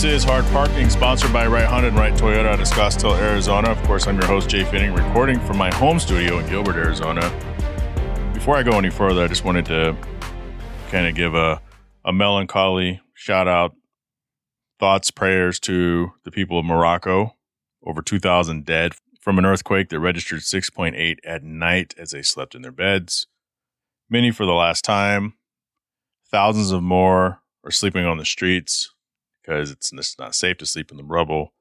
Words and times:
This 0.00 0.22
is 0.22 0.24
Hard 0.24 0.46
Parking, 0.46 0.88
sponsored 0.88 1.30
by 1.30 1.46
Right 1.46 1.66
Honda 1.66 1.88
and 1.88 1.96
Right 1.98 2.14
Toyota 2.14 2.46
out 2.46 2.58
of 2.58 2.66
Scottsdale, 2.66 3.20
Arizona. 3.20 3.70
Of 3.70 3.82
course, 3.82 4.06
I'm 4.06 4.16
your 4.16 4.26
host, 4.26 4.48
Jhae 4.48 4.64
Pfenning, 4.64 4.96
recording 4.96 5.38
from 5.40 5.58
my 5.58 5.70
home 5.74 6.00
studio 6.00 6.38
in 6.38 6.48
Gilbert, 6.48 6.76
Arizona. 6.76 7.20
Before 8.32 8.56
I 8.56 8.62
go 8.62 8.78
any 8.78 8.88
further, 8.88 9.22
I 9.22 9.28
just 9.28 9.44
wanted 9.44 9.66
to 9.66 9.94
kind 10.88 11.06
of 11.06 11.14
give 11.14 11.34
a, 11.34 11.60
a 12.02 12.14
melancholy 12.14 13.02
shout 13.12 13.46
out, 13.46 13.74
thoughts, 14.78 15.10
prayers 15.10 15.60
to 15.60 16.12
the 16.24 16.30
people 16.30 16.58
of 16.58 16.64
Morocco. 16.64 17.36
Over 17.84 18.00
2,000 18.00 18.64
dead 18.64 18.94
from 19.20 19.38
an 19.38 19.44
earthquake 19.44 19.90
that 19.90 20.00
registered 20.00 20.40
6.8 20.40 21.16
at 21.26 21.42
night 21.44 21.94
as 21.98 22.12
they 22.12 22.22
slept 22.22 22.54
in 22.54 22.62
their 22.62 22.72
beds. 22.72 23.26
Many 24.08 24.30
for 24.30 24.46
the 24.46 24.52
last 24.52 24.82
time. 24.82 25.34
Thousands 26.30 26.70
of 26.70 26.82
more 26.82 27.42
are 27.64 27.70
sleeping 27.70 28.06
on 28.06 28.16
the 28.16 28.24
streets 28.24 28.94
because 29.50 29.70
it's, 29.70 30.18
not 30.18 30.34
safe 30.34 30.58
to 30.58 30.66
sleep 30.66 30.90
in 30.90 30.96
the 30.96 31.02
rubble. 31.04 31.52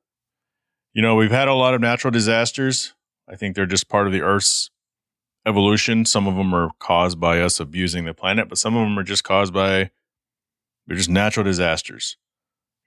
You 0.93 1.01
know, 1.01 1.15
we've 1.15 1.31
had 1.31 1.47
a 1.47 1.53
lot 1.55 1.73
of 1.73 1.81
natural 1.81 2.11
disasters. 2.11 2.93
I 3.27 3.35
think 3.35 3.55
they're 3.55 3.65
just 3.65 3.89
part 3.89 4.05
of 4.05 4.13
the 4.13 4.21
Earth's 4.21 4.69
evolution. 5.45 6.05
Some 6.05 6.27
of 6.27 6.35
them 6.35 6.53
are 6.53 6.69
caused 6.79 7.19
by 7.19 7.41
us 7.41 7.59
abusing 7.59 8.05
the 8.05 8.13
planet, 8.13 8.47
but 8.47 8.57
some 8.57 8.75
of 8.75 8.85
them 8.85 8.97
are 8.99 9.03
just 9.03 9.23
caused 9.23 9.53
by 9.53 9.89
they're 10.85 10.97
just 10.97 11.09
natural 11.09 11.43
disasters. 11.43 12.17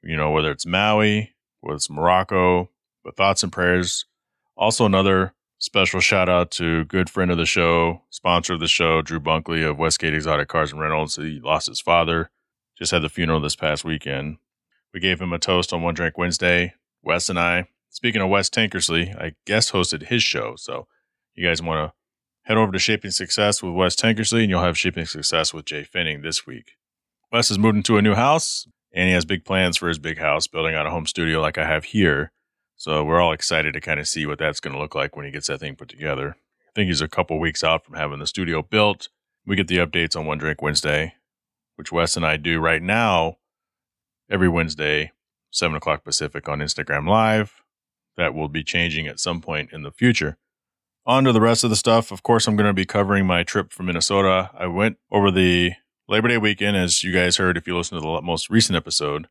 You 0.02 0.16
know, 0.16 0.30
whether 0.30 0.51
it's 0.51 0.66
Maui, 0.66 1.34
whether 1.60 1.77
it's 1.77 1.91
Morocco, 1.91 2.71
but 3.05 3.16
thoughts 3.16 3.43
and 3.43 3.52
prayers. 3.52 4.05
Also, 4.57 4.84
another 4.84 5.34
special 5.59 6.01
shout 6.01 6.29
out 6.29 6.51
to 6.52 6.84
good 6.84 7.09
friend 7.09 7.30
of 7.30 7.38
the 7.38 7.46
show, 7.46 8.02
sponsor 8.10 8.55
of 8.55 8.60
the 8.60 8.68
show, 8.68 9.02
Drew 9.02 9.21
Bunkley 9.21 9.68
of 9.68 9.79
Westgate 9.79 10.15
Exotic 10.15 10.49
Cars 10.49 10.73
and 10.73 10.80
Rentals. 10.80 11.16
He 11.16 11.40
lost 11.40 11.68
his 11.68 11.80
father. 11.80 12.30
Just 12.77 12.90
had 12.90 13.02
the 13.02 13.09
funeral 13.09 13.40
this 13.40 13.57
past 13.57 13.84
weekend. 13.84 14.38
We 14.93 15.01
gave 15.01 15.21
him 15.21 15.32
a 15.32 15.38
toast 15.38 15.73
on 15.73 15.82
One 15.82 15.95
Drink 15.95 16.18
Wednesday. 16.18 16.74
Wes 17.02 17.29
and 17.29 17.38
I, 17.38 17.68
speaking 17.88 18.21
of 18.21 18.29
Wes 18.29 18.48
Tankersley, 18.48 19.16
I 19.21 19.34
guest 19.46 19.73
hosted 19.73 20.04
his 20.04 20.23
show. 20.23 20.54
So 20.57 20.87
you 21.34 21.46
guys 21.46 21.62
want 21.62 21.90
to 21.90 21.95
head 22.43 22.57
over 22.57 22.73
to 22.73 22.79
Shaping 22.79 23.10
Success 23.10 23.62
with 23.62 23.74
Wes 23.74 23.96
Tankersley 23.96 24.43
and 24.43 24.51
you'll 24.51 24.62
have 24.62 24.79
Shaping 24.79 25.07
Success 25.07 25.54
with 25.54 25.65
Jhae 25.65 25.88
Pfenning 25.88 26.23
this 26.23 26.46
week. 26.46 26.73
Wes 27.32 27.49
has 27.49 27.59
moved 27.59 27.76
into 27.76 27.96
a 27.96 28.02
new 28.02 28.15
house 28.15 28.66
and 28.93 29.09
he 29.09 29.15
has 29.15 29.24
big 29.24 29.45
plans 29.45 29.76
for 29.76 29.88
his 29.88 29.99
big 29.99 30.18
house, 30.18 30.46
building 30.46 30.74
out 30.74 30.87
a 30.87 30.90
home 30.90 31.06
studio 31.06 31.40
like 31.40 31.59
I 31.59 31.66
have 31.66 31.84
here. 31.84 32.32
So 32.77 33.02
we're 33.02 33.21
all 33.21 33.32
excited 33.32 33.73
to 33.74 33.80
kind 33.80 33.99
of 33.99 34.09
see 34.09 34.27
what 34.27 34.38
that's 34.38 34.60
going 34.60 34.74
to 34.74 34.80
look 34.80 34.95
like 34.95 35.16
when 35.16 35.24
he 35.24 35.32
gets 35.32 35.46
that 35.46 35.60
thing 35.60 35.77
put 35.77 35.88
together. 35.88 36.37
I 36.68 36.71
think 36.74 36.88
he's 36.88 37.01
a 37.01 37.09
couple 37.09 37.38
weeks 37.38 37.65
out 37.65 37.84
from 37.84 37.95
having 37.95 38.18
the 38.18 38.27
studio 38.27 38.62
built. 38.62 39.09
We 39.46 39.56
get 39.56 39.68
the 39.68 39.79
updates 39.79 40.16
on 40.16 40.27
One 40.27 40.38
Drink 40.38 40.60
Wednesday, 40.60 41.15
which 41.77 41.93
Wes 41.93 42.16
and 42.16 42.27
I 42.27 42.37
do 42.37 42.60
right 42.60 42.82
now 42.82 43.37
every 44.33 44.49
Wednesday, 44.49 45.13
7 45.51 45.77
o'clock 45.77 46.02
Pacific 46.02 46.49
on 46.49 46.61
Instagram 46.61 47.07
Live. 47.07 47.63
That 48.16 48.35
will 48.35 48.49
be 48.49 48.65
changing 48.65 49.07
at 49.07 49.21
some 49.21 49.41
point 49.41 49.73
in 49.73 49.83
the 49.83 49.91
future. 49.91 50.39
On 51.05 51.24
to 51.24 51.33
the 51.33 51.41
rest 51.41 51.65
of 51.65 51.71
the 51.71 51.77
stuff. 51.77 52.11
Of 52.11 52.23
course, 52.23 52.47
I'm 52.49 52.57
going 52.57 52.69
to 52.69 52.73
be 52.73 52.87
covering 52.87 53.27
my 53.27 53.43
trip 53.43 53.73
from 53.73 53.87
Minnesota. 53.87 54.51
I 54.55 54.66
went 54.66 54.97
over 55.11 55.30
the 55.30 55.73
Labor 56.09 56.29
Day 56.29 56.39
weekend, 56.39 56.77
as 56.77 57.05
you 57.05 57.13
guys 57.13 57.37
heard 57.37 57.57
if 57.57 57.66
you 57.66 57.77
listened 57.77 58.01
to 58.01 58.07
the 58.07 58.23
most 58.23 58.51
recent 58.51 58.77
episode, 58.77 59.29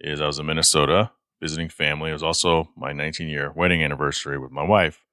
is 0.00 0.20
I 0.20 0.26
was 0.26 0.38
in 0.38 0.46
Minnesota 0.46 1.10
visiting 1.40 1.68
family. 1.68 2.10
It 2.10 2.14
was 2.14 2.22
also 2.22 2.70
my 2.76 2.92
19 2.92 3.28
year 3.28 3.52
wedding 3.52 3.82
anniversary 3.82 4.38
with 4.38 4.50
my 4.50 4.62
wife. 4.62 5.04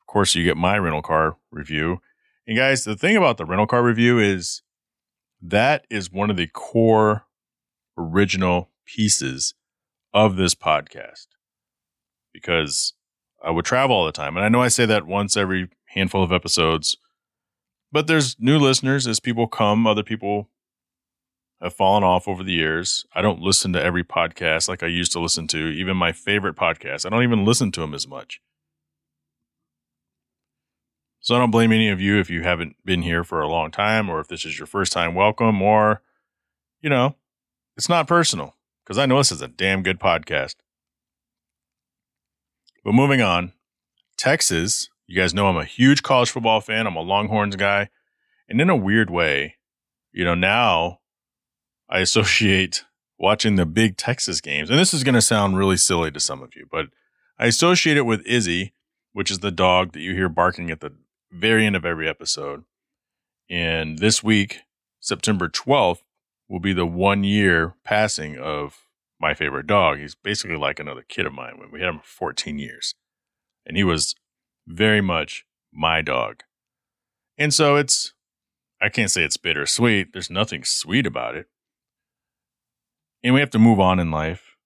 Of 0.00 0.06
course, 0.06 0.34
you 0.34 0.44
get 0.44 0.56
my 0.56 0.78
rental 0.78 1.02
car 1.02 1.36
review. 1.50 2.00
And 2.46 2.56
guys, 2.56 2.84
the 2.84 2.96
thing 2.96 3.16
about 3.16 3.36
the 3.36 3.44
rental 3.44 3.66
car 3.66 3.82
review 3.82 4.18
is 4.18 4.62
that 5.40 5.86
is 5.90 6.12
one 6.12 6.30
of 6.30 6.36
the 6.36 6.48
core 6.48 7.24
original 8.00 8.70
pieces 8.86 9.54
of 10.12 10.36
this 10.36 10.54
podcast 10.54 11.26
because 12.32 12.94
I 13.42 13.50
would 13.50 13.64
travel 13.64 13.96
all 13.96 14.06
the 14.06 14.12
time. 14.12 14.36
And 14.36 14.44
I 14.44 14.48
know 14.48 14.62
I 14.62 14.68
say 14.68 14.86
that 14.86 15.06
once 15.06 15.36
every 15.36 15.68
handful 15.86 16.22
of 16.22 16.32
episodes, 16.32 16.96
but 17.92 18.06
there's 18.06 18.36
new 18.38 18.58
listeners 18.58 19.06
as 19.06 19.20
people 19.20 19.46
come, 19.46 19.86
other 19.86 20.02
people 20.02 20.48
have 21.60 21.74
fallen 21.74 22.02
off 22.02 22.26
over 22.26 22.42
the 22.42 22.52
years. 22.52 23.04
I 23.14 23.20
don't 23.20 23.40
listen 23.40 23.72
to 23.74 23.82
every 23.82 24.04
podcast 24.04 24.68
like 24.68 24.82
I 24.82 24.86
used 24.86 25.12
to 25.12 25.20
listen 25.20 25.46
to, 25.48 25.68
even 25.68 25.96
my 25.96 26.12
favorite 26.12 26.56
podcast. 26.56 27.04
I 27.04 27.10
don't 27.10 27.22
even 27.22 27.44
listen 27.44 27.70
to 27.72 27.80
them 27.80 27.94
as 27.94 28.08
much. 28.08 28.40
So 31.20 31.34
I 31.34 31.38
don't 31.38 31.50
blame 31.50 31.70
any 31.70 31.90
of 31.90 32.00
you 32.00 32.18
if 32.18 32.30
you 32.30 32.42
haven't 32.42 32.76
been 32.84 33.02
here 33.02 33.24
for 33.24 33.42
a 33.42 33.48
long 33.48 33.70
time 33.70 34.08
or 34.08 34.20
if 34.20 34.28
this 34.28 34.46
is 34.46 34.58
your 34.58 34.66
first 34.66 34.90
time 34.92 35.14
welcome 35.14 35.60
or, 35.60 36.00
you 36.80 36.88
know, 36.88 37.14
it's 37.80 37.88
not 37.88 38.06
personal 38.06 38.56
because 38.84 38.98
I 38.98 39.06
know 39.06 39.16
this 39.16 39.32
is 39.32 39.40
a 39.40 39.48
damn 39.48 39.82
good 39.82 39.98
podcast. 39.98 40.56
But 42.84 42.92
moving 42.92 43.22
on, 43.22 43.54
Texas, 44.18 44.90
you 45.06 45.16
guys 45.18 45.32
know 45.32 45.46
I'm 45.46 45.56
a 45.56 45.64
huge 45.64 46.02
college 46.02 46.28
football 46.28 46.60
fan. 46.60 46.86
I'm 46.86 46.96
a 46.96 47.00
Longhorns 47.00 47.56
guy. 47.56 47.88
And 48.50 48.60
in 48.60 48.68
a 48.68 48.76
weird 48.76 49.08
way, 49.08 49.56
you 50.12 50.26
know, 50.26 50.34
now 50.34 50.98
I 51.88 52.00
associate 52.00 52.84
watching 53.18 53.56
the 53.56 53.64
big 53.64 53.96
Texas 53.96 54.42
games. 54.42 54.68
And 54.68 54.78
this 54.78 54.92
is 54.92 55.02
going 55.02 55.14
to 55.14 55.22
sound 55.22 55.56
really 55.56 55.78
silly 55.78 56.10
to 56.10 56.20
some 56.20 56.42
of 56.42 56.54
you, 56.54 56.66
but 56.70 56.88
I 57.38 57.46
associate 57.46 57.96
it 57.96 58.04
with 58.04 58.26
Izzy, 58.26 58.74
which 59.14 59.30
is 59.30 59.38
the 59.38 59.50
dog 59.50 59.92
that 59.92 60.00
you 60.00 60.12
hear 60.12 60.28
barking 60.28 60.70
at 60.70 60.80
the 60.80 60.92
very 61.32 61.64
end 61.64 61.76
of 61.76 61.86
every 61.86 62.10
episode. 62.10 62.62
And 63.48 64.00
this 64.00 64.22
week, 64.22 64.58
September 65.00 65.48
12th, 65.48 66.00
will 66.50 66.60
be 66.60 66.72
the 66.72 66.84
one 66.84 67.22
year 67.22 67.74
passing 67.84 68.36
of 68.36 68.88
my 69.20 69.32
favorite 69.32 69.68
dog. 69.68 69.98
He's 69.98 70.16
basically 70.16 70.56
like 70.56 70.80
another 70.80 71.04
kid 71.08 71.24
of 71.24 71.32
mine. 71.32 71.60
We 71.72 71.78
had 71.78 71.88
him 71.88 72.00
for 72.00 72.32
14 72.32 72.58
years, 72.58 72.96
and 73.64 73.76
he 73.76 73.84
was 73.84 74.16
very 74.66 75.00
much 75.00 75.46
my 75.72 76.02
dog. 76.02 76.42
And 77.38 77.54
so 77.54 77.76
it's, 77.76 78.14
I 78.82 78.88
can't 78.88 79.12
say 79.12 79.22
it's 79.22 79.36
bittersweet. 79.36 80.12
There's 80.12 80.28
nothing 80.28 80.64
sweet 80.64 81.06
about 81.06 81.36
it. 81.36 81.46
And 83.22 83.32
we 83.32 83.40
have 83.40 83.50
to 83.50 83.58
move 83.58 83.78
on 83.78 84.00
in 84.00 84.10
life, 84.10 84.56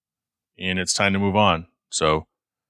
and 0.57 0.79
it's 0.79 0.93
time 0.93 1.13
to 1.13 1.19
move 1.19 1.35
on. 1.35 1.67
So, 1.91 2.25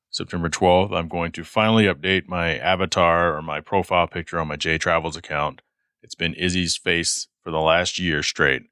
September 0.09 0.49
12th, 0.49 0.93
I'm 0.93 1.07
going 1.07 1.31
to 1.33 1.43
finally 1.43 1.85
update 1.85 2.27
my 2.27 2.57
avatar 2.57 3.35
or 3.35 3.41
my 3.41 3.61
profile 3.61 4.07
picture 4.07 4.39
on 4.39 4.47
my 4.49 4.55
J 4.55 4.77
Travels 4.77 5.15
account. 5.15 5.61
It's 6.01 6.15
been 6.15 6.33
Izzy's 6.33 6.75
face 6.75 7.27
for 7.41 7.51
the 7.51 7.61
last 7.61 7.97
year 7.97 8.21
straight 8.21 8.63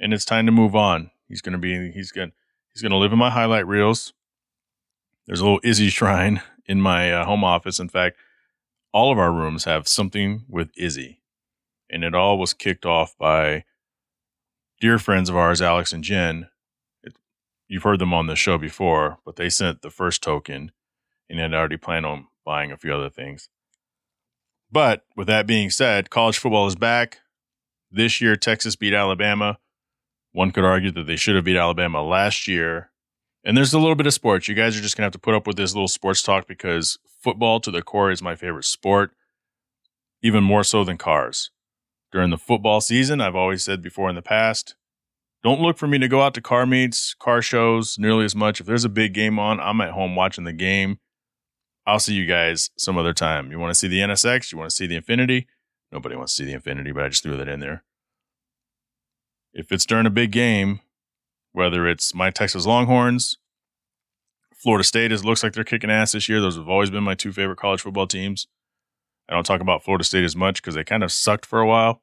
and 0.00 0.12
it's 0.12 0.24
time 0.24 0.46
to 0.46 0.52
move 0.52 0.74
on. 0.74 1.10
He's 1.28 1.40
going 1.40 1.52
to 1.52 1.58
be 1.58 1.90
he's 1.90 2.12
going 2.12 2.32
he's 2.72 2.82
going 2.82 2.92
to 2.92 2.98
live 2.98 3.12
in 3.12 3.18
my 3.18 3.30
highlight 3.30 3.66
reels. 3.66 4.12
There's 5.26 5.40
a 5.40 5.44
little 5.44 5.60
Izzy 5.62 5.88
shrine 5.88 6.42
in 6.66 6.80
my 6.80 7.12
uh, 7.12 7.24
home 7.24 7.44
office. 7.44 7.78
In 7.78 7.88
fact, 7.88 8.16
all 8.92 9.12
of 9.12 9.18
our 9.18 9.32
rooms 9.32 9.64
have 9.64 9.86
something 9.86 10.44
with 10.48 10.70
Izzy, 10.76 11.20
and 11.90 12.04
it 12.04 12.14
all 12.14 12.38
was 12.38 12.54
kicked 12.54 12.86
off 12.86 13.16
by 13.18 13.64
dear 14.80 14.98
friends 14.98 15.28
of 15.28 15.36
ours, 15.36 15.60
Alex 15.60 15.92
and 15.92 16.04
Jen. 16.04 16.48
It, 17.02 17.14
you've 17.68 17.82
heard 17.82 17.98
them 17.98 18.14
on 18.14 18.26
the 18.26 18.36
show 18.36 18.56
before, 18.56 19.18
but 19.24 19.36
they 19.36 19.50
sent 19.50 19.82
the 19.82 19.90
first 19.90 20.22
token, 20.22 20.72
and 21.28 21.38
had 21.38 21.52
already 21.52 21.76
planned 21.76 22.06
on 22.06 22.26
buying 22.44 22.72
a 22.72 22.78
few 22.78 22.94
other 22.94 23.10
things. 23.10 23.50
But 24.70 25.04
with 25.16 25.26
that 25.26 25.46
being 25.46 25.70
said, 25.70 26.10
college 26.10 26.38
football 26.38 26.66
is 26.66 26.76
back. 26.76 27.18
This 27.90 28.20
year, 28.20 28.36
Texas 28.36 28.76
beat 28.76 28.92
Alabama. 28.92 29.58
One 30.38 30.52
could 30.52 30.64
argue 30.64 30.92
that 30.92 31.08
they 31.08 31.16
should 31.16 31.34
have 31.34 31.46
beat 31.46 31.56
Alabama 31.56 32.00
last 32.00 32.46
year. 32.46 32.92
And 33.42 33.56
there's 33.56 33.72
a 33.74 33.78
little 33.80 33.96
bit 33.96 34.06
of 34.06 34.14
sports. 34.14 34.46
You 34.46 34.54
guys 34.54 34.78
are 34.78 34.80
just 34.80 34.96
going 34.96 35.02
to 35.02 35.06
have 35.06 35.12
to 35.14 35.18
put 35.18 35.34
up 35.34 35.48
with 35.48 35.56
this 35.56 35.74
little 35.74 35.88
sports 35.88 36.22
talk 36.22 36.46
because 36.46 36.96
football 37.20 37.58
to 37.58 37.72
the 37.72 37.82
core 37.82 38.12
is 38.12 38.22
my 38.22 38.36
favorite 38.36 38.66
sport, 38.66 39.10
even 40.22 40.44
more 40.44 40.62
so 40.62 40.84
than 40.84 40.96
cars. 40.96 41.50
During 42.12 42.30
the 42.30 42.38
football 42.38 42.80
season, 42.80 43.20
I've 43.20 43.34
always 43.34 43.64
said 43.64 43.82
before 43.82 44.08
in 44.08 44.14
the 44.14 44.22
past, 44.22 44.76
don't 45.42 45.60
look 45.60 45.76
for 45.76 45.88
me 45.88 45.98
to 45.98 46.06
go 46.06 46.22
out 46.22 46.34
to 46.34 46.40
car 46.40 46.66
meets, 46.66 47.14
car 47.14 47.42
shows 47.42 47.98
nearly 47.98 48.24
as 48.24 48.36
much. 48.36 48.60
If 48.60 48.66
there's 48.66 48.84
a 48.84 48.88
big 48.88 49.14
game 49.14 49.40
on, 49.40 49.58
I'm 49.58 49.80
at 49.80 49.90
home 49.90 50.14
watching 50.14 50.44
the 50.44 50.52
game. 50.52 51.00
I'll 51.84 51.98
see 51.98 52.14
you 52.14 52.26
guys 52.26 52.70
some 52.78 52.96
other 52.96 53.12
time. 53.12 53.50
You 53.50 53.58
want 53.58 53.72
to 53.72 53.74
see 53.74 53.88
the 53.88 53.98
NSX? 53.98 54.52
You 54.52 54.58
want 54.58 54.70
to 54.70 54.76
see 54.76 54.86
the 54.86 55.00
Infiniti? 55.00 55.46
Nobody 55.90 56.14
wants 56.14 56.36
to 56.36 56.44
see 56.44 56.52
the 56.52 56.60
Infiniti, 56.60 56.94
but 56.94 57.02
I 57.02 57.08
just 57.08 57.24
threw 57.24 57.36
that 57.36 57.48
in 57.48 57.58
there 57.58 57.82
if 59.52 59.72
it's 59.72 59.86
during 59.86 60.06
a 60.06 60.10
big 60.10 60.30
game, 60.30 60.80
whether 61.52 61.88
it's 61.88 62.14
my 62.14 62.30
Texas 62.30 62.66
Longhorns, 62.66 63.38
Florida 64.54 64.84
State, 64.84 65.12
it 65.12 65.24
looks 65.24 65.42
like 65.42 65.52
they're 65.52 65.64
kicking 65.64 65.90
ass 65.90 66.12
this 66.12 66.28
year. 66.28 66.40
Those 66.40 66.56
have 66.56 66.68
always 66.68 66.90
been 66.90 67.04
my 67.04 67.14
two 67.14 67.32
favorite 67.32 67.58
college 67.58 67.80
football 67.80 68.06
teams. 68.06 68.46
I 69.28 69.34
don't 69.34 69.44
talk 69.44 69.60
about 69.60 69.84
Florida 69.84 70.04
State 70.04 70.24
as 70.24 70.34
much 70.34 70.60
because 70.60 70.74
they 70.74 70.84
kind 70.84 71.02
of 71.02 71.12
sucked 71.12 71.46
for 71.46 71.60
a 71.60 71.66
while. 71.66 72.02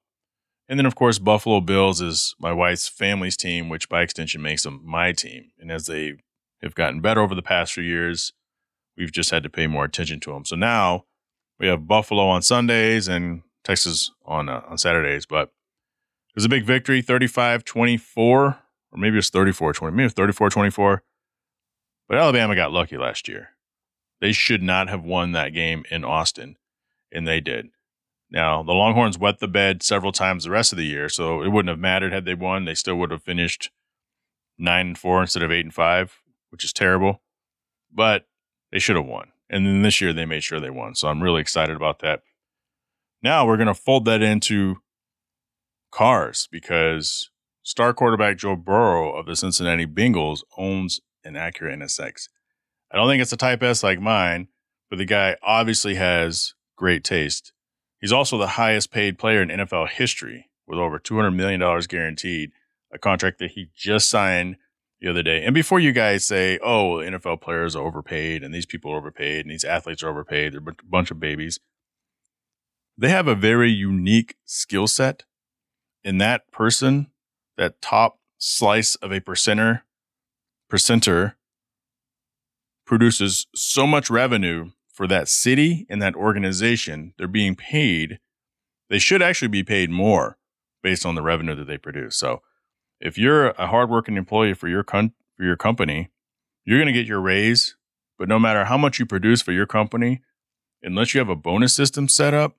And 0.67 0.79
then, 0.79 0.85
of 0.85 0.95
course, 0.95 1.19
Buffalo 1.19 1.61
Bills 1.61 2.01
is 2.01 2.35
my 2.39 2.51
wife's 2.51 2.87
family's 2.87 3.37
team, 3.37 3.69
which 3.69 3.89
by 3.89 4.01
extension 4.01 4.41
makes 4.41 4.63
them 4.63 4.81
my 4.83 5.11
team. 5.11 5.51
And 5.59 5.71
as 5.71 5.85
they 5.85 6.13
have 6.61 6.75
gotten 6.75 7.01
better 7.01 7.21
over 7.21 7.35
the 7.35 7.41
past 7.41 7.73
few 7.73 7.83
years, 7.83 8.33
we've 8.97 9.11
just 9.11 9.31
had 9.31 9.43
to 9.43 9.49
pay 9.49 9.67
more 9.67 9.85
attention 9.85 10.19
to 10.21 10.31
them. 10.31 10.45
So 10.45 10.55
now 10.55 11.05
we 11.59 11.67
have 11.67 11.87
Buffalo 11.87 12.27
on 12.27 12.41
Sundays 12.41 13.07
and 13.07 13.43
Texas 13.63 14.11
on 14.25 14.49
uh, 14.49 14.61
on 14.67 14.77
Saturdays. 14.77 15.25
But 15.25 15.51
it 16.35 16.39
was 16.39 16.45
a 16.45 16.49
big 16.49 16.65
victory, 16.65 17.01
35 17.01 17.63
24, 17.63 18.43
or 18.43 18.57
maybe 18.97 19.13
it 19.13 19.17
was 19.17 19.29
34 19.29 19.71
20, 19.71 19.95
maybe 19.95 20.09
34 20.09 20.49
24. 20.49 21.03
But 22.09 22.17
Alabama 22.17 22.55
got 22.55 22.73
lucky 22.73 22.97
last 22.97 23.29
year. 23.29 23.51
They 24.19 24.33
should 24.33 24.61
not 24.61 24.89
have 24.89 25.01
won 25.01 25.31
that 25.31 25.53
game 25.53 25.85
in 25.89 26.03
Austin, 26.03 26.57
and 27.09 27.25
they 27.25 27.39
did. 27.39 27.69
Now, 28.29 28.63
the 28.63 28.73
Longhorns 28.73 29.17
wet 29.17 29.39
the 29.39 29.47
bed 29.47 29.81
several 29.81 30.11
times 30.11 30.43
the 30.43 30.49
rest 30.49 30.73
of 30.73 30.77
the 30.77 30.85
year, 30.85 31.07
so 31.07 31.41
it 31.41 31.49
wouldn't 31.49 31.69
have 31.69 31.79
mattered 31.79 32.11
had 32.11 32.25
they 32.25 32.33
won. 32.33 32.65
They 32.65 32.75
still 32.75 32.95
would 32.95 33.11
have 33.11 33.23
finished 33.23 33.71
9 34.57 34.87
and 34.87 34.97
4 34.97 35.21
instead 35.21 35.43
of 35.43 35.53
8 35.53 35.65
and 35.65 35.73
5, 35.73 36.19
which 36.49 36.65
is 36.65 36.73
terrible. 36.73 37.21
But 37.93 38.27
they 38.73 38.79
should 38.79 38.97
have 38.97 39.05
won. 39.05 39.31
And 39.49 39.65
then 39.65 39.83
this 39.83 40.01
year 40.01 40.11
they 40.11 40.25
made 40.25 40.43
sure 40.43 40.59
they 40.59 40.69
won. 40.69 40.95
So 40.95 41.07
I'm 41.07 41.23
really 41.23 41.39
excited 41.39 41.77
about 41.77 41.99
that. 41.99 42.23
Now 43.23 43.45
we're 43.45 43.57
going 43.57 43.67
to 43.67 43.73
fold 43.73 44.03
that 44.05 44.21
into 44.21 44.81
cars 45.95 46.49
because 46.51 47.29
star 47.63 47.93
quarterback 47.93 48.37
Joe 48.37 48.57
Burrow 48.57 49.17
of 49.17 49.25
the 49.25 49.35
Cincinnati 49.35 49.85
Bengals 49.85 50.41
owns 50.57 50.99
an 51.23 51.35
Acura 51.35 51.73
NSX. 51.73 52.27
I 52.91 52.97
don't 52.97 53.07
think 53.07 53.21
it's 53.21 53.31
a 53.31 53.37
Type 53.37 53.63
S 53.63 53.81
like 53.81 54.01
mine, 54.01 54.49
but 54.89 54.97
the 54.97 55.05
guy 55.05 55.37
obviously 55.41 55.95
has 55.95 56.53
great 56.75 57.05
taste. 57.05 57.53
He's 58.01 58.11
also 58.11 58.37
the 58.37 58.47
highest 58.47 58.91
paid 58.91 59.17
player 59.17 59.41
in 59.41 59.47
NFL 59.47 59.87
history 59.89 60.49
with 60.67 60.79
over 60.79 60.99
$200 60.99 61.33
million 61.33 61.61
guaranteed, 61.87 62.51
a 62.93 62.99
contract 62.99 63.39
that 63.39 63.51
he 63.51 63.69
just 63.73 64.09
signed 64.09 64.57
the 64.99 65.09
other 65.09 65.23
day. 65.23 65.45
And 65.45 65.53
before 65.53 65.79
you 65.79 65.93
guys 65.93 66.25
say, 66.25 66.59
oh, 66.61 66.95
NFL 66.97 67.39
players 67.39 67.73
are 67.73 67.85
overpaid 67.85 68.43
and 68.43 68.53
these 68.53 68.65
people 68.65 68.91
are 68.91 68.97
overpaid 68.97 69.45
and 69.45 69.51
these 69.51 69.63
athletes 69.63 70.03
are 70.03 70.09
overpaid, 70.09 70.53
they're 70.53 70.59
a 70.59 70.85
bunch 70.89 71.09
of 71.09 71.21
babies. 71.21 71.61
They 72.97 73.09
have 73.09 73.29
a 73.29 73.35
very 73.35 73.71
unique 73.71 74.35
skill 74.43 74.87
set. 74.87 75.23
And 76.05 76.21
that 76.21 76.51
person, 76.51 77.07
that 77.57 77.81
top 77.81 78.19
slice 78.37 78.95
of 78.95 79.11
a 79.11 79.19
percenter, 79.19 79.81
percenter, 80.71 81.33
produces 82.85 83.47
so 83.55 83.87
much 83.87 84.11
revenue 84.11 84.69
for 84.93 85.07
that 85.07 85.27
city 85.27 85.87
and 85.89 85.99
that 86.03 86.15
organization. 86.15 87.13
They're 87.17 87.27
being 87.27 87.55
paid. 87.55 88.19
They 88.89 88.99
should 88.99 89.23
actually 89.23 89.47
be 89.47 89.63
paid 89.63 89.89
more 89.89 90.37
based 90.83 91.07
on 91.07 91.15
the 91.15 91.23
revenue 91.23 91.55
that 91.55 91.65
they 91.65 91.79
produce. 91.79 92.15
So, 92.15 92.43
if 93.01 93.17
you're 93.17 93.49
a 93.49 93.67
hardworking 93.67 94.15
employee 94.15 94.53
for 94.53 94.69
your 94.69 94.83
con- 94.83 95.13
for 95.35 95.43
your 95.43 95.57
company, 95.57 96.11
you're 96.63 96.77
going 96.77 96.87
to 96.87 96.93
get 96.93 97.07
your 97.07 97.19
raise. 97.19 97.75
But 98.17 98.29
no 98.29 98.39
matter 98.39 98.65
how 98.65 98.77
much 98.77 98.99
you 98.99 99.05
produce 99.05 99.41
for 99.41 99.51
your 99.51 99.65
company, 99.65 100.21
unless 100.81 101.13
you 101.13 101.19
have 101.19 101.29
a 101.29 101.35
bonus 101.35 101.73
system 101.73 102.07
set 102.07 102.33
up, 102.33 102.55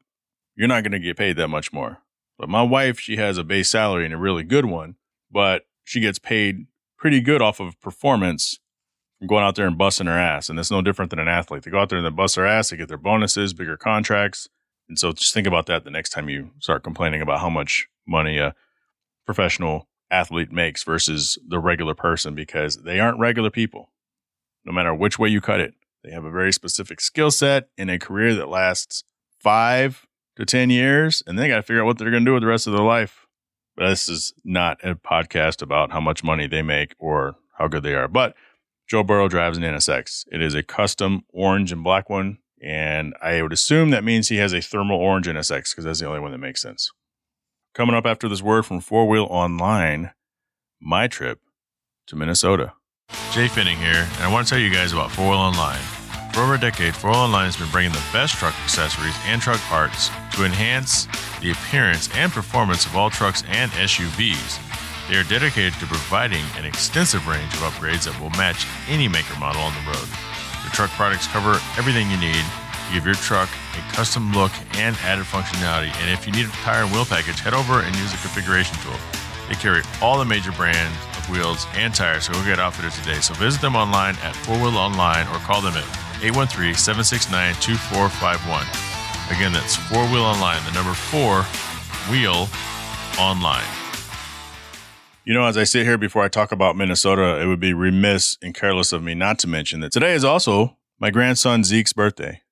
you're 0.55 0.69
not 0.69 0.83
going 0.83 0.93
to 0.93 0.99
get 0.99 1.17
paid 1.17 1.37
that 1.37 1.49
much 1.49 1.73
more. 1.73 2.03
But 2.39 2.49
my 2.49 2.63
wife, 2.63 3.01
she 3.01 3.17
has 3.17 3.39
a 3.39 3.45
base 3.45 3.71
salary 3.71 4.05
and 4.05 4.15
a 4.15 4.19
really 4.19 4.45
good 4.45 4.67
one, 4.67 4.97
but 5.31 5.67
she 5.85 6.01
gets 6.01 6.19
paid 6.19 6.67
pretty 6.99 7.21
good 7.21 7.41
off 7.41 7.61
of 7.61 7.81
performance 7.81 8.59
from 9.19 9.29
going 9.29 9.45
out 9.45 9.55
there 9.55 9.67
and 9.67 9.79
busting 9.79 10.07
her 10.07 10.19
ass. 10.19 10.49
And 10.49 10.59
it's 10.59 10.71
no 10.71 10.83
different 10.83 11.11
than 11.11 11.19
an 11.19 11.29
athlete. 11.29 11.63
They 11.63 11.71
go 11.71 11.79
out 11.79 11.89
there 11.89 11.99
and 11.99 12.07
they 12.07 12.11
bust 12.11 12.37
their 12.37 12.47
ass, 12.47 12.71
they 12.71 12.77
get 12.77 12.89
their 12.89 12.99
bonuses, 12.99 13.55
bigger 13.55 13.77
contracts. 13.77 14.49
And 14.89 14.99
so 14.99 15.13
just 15.13 15.35
think 15.35 15.47
about 15.47 15.67
that 15.67 15.85
the 15.85 15.91
next 15.91 16.11
time 16.11 16.29
you 16.29 16.51
start 16.59 16.85
complaining 16.85 17.23
about 17.23 17.41
how 17.41 17.51
much 17.51 17.89
money 18.07 18.39
a 18.39 18.55
professional 19.25 19.89
athlete 20.11 20.53
makes 20.53 20.85
versus 20.85 21.39
the 21.47 21.59
regular 21.59 21.95
person 21.95 22.35
because 22.35 22.79
they 22.83 23.01
aren't 23.01 23.19
regular 23.19 23.51
people. 23.51 23.91
No 24.65 24.73
matter 24.73 24.95
which 24.95 25.19
way 25.19 25.29
you 25.29 25.41
cut 25.41 25.61
it, 25.61 25.75
they 26.05 26.13
have 26.13 26.25
a 26.25 26.31
very 26.31 26.53
specific 26.53 27.01
skill 27.01 27.31
set 27.31 27.69
in 27.77 27.91
a 27.91 27.99
career 27.99 28.35
that 28.35 28.49
lasts 28.49 29.03
five 29.41 30.07
to 30.37 30.45
10 30.45 30.71
years, 30.71 31.23
and 31.27 31.39
they 31.39 31.49
got 31.49 31.57
to 31.57 31.63
figure 31.63 31.83
out 31.83 31.87
what 31.87 31.99
they're 31.99 32.11
going 32.11 32.25
to 32.25 32.29
do 32.29 32.35
with 32.35 32.43
the 32.43 32.49
rest 32.49 32.67
of 32.67 32.73
their 32.73 32.83
life. 32.83 33.27
But 33.77 33.89
this 33.89 34.09
is 34.09 34.33
not 34.45 34.79
a 34.83 34.95
podcast 34.95 35.61
about 35.61 35.93
how 35.93 36.01
much 36.01 36.25
money 36.25 36.47
they 36.47 36.63
make 36.63 36.95
or 36.99 37.37
how 37.59 37.69
good 37.69 37.83
they 37.83 37.95
are. 37.95 38.09
But 38.09 38.35
Joe 38.89 39.03
Burrow 39.03 39.29
drives 39.29 39.59
an 39.59 39.65
NSX. 39.65 40.25
It 40.31 40.41
is 40.41 40.55
a 40.55 40.63
custom 40.63 41.25
orange 41.33 41.73
and 41.73 41.83
black 41.85 42.09
one. 42.09 42.39
And 42.63 43.15
I 43.21 43.43
would 43.43 43.53
assume 43.53 43.91
that 43.91 44.05
means 44.05 44.29
he 44.29 44.37
has 44.37 44.55
a 44.55 44.63
thermal 44.63 44.99
orange 44.99 45.27
NSX 45.27 45.71
because 45.71 45.85
that's 45.85 46.01
the 46.01 46.07
only 46.07 46.21
one 46.21 46.33
that 46.33 46.39
makes 46.39 46.63
sense. 46.63 46.91
Coming 47.75 47.95
up 47.95 48.07
after 48.07 48.29
this 48.29 48.43
word 48.43 48.65
from 48.65 48.81
Four 48.81 49.07
Wheel 49.07 49.27
Online, 49.29 50.13
my 50.81 51.07
trip 51.07 51.41
to 52.07 52.17
Minnesota. 52.17 52.73
Jhae 53.11 53.49
Pfenning 53.49 53.77
here, 53.77 54.09
and 54.15 54.23
I 54.23 54.33
want 54.33 54.47
to 54.47 54.51
tell 54.51 54.59
you 54.59 54.73
guys 54.73 54.93
about 54.93 55.11
Four 55.11 55.31
Wheel 55.31 55.39
Online. 55.39 56.06
For 56.37 56.43
over 56.43 56.57
a 56.57 56.61
decade, 56.61 56.95
Four 56.95 57.13
Wheel 57.13 57.21
Online 57.21 57.47
has 57.47 57.57
been 57.57 57.73
bringing 57.73 57.97
the 57.97 58.05
best 58.13 58.35
truck 58.35 58.53
accessories 58.61 59.17
and 59.25 59.41
truck 59.41 59.57
parts 59.73 60.11
to 60.37 60.45
enhance 60.45 61.09
the 61.41 61.51
appearance 61.51 62.13
and 62.13 62.31
performance 62.31 62.85
of 62.85 62.95
all 62.95 63.09
trucks 63.09 63.43
and 63.49 63.73
SUVs. 63.73 64.61
They 65.09 65.17
are 65.17 65.25
dedicated 65.25 65.73
to 65.81 65.87
providing 65.87 66.45
an 66.59 66.67
extensive 66.67 67.27
range 67.27 67.49
of 67.55 67.65
upgrades 67.65 68.05
that 68.05 68.13
will 68.21 68.29
match 68.37 68.69
any 68.85 69.09
maker 69.09 69.33
model 69.41 69.65
on 69.65 69.73
the 69.81 69.89
road. 69.89 70.05
Their 70.61 70.77
truck 70.77 70.93
products 70.93 71.25
cover 71.27 71.57
everything 71.81 72.13
you 72.13 72.21
need 72.21 72.45
to 72.45 72.93
give 72.93 73.09
your 73.09 73.17
truck 73.17 73.49
a 73.73 73.81
custom 73.97 74.29
look 74.37 74.53
and 74.77 74.93
added 75.09 75.25
functionality. 75.25 75.89
And 76.05 76.13
if 76.13 76.29
you 76.29 76.37
need 76.37 76.53
a 76.53 76.57
tire 76.61 76.85
and 76.85 76.93
wheel 76.93 77.09
package, 77.09 77.41
head 77.41 77.57
over 77.57 77.81
and 77.81 77.97
use 77.97 78.13
the 78.13 78.21
configuration 78.21 78.77
tool. 78.85 79.01
They 79.49 79.57
carry 79.57 79.81
all 80.05 80.19
the 80.21 80.29
major 80.29 80.53
brands 80.53 81.01
of 81.17 81.31
wheels 81.33 81.65
and 81.73 81.95
tires, 81.95 82.29
so 82.29 82.37
go 82.37 82.45
get 82.45 82.61
outfitted 82.61 82.93
today. 82.93 83.25
So 83.25 83.33
visit 83.41 83.65
them 83.65 83.73
online 83.73 84.21
at 84.21 84.37
Four 84.37 84.61
Wheel 84.61 84.77
Online 84.77 85.25
or 85.33 85.41
call 85.41 85.65
them 85.65 85.73
at 85.73 86.06
813 86.23 86.75
769 86.75 87.55
2451. 87.61 89.37
Again, 89.37 89.53
that's 89.53 89.77
Four 89.77 90.05
Wheel 90.07 90.23
Online, 90.23 90.65
the 90.65 90.73
number 90.73 90.95
four 90.95 91.43
wheel 92.11 92.49
online. 93.19 93.67
You 95.25 95.35
know, 95.35 95.45
as 95.45 95.57
I 95.57 95.65
sit 95.65 95.85
here 95.85 95.99
before 95.99 96.23
I 96.23 96.29
talk 96.29 96.53
about 96.53 96.77
Minnesota, 96.77 97.41
it 97.41 97.47
would 97.47 97.59
be 97.59 97.73
remiss 97.73 98.39
and 98.41 98.55
careless 98.55 98.93
of 98.93 99.03
me 99.03 99.15
not 99.15 99.39
to 99.41 99.49
mention 99.49 99.81
that 99.81 99.93
today 99.93 100.15
is 100.15 100.25
also 100.25 100.77
my 101.01 101.11
grandson 101.11 101.65
Zeke's 101.65 101.93
birthday. 101.93 102.43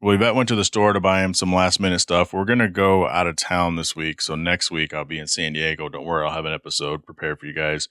Well, 0.00 0.14
Yvette 0.14 0.34
went 0.34 0.48
to 0.48 0.54
the 0.54 0.64
store 0.64 0.92
to 0.92 1.00
buy 1.00 1.22
him 1.22 1.34
some 1.34 1.52
last 1.52 1.80
minute 1.80 1.98
stuff. 1.98 2.32
We're 2.32 2.44
going 2.44 2.60
to 2.60 2.68
go 2.68 3.08
out 3.08 3.26
of 3.26 3.36
town 3.36 3.76
this 3.76 3.96
week. 3.96 4.22
So 4.22 4.36
next 4.36 4.70
week 4.70 4.94
I'll 4.94 5.04
be 5.04 5.18
in 5.18 5.26
San 5.26 5.54
Diego. 5.54 5.88
Don't 5.88 6.04
worry, 6.04 6.24
I'll 6.24 6.32
have 6.32 6.44
an 6.44 6.54
episode 6.54 7.04
prepared 7.04 7.40
for 7.40 7.46
you 7.46 7.52
guys 7.52 7.88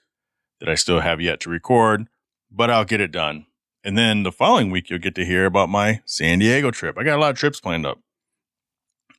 that 0.59 0.69
I 0.69 0.75
still 0.75 1.01
have 1.01 1.21
yet 1.21 1.39
to 1.41 1.49
record, 1.49 2.07
but 2.49 2.71
I'll 2.71 2.85
get 2.85 3.01
it 3.01 3.11
done. 3.11 3.45
And 3.87 3.97
then 3.97 4.23
the 4.23 4.33
following 4.33 4.69
week, 4.69 4.89
you'll 4.89 4.99
get 4.99 5.15
to 5.15 5.23
hear 5.23 5.45
about 5.45 5.69
my 5.69 6.01
San 6.03 6.39
Diego 6.39 6.71
trip. 6.71 6.97
I 6.97 7.05
got 7.05 7.17
a 7.17 7.21
lot 7.21 7.31
of 7.31 7.37
trips 7.37 7.61
planned 7.61 7.85
up. 7.85 7.99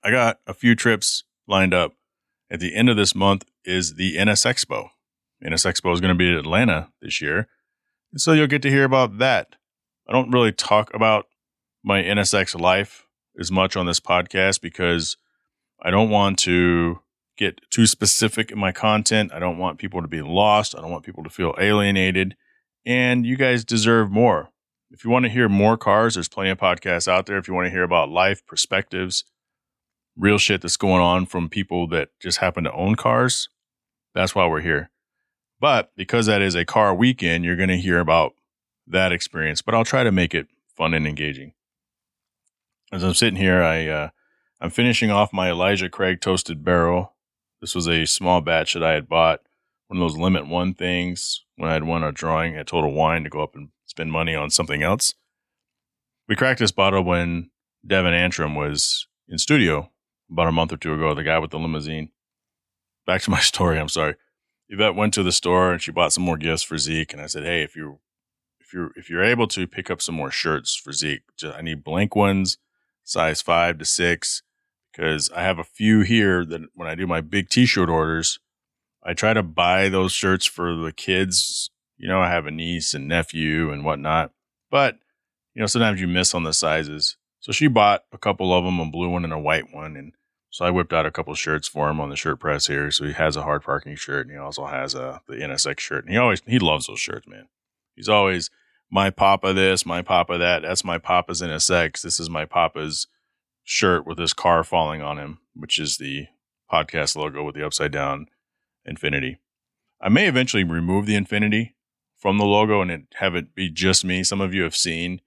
I 0.04 0.10
got 0.10 0.40
a 0.46 0.52
few 0.52 0.74
trips 0.74 1.24
lined 1.46 1.72
up. 1.72 1.94
At 2.50 2.60
the 2.60 2.76
end 2.76 2.90
of 2.90 2.96
this 2.98 3.14
month 3.14 3.46
is 3.64 3.94
the 3.94 4.18
NSX 4.18 4.66
Expo. 4.66 4.90
NSX 5.42 5.80
Expo 5.80 5.94
is 5.94 6.02
going 6.02 6.12
to 6.12 6.18
be 6.18 6.28
in 6.28 6.34
Atlanta 6.34 6.90
this 7.00 7.22
year. 7.22 7.48
And 8.12 8.20
so 8.20 8.34
you'll 8.34 8.46
get 8.46 8.60
to 8.60 8.68
hear 8.68 8.84
about 8.84 9.16
that. 9.16 9.56
I 10.06 10.12
don't 10.12 10.30
really 10.30 10.52
talk 10.52 10.92
about 10.92 11.28
my 11.82 12.02
NSX 12.02 12.60
life 12.60 13.06
as 13.40 13.50
much 13.50 13.74
on 13.74 13.86
this 13.86 14.00
podcast 14.00 14.60
because 14.60 15.16
I 15.80 15.90
don't 15.90 16.10
want 16.10 16.38
to 16.40 17.00
get 17.38 17.62
too 17.70 17.86
specific 17.86 18.50
in 18.50 18.58
my 18.58 18.72
content. 18.72 19.32
I 19.32 19.38
don't 19.38 19.56
want 19.56 19.78
people 19.78 20.02
to 20.02 20.08
be 20.08 20.20
lost. 20.20 20.76
I 20.76 20.82
don't 20.82 20.90
want 20.90 21.06
people 21.06 21.24
to 21.24 21.30
feel 21.30 21.54
alienated. 21.58 22.36
And 22.84 23.24
you 23.24 23.38
guys 23.38 23.64
deserve 23.64 24.10
more. 24.10 24.50
If 24.90 25.04
you 25.04 25.10
want 25.10 25.24
to 25.24 25.30
hear 25.30 25.48
more 25.48 25.76
cars, 25.76 26.14
there's 26.14 26.28
plenty 26.28 26.50
of 26.50 26.58
podcasts 26.58 27.08
out 27.08 27.26
there. 27.26 27.38
If 27.38 27.48
you 27.48 27.54
want 27.54 27.66
to 27.66 27.70
hear 27.70 27.82
about 27.82 28.08
life, 28.08 28.46
perspectives, 28.46 29.24
real 30.16 30.38
shit 30.38 30.62
that's 30.62 30.76
going 30.76 31.02
on 31.02 31.26
from 31.26 31.48
people 31.48 31.86
that 31.88 32.10
just 32.20 32.38
happen 32.38 32.64
to 32.64 32.72
own 32.72 32.94
cars, 32.94 33.48
that's 34.14 34.34
why 34.34 34.46
we're 34.46 34.62
here. 34.62 34.90
But 35.60 35.92
because 35.96 36.26
that 36.26 36.40
is 36.40 36.54
a 36.54 36.64
car 36.64 36.94
weekend, 36.94 37.44
you're 37.44 37.56
going 37.56 37.68
to 37.68 37.76
hear 37.76 38.00
about 38.00 38.34
that 38.86 39.12
experience. 39.12 39.60
But 39.60 39.74
I'll 39.74 39.84
try 39.84 40.04
to 40.04 40.12
make 40.12 40.34
it 40.34 40.46
fun 40.76 40.94
and 40.94 41.06
engaging 41.06 41.52
as 42.92 43.02
I'm 43.04 43.14
sitting 43.14 43.38
here, 43.38 43.62
I 43.62 43.86
uh, 43.86 44.08
I'm 44.60 44.70
finishing 44.70 45.10
off 45.10 45.32
my 45.32 45.50
Elijah 45.50 45.88
Craig 45.88 46.20
toasted 46.20 46.64
barrel. 46.64 47.14
This 47.60 47.74
was 47.74 47.86
a 47.86 48.06
small 48.06 48.40
batch 48.40 48.74
that 48.74 48.84
I 48.84 48.92
had 48.92 49.08
bought, 49.08 49.40
one 49.88 50.00
of 50.00 50.00
those 50.00 50.18
limit 50.18 50.46
one 50.46 50.74
things 50.74 51.44
when 51.56 51.70
I 51.70 51.74
had 51.74 51.84
won 51.84 52.02
a 52.02 52.12
drawing 52.12 52.56
at 52.56 52.68
Total 52.68 52.92
Wine 52.92 53.24
to 53.24 53.30
go 53.30 53.42
up 53.42 53.54
and 53.54 53.70
spend 53.88 54.12
money 54.12 54.34
on 54.34 54.50
something 54.50 54.82
else. 54.82 55.14
We 56.28 56.36
cracked 56.36 56.60
this 56.60 56.70
bottle 56.70 57.02
when 57.02 57.50
Devin 57.84 58.14
Antrim 58.14 58.54
was 58.54 59.08
in 59.28 59.38
studio 59.38 59.90
about 60.30 60.46
a 60.46 60.52
month 60.52 60.72
or 60.72 60.76
two 60.76 60.94
ago. 60.94 61.14
The 61.14 61.24
guy 61.24 61.40
with 61.40 61.50
the 61.50 61.58
limousine. 61.58 62.10
Back 63.04 63.22
to 63.22 63.30
my 63.30 63.40
story. 63.52 63.80
I'm 63.80 63.88
sorry. 63.88 64.14
Yvette 64.68 64.94
went 64.94 65.14
to 65.14 65.22
the 65.24 65.32
store 65.32 65.72
and 65.72 65.82
she 65.82 65.90
bought 65.90 66.12
some 66.12 66.24
more 66.24 66.36
gifts 66.36 66.62
for 66.62 66.78
Zeke, 66.78 67.12
and 67.12 67.22
I 67.22 67.26
said, 67.26 67.42
"Hey, 67.42 67.62
if 67.62 67.74
you 67.74 67.98
if 68.60 68.72
you're 68.72 68.92
if 68.94 69.10
you're 69.10 69.24
able 69.24 69.48
to 69.48 69.66
pick 69.66 69.90
up 69.90 70.00
some 70.00 70.14
more 70.14 70.30
shirts 70.30 70.76
for 70.76 70.92
Zeke, 70.92 71.22
I 71.42 71.62
need 71.62 71.82
blank 71.82 72.14
ones." 72.14 72.58
size 73.08 73.40
five 73.40 73.78
to 73.78 73.84
six, 73.84 74.42
because 74.92 75.30
I 75.30 75.42
have 75.42 75.58
a 75.58 75.64
few 75.64 76.00
here 76.00 76.44
that 76.44 76.60
when 76.74 76.88
I 76.88 76.94
do 76.94 77.06
my 77.06 77.20
big 77.20 77.48
t 77.48 77.66
shirt 77.66 77.88
orders, 77.88 78.38
I 79.02 79.14
try 79.14 79.32
to 79.32 79.42
buy 79.42 79.88
those 79.88 80.12
shirts 80.12 80.44
for 80.46 80.74
the 80.74 80.92
kids. 80.92 81.70
You 81.98 82.08
know, 82.08 82.20
I 82.20 82.30
have 82.30 82.46
a 82.46 82.50
niece 82.50 82.94
and 82.94 83.08
nephew 83.08 83.70
and 83.70 83.84
whatnot, 83.84 84.32
but 84.70 84.98
you 85.54 85.60
know, 85.60 85.66
sometimes 85.66 86.00
you 86.00 86.06
miss 86.06 86.34
on 86.34 86.44
the 86.44 86.52
sizes. 86.52 87.16
So 87.40 87.52
she 87.52 87.66
bought 87.66 88.04
a 88.12 88.18
couple 88.18 88.52
of 88.52 88.64
them, 88.64 88.78
a 88.78 88.86
blue 88.86 89.08
one 89.08 89.24
and 89.24 89.32
a 89.32 89.38
white 89.38 89.72
one. 89.72 89.96
And 89.96 90.12
So 90.50 90.64
I 90.64 90.70
whipped 90.70 90.92
out 90.92 91.06
a 91.06 91.10
couple 91.10 91.34
shirts 91.34 91.66
for 91.66 91.90
him 91.90 92.00
on 92.00 92.10
the 92.10 92.16
shirt 92.16 92.38
press 92.38 92.68
here. 92.68 92.90
So 92.90 93.04
he 93.04 93.12
has 93.12 93.36
a 93.36 93.42
hard 93.42 93.62
parking 93.64 93.96
shirt 93.96 94.26
and 94.26 94.36
he 94.36 94.38
also 94.40 94.66
has 94.66 94.94
a 94.94 95.20
the 95.26 95.34
NSX 95.34 95.80
shirt. 95.80 96.04
And 96.04 96.12
he 96.12 96.18
always 96.18 96.42
he 96.46 96.58
loves 96.58 96.86
those 96.86 97.00
shirts, 97.00 97.26
man. 97.26 97.48
He's 97.96 98.08
always 98.08 98.50
my 98.90 99.10
papa 99.10 99.52
this, 99.52 99.84
my 99.84 100.02
papa 100.02 100.38
that. 100.38 100.62
That's 100.62 100.84
my 100.84 100.98
papa's 100.98 101.42
NSX. 101.42 102.02
This 102.02 102.20
is 102.20 102.30
my 102.30 102.44
papa's 102.44 103.08
shirt 103.64 104.06
with 104.06 104.18
his 104.18 104.32
car 104.32 104.62
falling 104.62 105.02
on 105.02 105.18
him, 105.18 105.38
which 105.54 105.78
is 105.78 105.98
the 105.98 106.26
podcast 106.72 107.16
logo 107.16 107.44
with 107.44 107.54
the 107.54 107.66
upside 107.66 107.92
down 107.92 108.28
Infiniti. 108.88 109.38
I 110.00 110.08
may 110.08 110.28
eventually 110.28 110.64
remove 110.64 111.06
the 111.06 111.16
Infiniti 111.16 111.72
from 112.18 112.38
the 112.38 112.44
logo 112.44 112.82
and 112.82 112.90
it, 112.90 113.02
have 113.14 113.34
it 113.34 113.54
be 113.54 113.70
just 113.70 114.04
me. 114.04 114.24
Some 114.24 114.40
of 114.40 114.52
you 114.52 114.62
have 114.62 114.76
seen 114.76 115.20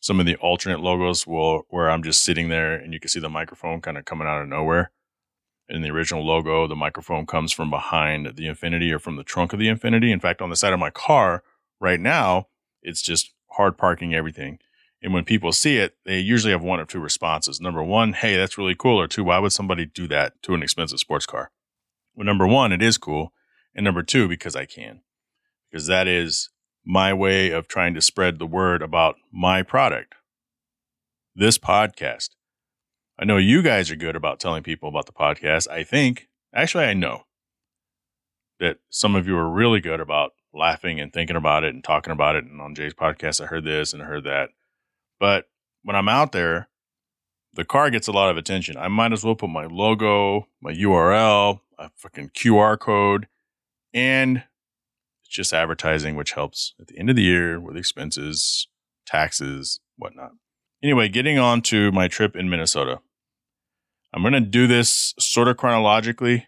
some 0.00 0.20
of 0.20 0.26
the 0.26 0.36
alternate 0.36 0.80
logos 0.80 1.26
will, 1.26 1.66
where 1.70 1.90
I'm 1.90 2.02
just 2.02 2.22
sitting 2.22 2.48
there 2.48 2.74
and 2.74 2.92
you 2.92 3.00
can 3.00 3.08
see 3.08 3.20
the 3.20 3.28
microphone 3.28 3.80
kind 3.80 3.98
of 3.98 4.04
coming 4.04 4.28
out 4.28 4.40
of 4.40 4.48
nowhere. 4.48 4.92
In 5.68 5.82
the 5.82 5.90
original 5.90 6.24
logo, 6.24 6.66
the 6.66 6.76
microphone 6.76 7.26
comes 7.26 7.52
from 7.52 7.68
behind 7.68 8.26
the 8.36 8.46
Infiniti 8.46 8.90
or 8.92 8.98
from 8.98 9.16
the 9.16 9.24
trunk 9.24 9.52
of 9.52 9.58
the 9.58 9.66
Infiniti. 9.66 10.10
In 10.10 10.20
fact, 10.20 10.40
on 10.40 10.50
the 10.50 10.56
side 10.56 10.72
of 10.72 10.78
my 10.78 10.90
car 10.90 11.42
right 11.80 12.00
now, 12.00 12.46
it's 12.80 13.02
just 13.02 13.34
hard 13.50 13.76
parking 13.76 14.14
everything. 14.14 14.60
And 15.02 15.12
when 15.12 15.24
people 15.24 15.52
see 15.52 15.76
it, 15.76 15.96
they 16.04 16.18
usually 16.18 16.52
have 16.52 16.62
one 16.62 16.80
or 16.80 16.84
two 16.84 17.00
responses. 17.00 17.60
Number 17.60 17.82
one, 17.82 18.14
hey, 18.14 18.36
that's 18.36 18.56
really 18.56 18.74
cool. 18.74 19.00
Or 19.00 19.06
two, 19.06 19.24
why 19.24 19.38
would 19.38 19.52
somebody 19.52 19.84
do 19.84 20.08
that 20.08 20.40
to 20.42 20.54
an 20.54 20.62
expensive 20.62 20.98
sports 21.00 21.26
car? 21.26 21.50
Well, 22.14 22.24
number 22.24 22.46
one, 22.46 22.72
it 22.72 22.82
is 22.82 22.98
cool. 22.98 23.32
And 23.74 23.84
number 23.84 24.02
two, 24.02 24.26
because 24.26 24.56
I 24.56 24.64
can. 24.64 25.02
Because 25.70 25.86
that 25.86 26.08
is 26.08 26.50
my 26.84 27.12
way 27.12 27.50
of 27.50 27.68
trying 27.68 27.94
to 27.94 28.00
spread 28.00 28.38
the 28.38 28.46
word 28.46 28.82
about 28.82 29.16
my 29.32 29.62
product, 29.62 30.14
this 31.34 31.58
podcast. 31.58 32.30
I 33.18 33.24
know 33.24 33.36
you 33.36 33.62
guys 33.62 33.90
are 33.90 33.96
good 33.96 34.16
about 34.16 34.40
telling 34.40 34.62
people 34.62 34.88
about 34.88 35.06
the 35.06 35.12
podcast. 35.12 35.68
I 35.68 35.82
think, 35.82 36.28
actually, 36.54 36.84
I 36.84 36.94
know 36.94 37.24
that 38.60 38.78
some 38.88 39.14
of 39.14 39.26
you 39.26 39.36
are 39.36 39.50
really 39.50 39.80
good 39.80 40.00
about 40.00 40.32
laughing 40.54 41.00
and 41.00 41.12
thinking 41.12 41.36
about 41.36 41.64
it 41.64 41.74
and 41.74 41.84
talking 41.84 42.12
about 42.12 42.36
it. 42.36 42.44
And 42.44 42.60
on 42.60 42.74
Jhae's 42.74 42.94
podcast, 42.94 43.42
I 43.42 43.46
heard 43.46 43.64
this 43.64 43.92
and 43.92 44.02
I 44.02 44.06
heard 44.06 44.24
that. 44.24 44.50
But 45.20 45.46
when 45.82 45.96
I'm 45.96 46.08
out 46.08 46.32
there, 46.32 46.68
the 47.54 47.64
car 47.64 47.90
gets 47.90 48.08
a 48.08 48.12
lot 48.12 48.30
of 48.30 48.36
attention. 48.36 48.76
I 48.76 48.88
might 48.88 49.12
as 49.12 49.24
well 49.24 49.34
put 49.34 49.50
my 49.50 49.66
logo, 49.66 50.46
my 50.60 50.72
URL, 50.72 51.60
a 51.78 51.90
fucking 51.96 52.30
QR 52.30 52.78
code, 52.78 53.26
and 53.92 54.44
it's 55.28 55.36
just 55.36 55.52
advertising, 55.52 56.16
which 56.16 56.32
helps 56.32 56.74
at 56.80 56.86
the 56.86 56.98
end 56.98 57.10
of 57.10 57.16
the 57.16 57.22
year 57.22 57.60
with 57.60 57.76
expenses, 57.76 58.66
taxes, 59.06 59.78
whatnot. 59.96 60.30
Anyway, 60.82 61.08
getting 61.08 61.38
on 61.38 61.60
to 61.60 61.92
my 61.92 62.08
trip 62.08 62.34
in 62.34 62.48
Minnesota. 62.48 63.00
I'm 64.14 64.22
going 64.22 64.32
to 64.32 64.40
do 64.40 64.66
this 64.66 65.14
sort 65.18 65.48
of 65.48 65.58
chronologically, 65.58 66.46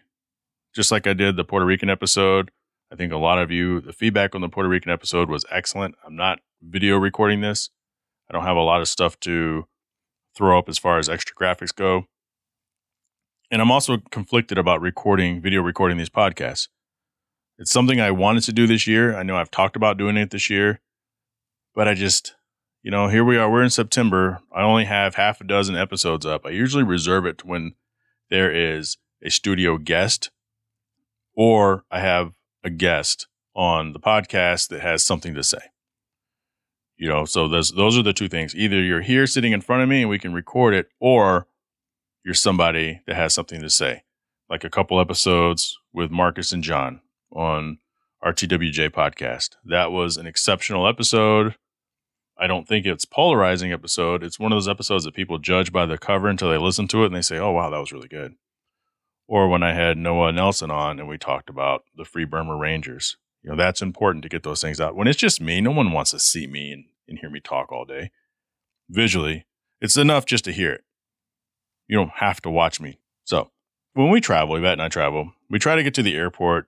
just 0.73 0.91
like 0.91 1.05
I 1.05 1.13
did 1.13 1.35
the 1.35 1.43
Puerto 1.43 1.65
Rican 1.65 1.91
episode. 1.91 2.49
I 2.91 2.95
think 2.95 3.13
a 3.13 3.17
lot 3.17 3.37
of 3.37 3.51
you, 3.51 3.81
the 3.81 3.93
feedback 3.93 4.33
on 4.33 4.41
the 4.41 4.49
Puerto 4.49 4.67
Rican 4.67 4.91
episode 4.91 5.29
was 5.29 5.45
excellent. 5.51 5.93
I'm 6.03 6.15
not 6.15 6.39
video 6.59 6.97
recording 6.97 7.41
this. 7.41 7.69
I 8.29 8.33
don't 8.33 8.45
have 8.45 8.57
a 8.57 8.61
lot 8.61 8.81
of 8.81 8.87
stuff 8.87 9.19
to 9.21 9.67
throw 10.35 10.57
up 10.57 10.67
as 10.67 10.79
far 10.79 10.97
as 10.97 11.07
extra 11.07 11.35
graphics 11.35 11.75
go. 11.75 12.05
And 13.51 13.61
I'm 13.61 13.69
also 13.69 13.97
conflicted 14.09 14.57
about 14.57 14.81
recording, 14.81 15.39
video 15.39 15.61
recording 15.61 15.97
these 15.97 16.09
podcasts. 16.09 16.67
It's 17.61 17.71
something 17.71 18.01
I 18.01 18.09
wanted 18.09 18.41
to 18.45 18.53
do 18.53 18.65
this 18.65 18.87
year. 18.87 19.15
I 19.15 19.21
know 19.21 19.37
I've 19.37 19.51
talked 19.51 19.75
about 19.75 19.99
doing 19.99 20.17
it 20.17 20.31
this 20.31 20.49
year, 20.49 20.79
but 21.75 21.87
I 21.87 21.93
just, 21.93 22.33
you 22.81 22.89
know, 22.89 23.07
here 23.07 23.23
we 23.23 23.37
are. 23.37 23.51
We're 23.51 23.61
in 23.61 23.69
September. 23.69 24.39
I 24.51 24.63
only 24.63 24.85
have 24.85 25.13
half 25.13 25.39
a 25.41 25.43
dozen 25.43 25.75
episodes 25.75 26.25
up. 26.25 26.43
I 26.43 26.49
usually 26.49 26.81
reserve 26.83 27.27
it 27.27 27.45
when 27.45 27.75
there 28.31 28.51
is 28.51 28.97
a 29.21 29.29
studio 29.29 29.77
guest 29.77 30.31
or 31.35 31.85
I 31.91 31.99
have 31.99 32.33
a 32.63 32.71
guest 32.71 33.27
on 33.55 33.93
the 33.93 33.99
podcast 33.99 34.69
that 34.69 34.81
has 34.81 35.05
something 35.05 35.35
to 35.35 35.43
say. 35.43 35.61
You 36.97 37.09
know, 37.09 37.25
so 37.25 37.47
those 37.47 37.73
those 37.73 37.95
are 37.95 38.03
the 38.03 38.11
two 38.11 38.27
things. 38.27 38.55
Either 38.55 38.81
you're 38.81 39.01
here 39.01 39.27
sitting 39.27 39.51
in 39.51 39.61
front 39.61 39.83
of 39.83 39.89
me 39.89 40.01
and 40.01 40.09
we 40.09 40.17
can 40.17 40.33
record 40.33 40.73
it, 40.73 40.89
or 40.99 41.45
you're 42.25 42.33
somebody 42.33 43.01
that 43.05 43.17
has 43.17 43.35
something 43.35 43.61
to 43.61 43.69
say. 43.69 44.01
Like 44.49 44.63
a 44.63 44.69
couple 44.71 44.99
episodes 44.99 45.77
with 45.93 46.09
Marcus 46.09 46.51
and 46.51 46.63
John 46.63 47.01
on 47.31 47.79
RTWJ 48.23 48.89
podcast. 48.89 49.55
That 49.65 49.91
was 49.91 50.17
an 50.17 50.27
exceptional 50.27 50.87
episode. 50.87 51.55
I 52.37 52.47
don't 52.47 52.67
think 52.67 52.85
it's 52.85 53.05
polarizing 53.05 53.71
episode. 53.71 54.23
It's 54.23 54.39
one 54.39 54.51
of 54.51 54.55
those 54.55 54.67
episodes 54.67 55.03
that 55.03 55.13
people 55.13 55.37
judge 55.37 55.71
by 55.71 55.85
the 55.85 55.97
cover 55.97 56.27
until 56.27 56.49
they 56.49 56.57
listen 56.57 56.87
to 56.89 57.03
it 57.03 57.07
and 57.07 57.15
they 57.15 57.21
say, 57.21 57.37
"Oh 57.37 57.51
wow, 57.51 57.69
that 57.69 57.79
was 57.79 57.91
really 57.91 58.07
good." 58.07 58.35
Or 59.27 59.47
when 59.47 59.63
I 59.63 59.73
had 59.73 59.97
Noah 59.97 60.31
Nelson 60.31 60.71
on 60.71 60.99
and 60.99 61.07
we 61.07 61.17
talked 61.17 61.49
about 61.49 61.83
the 61.95 62.05
Free 62.05 62.25
Burma 62.25 62.55
Rangers. 62.55 63.17
You 63.43 63.51
know, 63.51 63.55
that's 63.55 63.81
important 63.81 64.23
to 64.23 64.29
get 64.29 64.43
those 64.43 64.61
things 64.61 64.79
out. 64.79 64.95
When 64.95 65.07
it's 65.07 65.17
just 65.17 65.41
me, 65.41 65.61
no 65.61 65.71
one 65.71 65.91
wants 65.91 66.11
to 66.11 66.19
see 66.19 66.45
me 66.45 66.71
and, 66.71 66.85
and 67.07 67.17
hear 67.19 67.29
me 67.29 67.39
talk 67.39 67.71
all 67.71 67.85
day. 67.85 68.11
Visually, 68.89 69.45
it's 69.79 69.97
enough 69.97 70.25
just 70.25 70.45
to 70.45 70.51
hear 70.51 70.71
it. 70.71 70.83
You 71.87 71.97
don't 71.97 72.11
have 72.15 72.41
to 72.41 72.51
watch 72.51 72.79
me. 72.79 72.99
So 73.23 73.49
when 73.93 74.09
we 74.09 74.21
travel, 74.21 74.55
Yvette 74.55 74.73
and 74.73 74.81
I 74.81 74.89
travel, 74.89 75.33
we 75.49 75.59
try 75.59 75.75
to 75.75 75.83
get 75.83 75.93
to 75.95 76.03
the 76.03 76.15
airport 76.15 76.67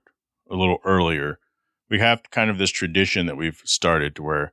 a 0.50 0.54
little 0.54 0.78
earlier, 0.84 1.38
we 1.90 1.98
have 2.00 2.22
kind 2.30 2.50
of 2.50 2.58
this 2.58 2.70
tradition 2.70 3.26
that 3.26 3.36
we've 3.36 3.60
started 3.64 4.16
to 4.16 4.22
where 4.22 4.52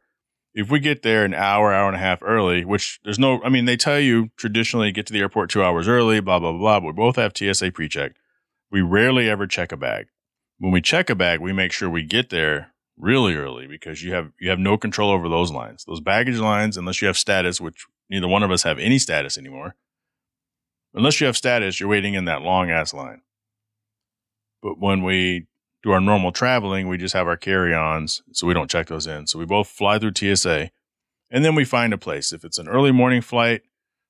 if 0.53 0.69
we 0.69 0.79
get 0.79 1.01
there 1.01 1.23
an 1.23 1.33
hour, 1.33 1.73
hour 1.73 1.87
and 1.87 1.95
a 1.95 1.99
half 1.99 2.21
early, 2.21 2.65
which 2.65 2.99
there's 3.03 3.19
no, 3.19 3.41
I 3.43 3.49
mean, 3.49 3.65
they 3.65 3.77
tell 3.77 3.99
you 3.99 4.29
traditionally 4.35 4.91
get 4.91 5.07
to 5.07 5.13
the 5.13 5.19
airport 5.19 5.49
two 5.49 5.63
hours 5.63 5.87
early, 5.87 6.19
blah, 6.19 6.39
blah, 6.39 6.51
blah, 6.51 6.79
but 6.79 6.87
we 6.87 6.91
both 6.91 7.15
have 7.15 7.35
TSA 7.35 7.71
pre 7.71 7.87
check. 7.87 8.13
We 8.69 8.81
rarely 8.81 9.29
ever 9.29 9.47
check 9.47 9.71
a 9.71 9.77
bag. 9.77 10.07
When 10.57 10.71
we 10.71 10.81
check 10.81 11.09
a 11.09 11.15
bag, 11.15 11.39
we 11.39 11.53
make 11.53 11.71
sure 11.71 11.89
we 11.89 12.03
get 12.03 12.29
there 12.29 12.73
really 12.97 13.33
early 13.35 13.65
because 13.65 14.03
you 14.03 14.13
have, 14.13 14.31
you 14.39 14.49
have 14.49 14.59
no 14.59 14.77
control 14.77 15.11
over 15.11 15.27
those 15.29 15.51
lines. 15.51 15.85
Those 15.85 16.01
baggage 16.01 16.37
lines, 16.37 16.77
unless 16.77 17.01
you 17.01 17.07
have 17.07 17.17
status, 17.17 17.59
which 17.59 17.85
neither 18.09 18.27
one 18.27 18.43
of 18.43 18.51
us 18.51 18.63
have 18.63 18.77
any 18.77 18.99
status 18.99 19.37
anymore. 19.37 19.75
Unless 20.93 21.21
you 21.21 21.27
have 21.27 21.37
status, 21.37 21.79
you're 21.79 21.89
waiting 21.89 22.13
in 22.13 22.25
that 22.25 22.41
long 22.41 22.69
ass 22.69 22.93
line. 22.93 23.21
But 24.61 24.79
when 24.79 25.01
we 25.03 25.47
do 25.83 25.91
our 25.91 26.01
normal 26.01 26.31
traveling, 26.31 26.87
we 26.87 26.97
just 26.97 27.13
have 27.13 27.27
our 27.27 27.37
carry 27.37 27.73
ons, 27.73 28.21
so 28.31 28.45
we 28.45 28.53
don't 28.53 28.69
check 28.69 28.87
those 28.87 29.07
in. 29.07 29.27
So 29.27 29.39
we 29.39 29.45
both 29.45 29.67
fly 29.67 29.97
through 29.97 30.13
TSA 30.15 30.69
and 31.31 31.45
then 31.45 31.55
we 31.55 31.65
find 31.65 31.93
a 31.93 31.97
place. 31.97 32.33
If 32.33 32.43
it's 32.43 32.59
an 32.59 32.67
early 32.67 32.91
morning 32.91 33.21
flight, 33.21 33.61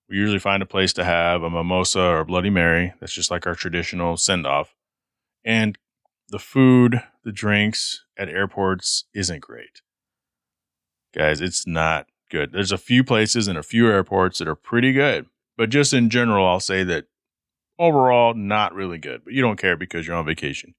we 0.10 0.18
usually 0.18 0.40
find 0.40 0.62
a 0.62 0.66
place 0.66 0.92
to 0.94 1.06
have 1.06 1.44
a 1.44 1.50
mimosa 1.50 2.02
or 2.02 2.20
a 2.20 2.26
Bloody 2.26 2.50
Mary. 2.50 2.94
That's 3.00 3.14
just 3.14 3.32
like 3.32 3.48
our 3.48 3.56
traditional 3.56 4.18
send 4.18 4.46
off. 4.46 4.76
And 5.46 5.78
the 6.28 6.40
food, 6.40 7.02
the 7.24 7.32
drinks 7.32 8.04
at 8.18 8.28
airports 8.28 9.06
isn't 9.14 9.40
great. 9.40 9.82
Guys, 11.16 11.40
it's 11.40 11.68
not 11.68 12.08
good. 12.30 12.52
There's 12.52 12.72
a 12.72 12.78
few 12.78 13.04
places 13.04 13.48
and 13.48 13.58
a 13.58 13.64
few 13.64 13.88
airports 13.88 14.40
that 14.40 14.48
are 14.48 14.56
pretty 14.56 14.92
good, 14.94 15.28
but 15.58 15.70
just 15.70 15.94
in 15.94 16.10
general, 16.10 16.48
I'll 16.48 16.60
say 16.60 16.84
that 16.84 17.06
overall, 17.78 18.34
not 18.34 18.74
really 18.74 18.98
good. 18.98 19.22
But 19.24 19.34
you 19.34 19.42
don't 19.42 19.60
care 19.60 19.78
because 19.78 20.08
you're 20.08 20.16
on 20.16 20.26
vacation 20.26 20.74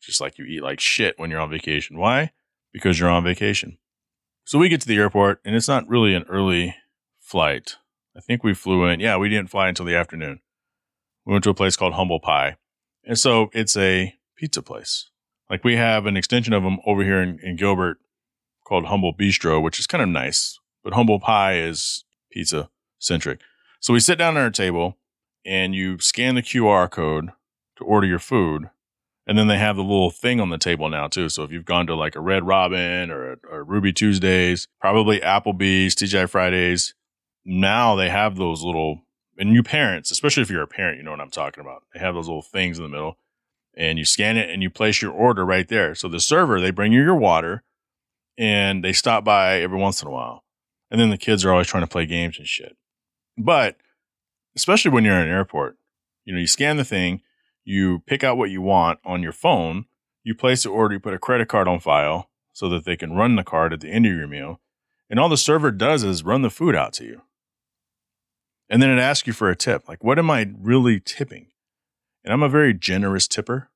just 0.00 0.20
like 0.20 0.38
you 0.38 0.44
eat 0.44 0.62
like 0.62 0.80
shit 0.80 1.18
when 1.18 1.30
you're 1.30 1.40
on 1.40 1.50
vacation. 1.50 1.98
Why? 1.98 2.32
Because 2.72 2.98
you're 2.98 3.10
on 3.10 3.24
vacation. 3.24 3.78
So 4.44 4.58
we 4.58 4.68
get 4.68 4.80
to 4.80 4.88
the 4.88 4.96
airport 4.96 5.40
and 5.44 5.54
it's 5.54 5.68
not 5.68 5.88
really 5.88 6.14
an 6.14 6.24
early 6.28 6.74
flight. 7.20 7.76
I 8.16 8.20
think 8.20 8.42
we 8.42 8.54
flew 8.54 8.84
in. 8.86 9.00
Yeah, 9.00 9.16
we 9.16 9.28
didn't 9.28 9.50
fly 9.50 9.68
until 9.68 9.84
the 9.84 9.94
afternoon. 9.94 10.40
We 11.24 11.32
went 11.32 11.44
to 11.44 11.50
a 11.50 11.54
place 11.54 11.76
called 11.76 11.94
Humble 11.94 12.20
Pie. 12.20 12.56
And 13.04 13.18
so 13.18 13.50
it's 13.52 13.76
a 13.76 14.14
pizza 14.36 14.62
place. 14.62 15.10
Like 15.50 15.64
we 15.64 15.76
have 15.76 16.06
an 16.06 16.16
extension 16.16 16.52
of 16.52 16.62
them 16.62 16.78
over 16.86 17.02
here 17.02 17.22
in, 17.22 17.38
in 17.40 17.56
Gilbert 17.56 17.98
called 18.64 18.86
Humble 18.86 19.14
Bistro, 19.14 19.62
which 19.62 19.78
is 19.78 19.86
kind 19.86 20.02
of 20.02 20.08
nice, 20.08 20.58
but 20.84 20.94
Humble 20.94 21.20
Pie 21.20 21.58
is 21.58 22.04
pizza 22.30 22.68
centric. 22.98 23.40
So 23.80 23.92
we 23.92 24.00
sit 24.00 24.18
down 24.18 24.36
at 24.36 24.42
our 24.42 24.50
table 24.50 24.96
and 25.44 25.74
you 25.74 25.98
scan 25.98 26.34
the 26.34 26.42
QR 26.42 26.90
code 26.90 27.30
to 27.76 27.84
order 27.84 28.06
your 28.06 28.18
food. 28.18 28.70
And 29.28 29.36
then 29.36 29.46
they 29.46 29.58
have 29.58 29.76
the 29.76 29.82
little 29.82 30.10
thing 30.10 30.40
on 30.40 30.48
the 30.48 30.56
table 30.56 30.88
now 30.88 31.06
too. 31.06 31.28
So 31.28 31.44
if 31.44 31.52
you've 31.52 31.66
gone 31.66 31.86
to 31.88 31.94
like 31.94 32.16
a 32.16 32.20
Red 32.20 32.46
Robin 32.46 33.10
or, 33.10 33.38
or 33.48 33.62
Ruby 33.62 33.92
Tuesdays, 33.92 34.66
probably 34.80 35.20
Applebee's, 35.20 35.94
TGI 35.94 36.28
Fridays, 36.30 36.94
now 37.44 37.94
they 37.94 38.08
have 38.08 38.36
those 38.36 38.64
little, 38.64 39.02
and 39.36 39.52
you 39.52 39.62
parents, 39.62 40.10
especially 40.10 40.42
if 40.42 40.50
you're 40.50 40.62
a 40.62 40.66
parent, 40.66 40.96
you 40.96 41.04
know 41.04 41.10
what 41.10 41.20
I'm 41.20 41.30
talking 41.30 41.60
about. 41.60 41.82
They 41.92 42.00
have 42.00 42.14
those 42.14 42.26
little 42.26 42.42
things 42.42 42.78
in 42.78 42.84
the 42.84 42.88
middle 42.88 43.18
and 43.76 43.98
you 43.98 44.06
scan 44.06 44.38
it 44.38 44.48
and 44.48 44.62
you 44.62 44.70
place 44.70 45.02
your 45.02 45.12
order 45.12 45.44
right 45.44 45.68
there. 45.68 45.94
So 45.94 46.08
the 46.08 46.20
server, 46.20 46.58
they 46.58 46.70
bring 46.70 46.92
you 46.92 47.02
your 47.02 47.14
water 47.14 47.62
and 48.38 48.82
they 48.82 48.94
stop 48.94 49.24
by 49.24 49.60
every 49.60 49.78
once 49.78 50.00
in 50.00 50.08
a 50.08 50.10
while. 50.10 50.42
And 50.90 50.98
then 50.98 51.10
the 51.10 51.18
kids 51.18 51.44
are 51.44 51.52
always 51.52 51.66
trying 51.66 51.82
to 51.82 51.88
play 51.88 52.06
games 52.06 52.38
and 52.38 52.46
shit. 52.46 52.78
But 53.36 53.76
especially 54.56 54.90
when 54.90 55.04
you're 55.04 55.20
in 55.20 55.28
an 55.28 55.34
airport, 55.34 55.76
you 56.24 56.32
know, 56.32 56.40
you 56.40 56.46
scan 56.46 56.78
the 56.78 56.84
thing, 56.84 57.20
you 57.68 58.02
pick 58.06 58.24
out 58.24 58.38
what 58.38 58.48
you 58.48 58.62
want 58.62 58.98
on 59.04 59.22
your 59.22 59.32
phone, 59.32 59.84
you 60.24 60.34
place 60.34 60.62
the 60.62 60.70
order, 60.70 60.94
you 60.94 61.00
put 61.00 61.12
a 61.12 61.18
credit 61.18 61.48
card 61.48 61.68
on 61.68 61.78
file 61.78 62.30
so 62.54 62.68
that 62.70 62.86
they 62.86 62.96
can 62.96 63.12
run 63.12 63.36
the 63.36 63.44
card 63.44 63.74
at 63.74 63.80
the 63.80 63.90
end 63.90 64.06
of 64.06 64.12
your 64.12 64.26
meal. 64.26 64.60
And 65.10 65.20
all 65.20 65.28
the 65.28 65.36
server 65.36 65.70
does 65.70 66.02
is 66.02 66.24
run 66.24 66.40
the 66.40 66.50
food 66.50 66.74
out 66.74 66.94
to 66.94 67.04
you. 67.04 67.22
And 68.70 68.82
then 68.82 68.90
it 68.90 69.00
asks 69.00 69.26
you 69.26 69.34
for 69.34 69.50
a 69.50 69.56
tip. 69.56 69.86
Like, 69.86 70.02
what 70.02 70.18
am 70.18 70.30
I 70.30 70.50
really 70.58 70.98
tipping? 70.98 71.48
And 72.24 72.32
I'm 72.32 72.42
a 72.42 72.48
very 72.48 72.72
generous 72.72 73.28
tipper. 73.28 73.70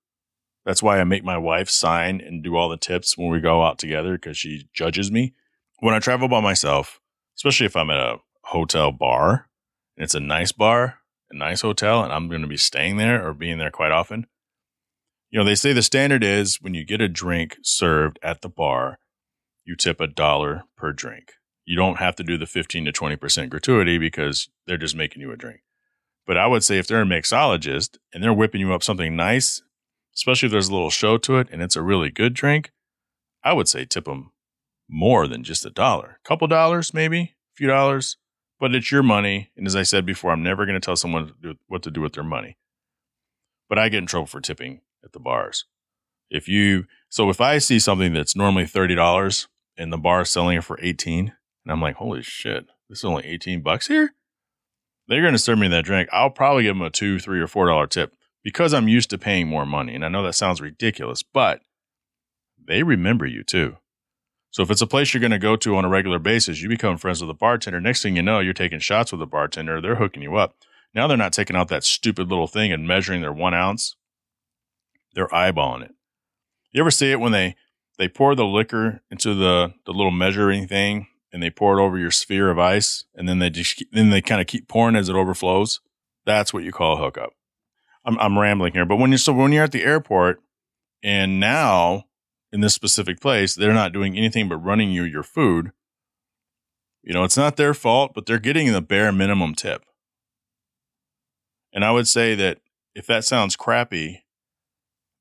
That's 0.65 0.83
why 0.83 0.99
I 0.99 1.05
make 1.05 1.25
my 1.25 1.37
wife 1.37 1.69
sign 1.69 2.21
and 2.21 2.43
do 2.43 2.57
all 2.57 2.71
the 2.71 2.77
tips 2.79 3.19
when 3.19 3.31
we 3.31 3.41
go 3.41 3.63
out 3.63 3.79
together 3.79 4.13
because 4.13 4.39
she 4.39 4.69
judges 4.73 5.11
me. 5.11 5.35
When 5.81 5.95
I 5.95 5.99
travel 5.99 6.29
by 6.29 6.41
myself, 6.41 6.99
especially 7.37 7.67
if 7.67 7.77
I'm 7.77 7.91
at 7.91 7.97
a 7.97 8.17
hotel 8.45 8.91
bar 8.91 9.49
and 9.97 10.05
it's 10.05 10.15
a 10.15 10.21
nice 10.21 10.53
bar, 10.53 11.02
a 11.33 11.37
nice 11.37 11.63
hotel, 11.63 12.03
and 12.03 12.13
I'm 12.13 12.29
going 12.29 12.43
to 12.43 12.49
be 12.49 12.57
staying 12.57 12.97
there 12.97 13.27
or 13.27 13.35
being 13.35 13.59
there 13.59 13.71
quite 13.71 13.93
often, 13.93 14.27
you 15.33 15.39
know, 15.39 15.45
they 15.45 15.55
say 15.55 15.73
the 15.73 15.83
standard 15.83 16.23
is 16.23 16.61
when 16.61 16.75
you 16.75 16.85
get 16.85 17.01
a 17.01 17.09
drink 17.09 17.57
served 17.63 18.19
at 18.23 18.43
the 18.43 18.51
bar, 18.51 18.99
you 19.65 19.77
tip 19.77 19.99
a 19.99 20.07
dollar 20.07 20.65
per 20.77 20.93
drink. 20.93 21.33
You 21.65 21.75
don't 21.75 21.99
have 21.99 22.17
to 22.17 22.23
do 22.23 22.37
the 22.37 22.47
15 22.47 22.85
to 22.85 22.93
20% 22.93 23.49
gratuity 23.49 23.97
because 23.97 24.51
they're 24.67 24.77
just 24.77 24.95
making 24.95 25.23
you 25.23 25.33
a 25.33 25.37
drink. 25.37 25.61
But 26.27 26.37
I 26.37 26.47
would 26.47 26.63
say 26.63 26.79
if 26.79 26.87
they're 26.87 27.03
a 27.03 27.07
mixologist 27.07 27.97
and 28.13 28.23
they're 28.23 28.35
whipping 28.35 28.61
you 28.61 28.75
up 28.75 28.83
something 28.83 29.17
nice, 29.17 29.63
especially 30.15 30.47
if 30.47 30.53
there's 30.53 30.69
a 30.69 30.73
little 30.73 30.91
show 30.91 31.17
to 31.19 31.39
it 31.39 31.49
and 31.51 31.63
it's 31.63 31.77
a 31.77 31.83
really 31.83 32.11
good 32.11 32.35
drink, 32.35 32.71
I 33.43 33.55
would 33.55 33.69
say 33.69 33.87
tip 33.87 34.05
them 34.05 34.33
more 34.89 35.27
than 35.27 35.45
just 35.45 35.65
a 35.65 35.71
dollar. 35.71 36.19
A 36.23 36.29
couple 36.29 36.47
dollars, 36.47 36.93
maybe, 36.93 37.21
a 37.21 37.55
few 37.57 37.69
dollars, 37.69 38.19
but 38.63 38.77
it's 38.77 38.93
your 38.93 39.03
money. 39.03 39.51
And 39.57 39.67
as 39.67 39.75
I 39.75 39.83
said 39.83 40.07
before, 40.07 40.31
I'm 40.31 40.45
never 40.45 40.65
going 40.65 40.81
to 40.81 40.85
tell 40.85 40.95
someone 40.95 41.33
what 41.67 41.83
to 41.83 41.91
do 41.91 42.01
with 42.01 42.13
their 42.13 42.23
money. 42.23 42.57
But 43.69 43.77
I 43.77 43.89
get 43.89 43.99
in 43.99 44.07
trouble 44.07 44.29
for 44.29 44.41
tipping 44.41 44.83
at 45.03 45.11
the 45.11 45.19
bars. 45.19 45.65
If 46.31 46.47
you, 46.47 46.85
so 47.09 47.29
if 47.29 47.41
I 47.41 47.59
see 47.59 47.81
something 47.81 48.13
that's 48.13 48.37
normally 48.37 48.67
$30 48.67 49.49
and 49.77 49.93
the 49.93 49.99
bar 49.99 50.21
is 50.21 50.31
selling 50.31 50.59
it 50.59 50.63
for 50.63 50.79
18, 50.81 51.33
and 51.65 51.73
I'm 51.73 51.83
like, 51.83 51.97
holy 51.97 52.23
shit, 52.23 52.67
this 52.89 52.99
is 53.01 53.05
only 53.05 53.25
18 53.27 53.63
bucks 53.63 53.89
here? 53.89 54.15
They're 55.09 55.23
going 55.23 55.33
to 55.33 55.41
serve 55.41 55.59
me 55.59 55.67
that 55.67 55.85
drink. 55.85 56.09
I'll 56.13 56.31
probably 56.31 56.63
give 56.63 56.77
them 56.77 56.83
a 56.83 56.91
two, 56.91 57.19
three, 57.19 57.41
or 57.41 57.49
four 57.49 57.67
dollar 57.67 57.89
tip 57.89 58.15
because 58.45 58.73
I'm 58.73 58.87
used 58.87 59.11
to 59.11 59.19
paying 59.19 59.49
more 59.49 59.67
money. 59.67 59.97
And 59.97 60.05
I 60.05 60.09
know 60.09 60.23
that 60.23 60.35
sounds 60.37 60.61
ridiculous, 60.61 61.25
but 61.25 61.63
they 62.65 62.85
remember 62.85 63.27
you 63.27 63.43
too. 63.43 63.79
So 64.53 64.63
if 64.63 64.71
it's 64.71 64.83
a 64.83 64.87
place 64.87 65.13
you're 65.13 65.21
going 65.21 65.31
to 65.33 65.39
go 65.39 65.57
to 65.57 65.77
on 65.77 65.85
a 65.85 65.89
regular 65.89 66.19
basis, 66.19 66.61
you 66.61 66.69
become 66.69 66.99
friends 66.99 67.21
with 67.21 67.29
the 67.29 67.35
bartender. 67.35 67.81
Next 67.81 68.03
thing 68.03 68.17
you 68.17 68.23
know, 68.23 68.39
you're 68.39 68.53
taking 68.53 68.81
shots 68.81 69.11
with 69.11 69.19
the 69.19 69.27
bartender. 69.27 69.81
They're 69.81 69.97
hooking 69.97 70.23
you 70.23 70.37
up. 70.37 70.55
Now 70.95 71.07
they're 71.07 71.17
not 71.17 71.33
taking 71.33 71.57
out 71.57 71.69
that 71.69 71.85
stupid 71.85 72.29
little 72.29 72.47
thing 72.47 72.71
and 72.71 72.87
measuring 72.87 73.23
their 73.23 73.33
one 73.33 73.55
ounce. 73.55 73.97
They're 75.15 75.29
eyeballing 75.29 75.87
it. 75.87 75.95
You 76.71 76.83
ever 76.83 76.91
see 76.91 77.11
it 77.11 77.21
when 77.21 77.33
they 77.33 77.57
they 77.99 78.09
pour 78.09 78.35
the 78.35 78.45
liquor 78.45 79.03
into 79.11 79.35
the 79.35 79.73
the 79.87 79.93
little 79.93 80.11
measuring 80.11 80.67
thing 80.69 81.07
and 81.33 81.43
they 81.43 81.51
pour 81.51 81.79
it 81.79 81.83
over 81.83 81.99
your 81.99 82.11
sphere 82.11 82.51
of 82.51 82.59
ice 82.59 83.05
and 83.15 83.27
then 83.27 83.39
they 83.39 83.49
just 83.49 83.83
then 83.93 84.11
they 84.11 84.21
kind 84.21 84.41
of 84.41 84.47
keep 84.47 84.69
pouring 84.69 84.97
as 84.97 85.09
it 85.09 85.17
overflows? 85.17 85.81
That's 86.27 86.53
what 86.53 86.63
you 86.63 86.73
call 86.73 86.99
a 86.99 87.03
hookup. 87.03 87.33
I'm 88.05 88.19
I'm 88.19 88.39
rambling 88.39 88.75
here, 88.75 88.85
but 88.85 88.97
when 88.97 89.11
you're 89.11 89.19
so 89.19 89.33
when 89.33 89.53
you're 89.53 89.65
at 89.65 89.73
the 89.73 89.85
airport 89.85 90.43
and 91.03 91.41
now 91.41 92.05
in 92.53 92.61
this 92.61 92.75
specific 92.75 93.21
place, 93.21 93.55
they're 93.55 93.73
not 93.73 93.93
doing 93.93 94.17
anything 94.17 94.49
but 94.49 94.57
running 94.57 94.91
you 94.91 95.05
your 95.05 95.23
food. 95.23 95.73
You 97.03 97.15
know, 97.15 97.25
it's 97.25 97.37
not 97.37 97.57
their 97.57 97.75
fault, 97.75 98.13
but 98.15 98.27
they're 98.27 98.39
getting 98.39 98.71
the 98.73 98.83
bare 98.83 99.11
minimum 99.11 99.55
tip. 99.55 99.85
And 101.73 101.85
I 101.85 101.91
would 101.91 102.07
say 102.07 102.35
that 102.35 102.59
if 102.95 103.07
that 103.07 103.25
sounds 103.25 103.57
crappy, 103.57 104.25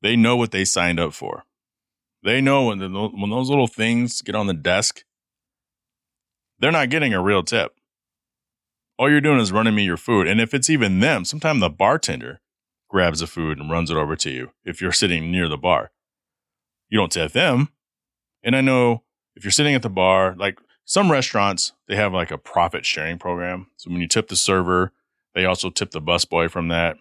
they 0.02 0.16
know 0.16 0.36
what 0.36 0.52
they 0.52 0.66
signed 0.66 1.00
up 1.00 1.14
for. 1.14 1.46
They 2.24 2.42
know 2.42 2.66
when, 2.66 2.80
the, 2.80 2.90
when 2.90 3.30
those 3.30 3.50
little 3.50 3.68
things 3.68 4.22
get 4.22 4.36
on 4.36 4.48
the 4.48 4.54
desk, 4.54 5.04
they're 6.60 6.72
not 6.72 6.90
getting 6.90 7.14
a 7.14 7.22
real 7.22 7.44
tip. 7.44 7.74
All 9.00 9.10
you're 9.10 9.22
doing 9.22 9.40
is 9.40 9.52
running 9.52 9.74
me 9.74 9.84
your 9.84 9.98
food. 9.98 10.28
And 10.28 10.40
if 10.40 10.54
it's 10.54 10.70
even 10.70 11.00
them, 11.00 11.26
sometimes 11.26 11.62
the 11.62 11.70
bartender 11.70 12.42
grabs 12.90 13.22
the 13.22 13.28
food 13.28 13.58
and 13.58 13.72
runs 13.72 13.90
it 13.90 13.98
over 13.98 14.16
to 14.18 14.30
you 14.30 14.52
if 14.64 14.82
you're 14.82 14.92
sitting 14.92 15.32
near 15.32 15.48
the 15.48 15.58
bar. 15.58 15.92
You 16.92 17.00
don't 17.00 17.12
tip 17.12 17.32
them. 17.32 17.70
And 18.44 18.56
I 18.56 18.62
know 18.62 19.04
if 19.36 19.44
you're 19.44 19.52
sitting 19.52 19.74
at 19.74 19.82
the 19.82 19.90
bar, 19.90 20.36
like 20.38 20.60
some 20.86 21.12
restaurants, 21.12 21.72
they 21.88 21.96
have 21.96 22.14
like 22.14 22.30
a 22.30 22.38
profit 22.38 22.86
sharing 22.86 23.18
program. 23.18 23.68
So 23.78 23.90
when 23.90 24.02
you 24.02 24.08
tip 24.08 24.28
the 24.28 24.36
server, 24.36 24.92
they 25.34 25.46
also 25.46 25.70
tip 25.70 25.92
the 25.92 26.02
busboy 26.02 26.52
from 26.52 26.68
that. 26.68 26.98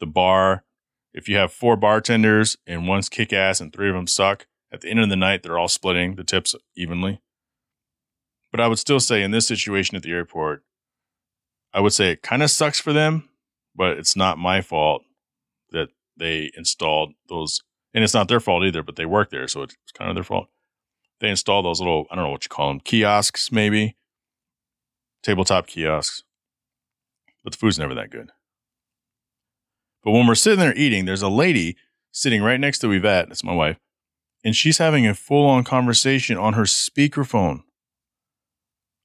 The 0.00 0.06
bar, 0.06 0.64
if 1.12 1.28
you 1.28 1.36
have 1.36 1.52
four 1.52 1.76
bartenders 1.76 2.56
and 2.66 2.88
one's 2.88 3.08
kick 3.08 3.32
ass 3.32 3.60
and 3.60 3.72
three 3.72 3.90
of 3.90 3.94
them 3.94 4.06
suck, 4.06 4.46
at 4.72 4.80
the 4.80 4.88
end 4.88 5.00
of 5.00 5.08
the 5.08 5.16
night, 5.16 5.42
they're 5.42 5.58
all 5.58 5.68
splitting 5.68 6.16
the 6.16 6.24
tips 6.24 6.54
evenly. 6.76 7.20
But 8.50 8.60
I 8.60 8.68
would 8.68 8.78
still 8.78 9.00
say 9.00 9.22
in 9.22 9.30
this 9.30 9.46
situation 9.46 9.96
at 9.96 10.02
the 10.02 10.12
airport, 10.12 10.62
I 11.72 11.80
would 11.80 11.92
say 11.92 12.12
it 12.12 12.22
kind 12.22 12.42
of 12.42 12.50
sucks 12.50 12.80
for 12.80 12.92
them, 12.92 13.28
but 13.74 13.98
it's 13.98 14.16
not 14.16 14.38
my 14.38 14.62
fault 14.62 15.02
that 15.70 15.88
they 16.16 16.50
installed 16.56 17.12
those. 17.28 17.62
And 17.96 18.04
it's 18.04 18.12
not 18.12 18.28
their 18.28 18.40
fault 18.40 18.62
either, 18.62 18.82
but 18.82 18.96
they 18.96 19.06
work 19.06 19.30
there. 19.30 19.48
So 19.48 19.62
it's 19.62 19.74
kind 19.96 20.10
of 20.10 20.14
their 20.14 20.22
fault. 20.22 20.48
They 21.20 21.30
install 21.30 21.62
those 21.62 21.80
little, 21.80 22.04
I 22.10 22.14
don't 22.14 22.24
know 22.24 22.30
what 22.30 22.44
you 22.44 22.50
call 22.50 22.68
them, 22.68 22.80
kiosks, 22.80 23.50
maybe, 23.50 23.96
tabletop 25.22 25.66
kiosks. 25.66 26.22
But 27.42 27.54
the 27.54 27.58
food's 27.58 27.78
never 27.78 27.94
that 27.94 28.10
good. 28.10 28.32
But 30.04 30.10
when 30.10 30.26
we're 30.26 30.34
sitting 30.34 30.58
there 30.58 30.76
eating, 30.76 31.06
there's 31.06 31.22
a 31.22 31.30
lady 31.30 31.78
sitting 32.12 32.42
right 32.42 32.60
next 32.60 32.80
to 32.80 32.92
Yvette. 32.92 33.28
That's 33.28 33.42
my 33.42 33.54
wife. 33.54 33.78
And 34.44 34.54
she's 34.54 34.76
having 34.76 35.06
a 35.06 35.14
full 35.14 35.48
on 35.48 35.64
conversation 35.64 36.36
on 36.36 36.52
her 36.52 36.64
speakerphone. 36.64 37.62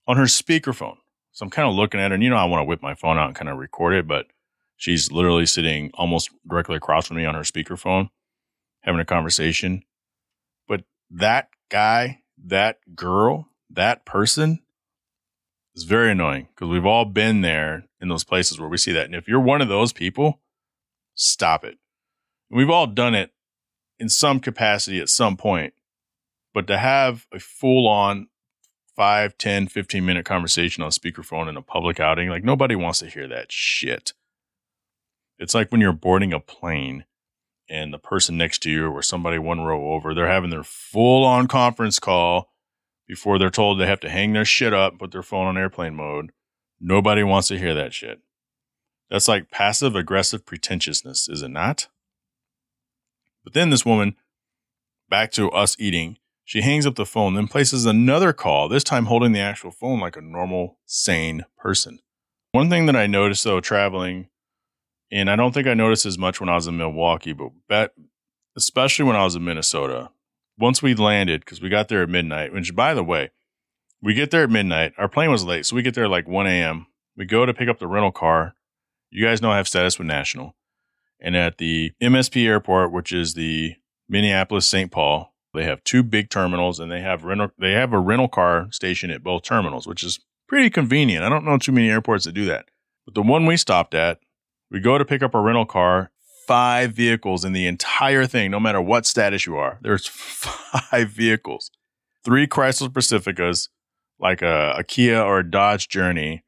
On 0.06 0.18
her 0.18 0.26
speakerphone. 0.26 0.98
So 1.32 1.46
I'm 1.46 1.50
kind 1.50 1.70
of 1.70 1.76
looking 1.76 2.02
at 2.02 2.12
her, 2.12 2.16
and 2.16 2.24
you 2.24 2.30
know, 2.30 2.36
I 2.36 2.44
want 2.44 2.60
to 2.60 2.66
whip 2.66 2.82
my 2.82 2.94
phone 2.94 3.18
out 3.18 3.28
and 3.28 3.36
kind 3.36 3.48
of 3.48 3.58
record 3.58 3.94
it, 3.94 4.06
but 4.06 4.26
she's 4.76 5.14
literally 5.14 5.46
sitting 5.46 5.92
almost 5.94 6.30
directly 6.46 6.76
across 6.76 7.08
from 7.08 7.16
me 7.16 7.26
on 7.26 7.36
her 7.36 7.42
speakerphone, 7.42 8.10
having 8.82 9.02
a 9.02 9.06
conversation. 9.06 9.84
But 10.68 10.84
that 11.10 11.50
guy, 11.70 12.22
that 12.46 12.80
girl, 12.96 13.50
that 13.70 14.06
person 14.06 14.60
is 15.76 15.84
very 15.84 16.12
annoying 16.12 16.48
because 16.54 16.70
we've 16.70 16.86
all 16.86 17.06
been 17.06 17.42
there 17.42 17.86
in 18.00 18.10
those 18.10 18.24
places 18.24 18.60
where 18.60 18.70
we 18.70 18.78
see 18.78 18.92
that. 18.92 19.06
And 19.06 19.16
if 19.16 19.28
you're 19.28 19.40
one 19.40 19.62
of 19.62 19.70
those 19.70 19.94
people, 19.94 20.40
stop 21.16 21.64
it. 21.64 21.78
We've 22.50 22.70
all 22.70 22.88
done 22.88 23.16
it 23.16 23.32
in 24.00 24.10
some 24.10 24.40
capacity 24.40 25.00
at 25.00 25.10
some 25.10 25.38
point, 25.38 25.74
but 26.54 26.68
to 26.68 26.78
have 26.78 27.28
a 27.32 27.40
full 27.40 27.88
on 27.88 28.28
5, 28.96 29.38
10, 29.38 29.68
15 29.68 30.06
minute 30.06 30.26
conversation 30.26 30.84
on 30.84 30.92
speakerphone 30.92 31.48
in 31.48 31.56
a 31.56 31.62
public 31.62 32.00
outing, 32.00 32.30
like 32.30 32.44
nobody 32.44 32.76
wants 32.76 33.00
to 33.00 33.08
hear 33.08 33.28
that 33.28 33.52
shit. 33.52 34.14
It's 35.40 35.56
like 35.56 35.72
when 35.72 35.82
you're 35.82 35.94
boarding 35.94 36.34
a 36.34 36.40
plane 36.40 37.06
and 37.72 37.94
the 37.94 37.98
person 37.98 38.38
next 38.38 38.60
to 38.60 38.70
you 38.70 38.92
or 38.92 39.02
somebody 39.02 39.40
one 39.40 39.62
row 39.62 39.94
over, 39.94 40.14
they're 40.14 40.28
having 40.28 40.50
their 40.50 40.64
full 40.64 41.24
on 41.24 41.48
conference 41.48 42.00
call 42.00 42.50
before 43.08 43.40
they're 43.40 43.50
told 43.50 43.80
they 43.80 43.88
have 43.88 44.02
to 44.02 44.10
hang 44.10 44.34
their 44.34 44.46
shit 44.46 44.74
up, 44.74 45.00
put 45.00 45.12
their 45.12 45.24
phone 45.24 45.48
on 45.48 45.58
airplane 45.58 45.96
mode. 45.96 46.32
Nobody 46.80 47.24
wants 47.24 47.48
to 47.48 47.58
hear 47.58 47.74
that 47.74 47.94
shit. 47.94 48.20
That's 49.10 49.28
like 49.28 49.52
passive 49.52 49.96
aggressive 49.96 50.46
pretentiousness, 50.46 51.30
is 51.30 51.42
it 51.42 51.50
not? 51.50 51.88
But 53.44 53.54
then 53.54 53.70
this 53.70 53.86
woman, 53.86 54.16
back 55.10 55.32
to 55.32 55.50
us 55.52 55.78
eating, 55.80 56.18
she 56.44 56.62
hangs 56.62 56.86
up 56.86 56.96
the 56.96 57.06
phone, 57.06 57.36
then 57.36 57.48
places 57.48 57.86
another 57.86 58.34
call, 58.34 58.68
this 58.68 58.84
time 58.84 59.06
holding 59.06 59.32
the 59.32 59.40
actual 59.40 59.72
phone 59.72 60.02
like 60.02 60.18
a 60.18 60.22
normal, 60.22 60.78
sane 60.86 61.46
person. 61.58 62.00
One 62.52 62.70
thing 62.70 62.86
that 62.88 62.96
I 62.98 63.08
noticed 63.08 63.46
though, 63.46 63.62
traveling, 63.62 64.28
and 65.12 65.30
I 65.30 65.36
don't 65.36 65.54
think 65.54 65.68
I 65.68 65.74
noticed 65.74 66.06
as 66.06 66.18
much 66.18 66.40
when 66.40 66.50
I 66.50 66.56
was 66.56 66.68
in 66.68 66.78
Milwaukee, 66.78 67.36
but 67.68 67.94
especially 68.56 69.06
when 69.06 69.16
I 69.16 69.24
was 69.24 69.36
in 69.36 69.44
Minnesota, 69.44 70.10
once 70.58 70.82
we 70.82 70.94
landed, 70.94 71.42
because 71.42 71.62
we 71.62 71.70
got 71.70 71.88
there 71.88 72.04
at 72.04 72.10
midnight, 72.10 72.54
which 72.54 72.76
by 72.76 72.94
the 72.94 73.04
way, 73.04 73.32
we 74.02 74.14
get 74.14 74.32
there 74.32 74.44
at 74.44 74.50
midnight. 74.50 74.94
Our 74.98 75.08
plane 75.08 75.32
was 75.32 75.46
late, 75.46 75.66
so 75.66 75.76
we 75.76 75.82
get 75.82 75.94
there 75.96 76.08
like 76.08 76.28
1 76.28 76.48
a.m. 76.48 76.88
We 77.16 77.26
go 77.26 77.46
to 77.46 77.54
pick 77.54 77.70
up 77.70 77.80
the 77.80 77.88
rental 77.88 78.12
car 78.12 78.56
you 79.12 79.26
guys 79.26 79.42
know 79.42 79.52
I 79.52 79.58
have 79.58 79.68
status 79.68 80.00
with 80.00 80.08
National. 80.08 80.56
And 81.20 81.36
at 81.36 81.58
the 81.60 81.92
MSP 82.02 82.48
airport, 82.48 82.92
which 82.92 83.12
is 83.12 83.36
the 83.36 83.76
Minneapolis 84.10 84.68
St. 84.68 84.92
Paul, 84.92 85.34
they 85.54 85.66
have 85.66 85.84
two 85.84 86.02
big 86.02 86.30
terminals 86.30 86.80
and 86.80 86.90
they 86.90 87.02
have 87.02 87.26
rental 87.26 87.50
they 87.60 87.74
have 87.74 87.94
a 87.94 88.00
rental 88.00 88.30
car 88.30 88.72
station 88.72 89.12
at 89.12 89.22
both 89.22 89.44
terminals, 89.44 89.86
which 89.86 90.04
is 90.04 90.20
pretty 90.48 90.70
convenient. 90.70 91.26
I 91.26 91.30
don't 91.30 91.46
know 91.46 91.58
too 91.58 91.74
many 91.74 91.90
airports 91.90 92.26
that 92.26 92.32
do 92.32 92.46
that. 92.46 92.70
But 93.06 93.16
the 93.16 93.22
one 93.22 93.46
we 93.46 93.58
stopped 93.58 93.94
at, 93.94 94.20
we 94.72 94.80
go 94.80 94.98
to 94.98 95.06
pick 95.06 95.22
up 95.22 95.36
a 95.36 95.40
rental 95.40 95.66
car, 95.66 96.12
five 96.48 96.94
vehicles 96.94 97.44
in 97.44 97.54
the 97.54 97.68
entire 97.68 98.26
thing, 98.26 98.50
no 98.50 98.60
matter 98.60 98.82
what 98.82 99.06
status 99.06 99.46
you 99.46 99.58
are. 99.58 99.78
There's 99.82 100.08
five 100.08 101.10
vehicles. 101.10 101.70
Three 102.24 102.48
Chrysler 102.48 102.90
Pacificas, 102.90 103.68
like 104.20 104.42
a, 104.42 104.76
a 104.78 104.84
Kia 104.84 105.20
or 105.20 105.40
a 105.40 105.50
Dodge 105.50 105.90
Journey, 105.90 106.44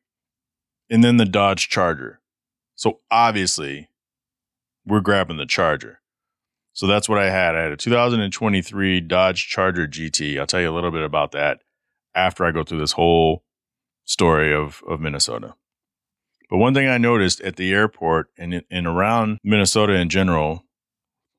and 0.89 1.03
then 1.03 1.17
the 1.17 1.25
Dodge 1.25 1.67
Charger. 1.67 2.21
So 2.75 2.99
obviously, 3.11 3.89
we're 4.85 5.01
grabbing 5.01 5.37
the 5.37 5.45
Charger. 5.45 5.99
So 6.73 6.87
that's 6.87 7.07
what 7.07 7.19
I 7.19 7.29
had. 7.29 7.55
I 7.55 7.63
had 7.63 7.71
a 7.71 7.77
2023 7.77 9.01
Dodge 9.01 9.47
Charger 9.47 9.87
GT. 9.87 10.39
I'll 10.39 10.47
tell 10.47 10.61
you 10.61 10.69
a 10.69 10.73
little 10.73 10.91
bit 10.91 11.03
about 11.03 11.31
that 11.33 11.61
after 12.15 12.45
I 12.45 12.51
go 12.51 12.63
through 12.63 12.79
this 12.79 12.93
whole 12.93 13.43
story 14.05 14.53
of, 14.53 14.81
of 14.87 14.99
Minnesota. 14.99 15.55
But 16.53 16.59
one 16.59 16.75
thing 16.75 16.87
I 16.87 16.99
noticed 16.99 17.41
at 17.41 17.55
the 17.55 17.73
airport 17.73 18.27
and 18.37 18.61
and 18.69 18.85
around 18.85 19.39
Minnesota 19.43 19.93
in 19.93 20.07
general, 20.07 20.63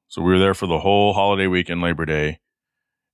so 0.09 0.21
we 0.21 0.33
were 0.33 0.41
there 0.41 0.55
for 0.55 0.67
the 0.67 0.81
whole 0.81 1.13
holiday 1.13 1.47
weekend, 1.47 1.81
Labor 1.81 2.05
Day, 2.05 2.41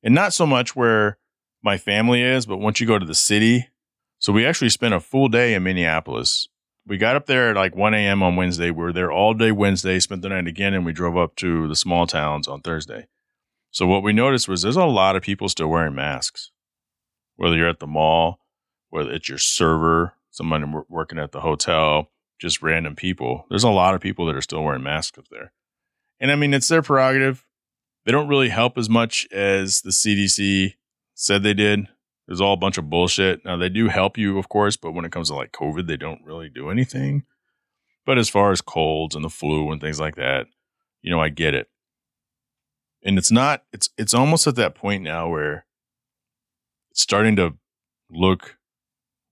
and 0.02 0.14
not 0.14 0.32
so 0.32 0.46
much 0.46 0.74
where 0.74 1.18
my 1.62 1.76
family 1.76 2.22
is, 2.22 2.46
but 2.46 2.56
once 2.56 2.80
you 2.80 2.86
go 2.86 2.98
to 2.98 3.04
the 3.04 3.14
city. 3.14 3.68
So 4.18 4.32
we 4.32 4.46
actually 4.46 4.70
spent 4.70 4.94
a 4.94 5.00
full 5.00 5.28
day 5.28 5.52
in 5.52 5.62
Minneapolis. 5.62 6.48
We 6.86 6.96
got 6.96 7.16
up 7.16 7.26
there 7.26 7.50
at 7.50 7.56
like 7.56 7.76
1 7.76 7.92
a.m. 7.92 8.22
on 8.22 8.34
Wednesday. 8.34 8.70
We 8.70 8.82
were 8.82 8.94
there 8.94 9.12
all 9.12 9.34
day 9.34 9.52
Wednesday, 9.52 10.00
spent 10.00 10.22
the 10.22 10.30
night 10.30 10.46
again, 10.46 10.72
and 10.72 10.86
we 10.86 10.94
drove 10.94 11.18
up 11.18 11.36
to 11.36 11.68
the 11.68 11.76
small 11.76 12.06
towns 12.06 12.48
on 12.48 12.62
Thursday. 12.62 13.08
So 13.72 13.86
what 13.86 14.02
we 14.02 14.14
noticed 14.14 14.48
was 14.48 14.62
there's 14.62 14.74
a 14.74 14.86
lot 14.86 15.16
of 15.16 15.22
people 15.22 15.50
still 15.50 15.68
wearing 15.68 15.96
masks, 15.96 16.50
whether 17.36 17.56
you're 17.56 17.68
at 17.68 17.78
the 17.78 17.86
mall, 17.86 18.38
whether 18.88 19.12
it's 19.12 19.28
your 19.28 19.36
server, 19.36 20.14
someone 20.40 20.84
working 20.88 21.18
at 21.18 21.32
the 21.32 21.40
hotel, 21.40 22.10
just 22.40 22.62
random 22.62 22.96
people. 22.96 23.46
There's 23.48 23.64
a 23.64 23.70
lot 23.70 23.94
of 23.94 24.00
people 24.00 24.26
that 24.26 24.36
are 24.36 24.42
still 24.42 24.62
wearing 24.62 24.82
masks 24.82 25.18
up 25.18 25.26
there. 25.30 25.52
And 26.18 26.30
I 26.30 26.36
mean, 26.36 26.54
it's 26.54 26.68
their 26.68 26.82
prerogative. 26.82 27.44
They 28.04 28.12
don't 28.12 28.28
really 28.28 28.48
help 28.48 28.78
as 28.78 28.88
much 28.88 29.26
as 29.32 29.82
the 29.82 29.90
CDC 29.90 30.74
said 31.14 31.42
they 31.42 31.54
did. 31.54 31.86
There's 32.26 32.40
all 32.40 32.54
a 32.54 32.58
bunch 32.58 32.78
of 32.78 32.88
bullshit. 32.88 33.44
Now, 33.44 33.56
they 33.56 33.68
do 33.68 33.88
help 33.88 34.16
you, 34.16 34.38
of 34.38 34.48
course, 34.48 34.76
but 34.76 34.92
when 34.92 35.04
it 35.04 35.12
comes 35.12 35.28
to 35.28 35.34
like 35.34 35.52
COVID, 35.52 35.86
they 35.86 35.96
don't 35.96 36.24
really 36.24 36.48
do 36.48 36.70
anything. 36.70 37.24
But 38.06 38.18
as 38.18 38.28
far 38.28 38.52
as 38.52 38.60
colds 38.60 39.14
and 39.14 39.24
the 39.24 39.30
flu 39.30 39.70
and 39.70 39.80
things 39.80 40.00
like 40.00 40.16
that, 40.16 40.46
you 41.02 41.10
know, 41.10 41.20
I 41.20 41.28
get 41.28 41.54
it 41.54 41.68
and 43.02 43.18
it's 43.18 43.30
not 43.30 43.64
it's 43.72 43.90
it's 43.96 44.14
almost 44.14 44.46
at 44.46 44.56
that 44.56 44.74
point 44.74 45.02
now 45.02 45.28
where 45.28 45.66
it's 46.90 47.02
starting 47.02 47.36
to 47.36 47.54
look 48.10 48.56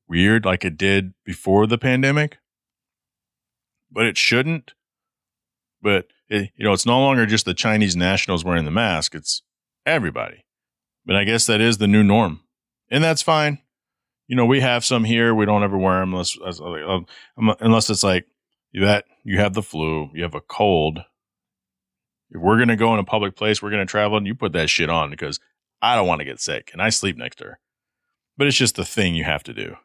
weird 0.09 0.45
like 0.45 0.65
it 0.65 0.77
did 0.77 1.13
before 1.25 1.67
the 1.67 1.79
pandemic 1.79 2.39
but 3.91 4.07
it 4.07 4.17
shouldn't 4.17 4.75
but 5.83 6.07
it, 6.29 6.51
you 6.57 6.65
know 6.65 6.73
it's 6.73 6.87
no 6.87 7.01
longer 7.01 7.27
just 7.27 7.45
the 7.45 7.55
chinese 7.55 7.97
nationals 7.97 8.45
wearing 8.45 8.65
the 8.65 8.71
mask 8.71 9.15
it's 9.15 9.43
everybody 9.87 10.45
but 11.05 11.17
i 11.17 11.25
guess 11.25 11.47
that 11.47 11.61
is 11.61 11.79
the 11.79 11.87
new 11.87 12.03
norm 12.03 12.41
and 12.91 13.03
that's 13.03 13.23
fine 13.23 13.59
you 14.27 14.37
know 14.37 14.47
we 14.47 14.61
have 14.61 14.85
some 14.85 15.05
here 15.05 15.35
we 15.35 15.47
don't 15.47 15.63
ever 15.63 15.79
wear 15.79 16.01
them 16.01 16.13
unless 16.13 16.39
uh, 16.41 16.63
um, 16.63 17.07
um, 17.37 17.57
unless 17.61 17.91
it's 17.91 18.03
like 18.03 18.27
that 18.73 19.05
you 19.25 19.39
have 19.39 19.55
the 19.55 19.63
flu 19.63 20.11
you 20.15 20.23
have 20.23 20.35
a 20.35 20.41
cold 20.41 21.01
if 22.31 22.41
we're 22.41 22.57
going 22.57 22.69
to 22.69 22.77
go 22.77 22.93
in 22.93 23.01
a 23.01 23.05
public 23.05 23.37
place, 23.37 23.63
we're 23.63 23.71
going 23.71 23.87
to 23.87 23.91
travel, 23.91 24.19
and 24.19 24.27
you 24.27 24.35
put 24.35 24.53
that 24.53 24.69
shit 24.69 24.91
on 24.91 25.11
because 25.11 25.41
I 25.81 25.97
don't 25.97 26.07
want 26.07 26.21
to 26.21 26.25
get 26.25 26.41
sick 26.41 26.71
and 26.73 26.83
I 26.83 26.91
sleep 26.91 27.17
next 27.17 27.37
to 27.37 27.45
her. 27.45 27.59
But 28.37 28.47
it's 28.47 28.57
just 28.57 28.77
the 28.77 28.85
thing 28.85 29.15
you 29.15 29.25
have 29.25 29.43
to 29.45 29.55
do. 29.55 29.77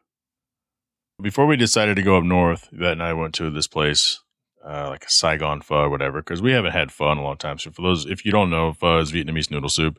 Before 1.22 1.46
we 1.46 1.56
decided 1.56 1.94
to 1.96 2.02
go 2.02 2.16
up 2.16 2.24
north, 2.24 2.68
Yvette 2.72 2.92
and 2.92 3.02
I 3.02 3.12
went 3.12 3.34
to 3.34 3.48
this 3.50 3.68
place, 3.68 4.20
uh, 4.66 4.88
like 4.88 5.04
a 5.04 5.10
Saigon 5.10 5.60
pho 5.60 5.82
or 5.82 5.90
whatever, 5.90 6.20
because 6.20 6.42
we 6.42 6.52
haven't 6.52 6.72
had 6.72 6.90
pho 6.90 7.12
in 7.12 7.18
a 7.18 7.22
long 7.22 7.36
time. 7.36 7.58
So 7.58 7.70
for 7.70 7.82
those, 7.82 8.04
if 8.04 8.24
you 8.24 8.32
don't 8.32 8.50
know, 8.50 8.72
pho 8.72 8.98
is 8.98 9.12
Vietnamese 9.12 9.50
noodle 9.50 9.68
soup. 9.68 9.98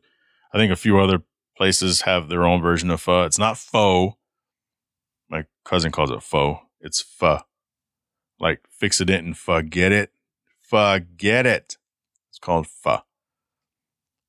I 0.53 0.57
think 0.57 0.71
a 0.71 0.77
few 0.77 0.99
other 0.99 1.23
places 1.55 2.01
have 2.01 2.27
their 2.27 2.45
own 2.45 2.61
version 2.61 2.91
of 2.91 3.01
pho. 3.01 3.23
It's 3.23 3.39
not 3.39 3.57
pho. 3.57 4.17
My 5.29 5.45
cousin 5.63 5.91
calls 5.91 6.11
it 6.11 6.21
pho. 6.21 6.59
It's 6.81 7.01
pho. 7.01 7.39
Like 8.37 8.61
fix 8.69 8.99
it 8.99 9.09
and 9.09 9.37
forget 9.37 9.93
it. 9.93 10.11
Forget 10.61 11.45
it 11.45 11.77
It's 12.29 12.39
called 12.39 12.67
pho. 12.67 13.03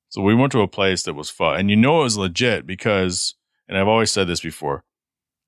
So 0.08 0.22
we 0.22 0.34
went 0.36 0.52
to 0.52 0.60
a 0.60 0.68
place 0.68 1.02
that 1.02 1.14
was 1.14 1.30
pho, 1.30 1.50
and 1.50 1.68
you 1.68 1.76
know 1.76 2.00
it 2.00 2.04
was 2.04 2.16
legit 2.16 2.64
because, 2.64 3.34
and 3.68 3.76
I've 3.76 3.88
always 3.88 4.12
said 4.12 4.28
this 4.28 4.40
before. 4.40 4.84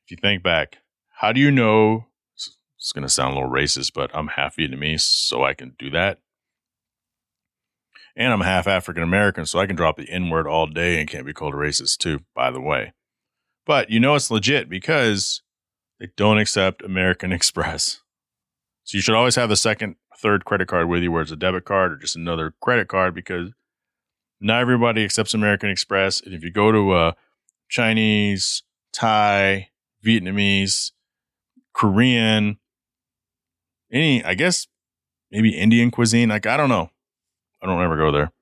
If 0.04 0.10
you 0.10 0.16
think 0.20 0.42
back, 0.42 0.78
how 1.18 1.32
do 1.32 1.40
you 1.40 1.50
know? 1.50 2.06
It's 2.36 2.92
going 2.92 3.02
to 3.02 3.08
sound 3.08 3.32
a 3.32 3.40
little 3.40 3.50
racist, 3.50 3.92
but 3.92 4.08
I'm 4.14 4.28
half 4.28 4.56
Vietnamese, 4.56 5.00
so 5.00 5.44
I 5.44 5.52
can 5.52 5.74
do 5.76 5.90
that. 5.90 6.20
And 8.16 8.32
I'm 8.32 8.40
half 8.40 8.68
African 8.68 9.02
American, 9.02 9.44
so 9.44 9.58
I 9.58 9.66
can 9.66 9.74
drop 9.74 9.96
the 9.96 10.08
N 10.08 10.30
word 10.30 10.46
all 10.46 10.68
day 10.68 11.00
and 11.00 11.08
can't 11.08 11.26
be 11.26 11.32
called 11.32 11.54
a 11.54 11.56
racist 11.56 11.98
too, 11.98 12.20
by 12.36 12.52
the 12.52 12.60
way. 12.60 12.92
But 13.66 13.90
you 13.90 13.98
know 13.98 14.14
it's 14.14 14.30
legit 14.30 14.68
because 14.68 15.42
they 15.98 16.08
don't 16.16 16.38
accept 16.38 16.82
American 16.82 17.32
Express. 17.38 18.00
So 18.84 18.96
you 18.96 19.02
should 19.02 19.16
always 19.16 19.34
have 19.34 19.48
the 19.48 19.56
second 19.56 19.96
third 20.20 20.44
credit 20.44 20.68
card 20.68 20.88
with 20.88 21.02
you, 21.02 21.10
where 21.10 21.22
it's 21.22 21.32
a 21.32 21.36
debit 21.36 21.64
card 21.64 21.92
or 21.92 21.96
just 21.96 22.14
another 22.14 22.54
credit 22.60 22.86
card, 22.86 23.12
because 23.12 23.50
not 24.40 24.60
everybody 24.60 25.04
accepts 25.04 25.34
American 25.34 25.68
Express. 25.68 26.20
And 26.20 26.32
if 26.32 26.44
you 26.44 26.52
go 26.52 26.70
to 26.70 26.96
a 26.96 27.16
Chinese, 27.68 28.62
Thai, 28.92 29.70
Vietnamese, 30.04 30.92
Korean, 31.78 32.58
any, 33.92 34.24
I 34.24 34.34
guess 34.34 34.66
maybe 35.30 35.56
Indian 35.56 35.90
cuisine, 35.90 36.28
like 36.28 36.46
I 36.46 36.56
don't 36.56 36.68
know. 36.68 36.90
I 37.62 37.66
don't 37.66 37.82
ever 37.82 37.96
go 37.96 38.12
there. 38.12 38.32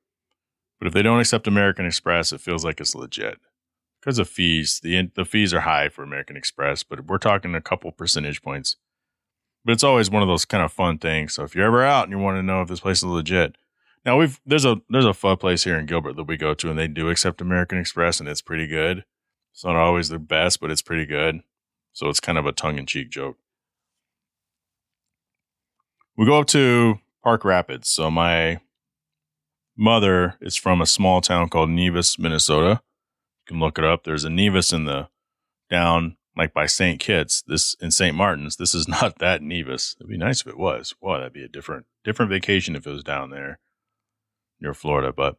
But 0.79 0.89
if 0.89 0.95
they 0.95 1.03
don't 1.03 1.21
accept 1.21 1.47
American 1.47 1.87
Express, 1.87 2.33
it 2.33 2.41
feels 2.41 2.65
like 2.65 2.81
it's 2.81 2.95
legit 2.95 3.39
because 4.01 4.19
of 4.19 4.29
fees. 4.29 4.81
The 4.83 5.11
the 5.15 5.25
fees 5.25 5.55
are 5.55 5.61
high 5.61 5.89
for 5.89 6.03
American 6.03 6.37
Express, 6.37 6.83
but 6.83 7.07
we're 7.07 7.19
talking 7.19 7.55
a 7.55 7.61
couple 7.61 7.93
percentage 7.93 8.43
points 8.43 8.77
but 9.67 9.73
it's 9.73 9.85
always 9.85 10.09
one 10.09 10.23
of 10.23 10.29
those 10.29 10.45
kind 10.45 10.65
of 10.65 10.73
fun 10.73 10.97
things. 10.97 11.35
So 11.35 11.43
if 11.43 11.55
you're 11.57 11.67
ever 11.67 11.85
out 11.85 12.05
and 12.05 12.13
you 12.13 12.19
want 12.21 12.39
to 12.39 12.43
know 12.43 12.63
if 12.63 12.69
this 12.69 12.81
place 12.81 12.99
is 12.99 13.05
legit, 13.05 13.57
now 14.05 14.17
we've 14.17 14.41
there's 14.47 14.65
a 14.65 14.77
there's 14.89 15.05
a 15.05 15.13
fun 15.13 15.39
place 15.39 15.65
here 15.65 15.77
in 15.77 15.87
Gilbert 15.87 16.15
that 16.15 16.29
we 16.29 16.37
go 16.37 16.55
to, 16.55 16.71
and 16.71 16.79
they 16.79 16.87
do 16.87 17.11
accept 17.11 17.41
American 17.41 17.77
Express, 17.77 18.21
and 18.21 18.29
it's 18.29 18.41
pretty 18.41 18.69
good. 18.69 19.05
It's 19.53 19.65
not 19.65 19.75
always 19.75 20.09
the 20.09 20.21
best, 20.21 20.61
but 20.61 20.71
it's 20.71 20.83
pretty 20.83 21.05
good. 21.05 21.41
So 21.97 22.11
it's 22.11 22.21
kind 22.21 22.37
of 22.37 22.45
a 22.45 22.53
tongue 22.53 22.77
in 22.77 22.85
cheek 22.85 23.09
joke. 23.09 23.39
We 26.15 26.27
go 26.27 26.39
up 26.39 26.47
to 26.49 27.01
Park 27.25 27.43
Rapids. 27.43 27.89
So 27.89 28.11
my 28.11 28.61
mother 29.79 30.35
is 30.43 30.57
from 30.57 30.83
a 30.83 30.87
small 30.87 31.23
town 31.23 31.49
called 31.49 31.71
Nevis, 31.71 32.19
Minnesota. 32.19 32.83
You 33.47 33.55
can 33.55 33.61
look 33.61 33.79
it 33.79 33.85
up. 33.87 34.05
There's 34.05 34.25
a 34.25 34.31
Nevis 34.31 34.75
in 34.75 34.85
the 34.85 35.09
down 35.71 36.19
like 36.37 36.53
by 36.53 36.67
St. 36.67 37.01
Kitts, 37.01 37.43
this 37.47 37.75
in 37.81 37.91
St. 37.91 38.15
Martin's, 38.15 38.57
this 38.57 38.75
is 38.75 38.87
not 38.89 39.19
that 39.21 39.41
Nevis. 39.41 39.97
It'd 39.99 40.11
be 40.11 40.19
nice 40.19 40.43
if 40.43 40.49
it 40.49 40.59
was. 40.59 40.95
Wow, 41.01 41.17
that'd 41.17 41.33
be 41.33 41.45
a 41.45 41.49
different 41.49 41.87
different 42.05 42.31
vacation 42.31 42.77
if 42.77 42.87
it 42.87 42.91
was 42.91 43.05
down 43.05 43.31
there 43.31 43.59
near 44.61 44.75
Florida. 44.75 45.15
But 45.17 45.37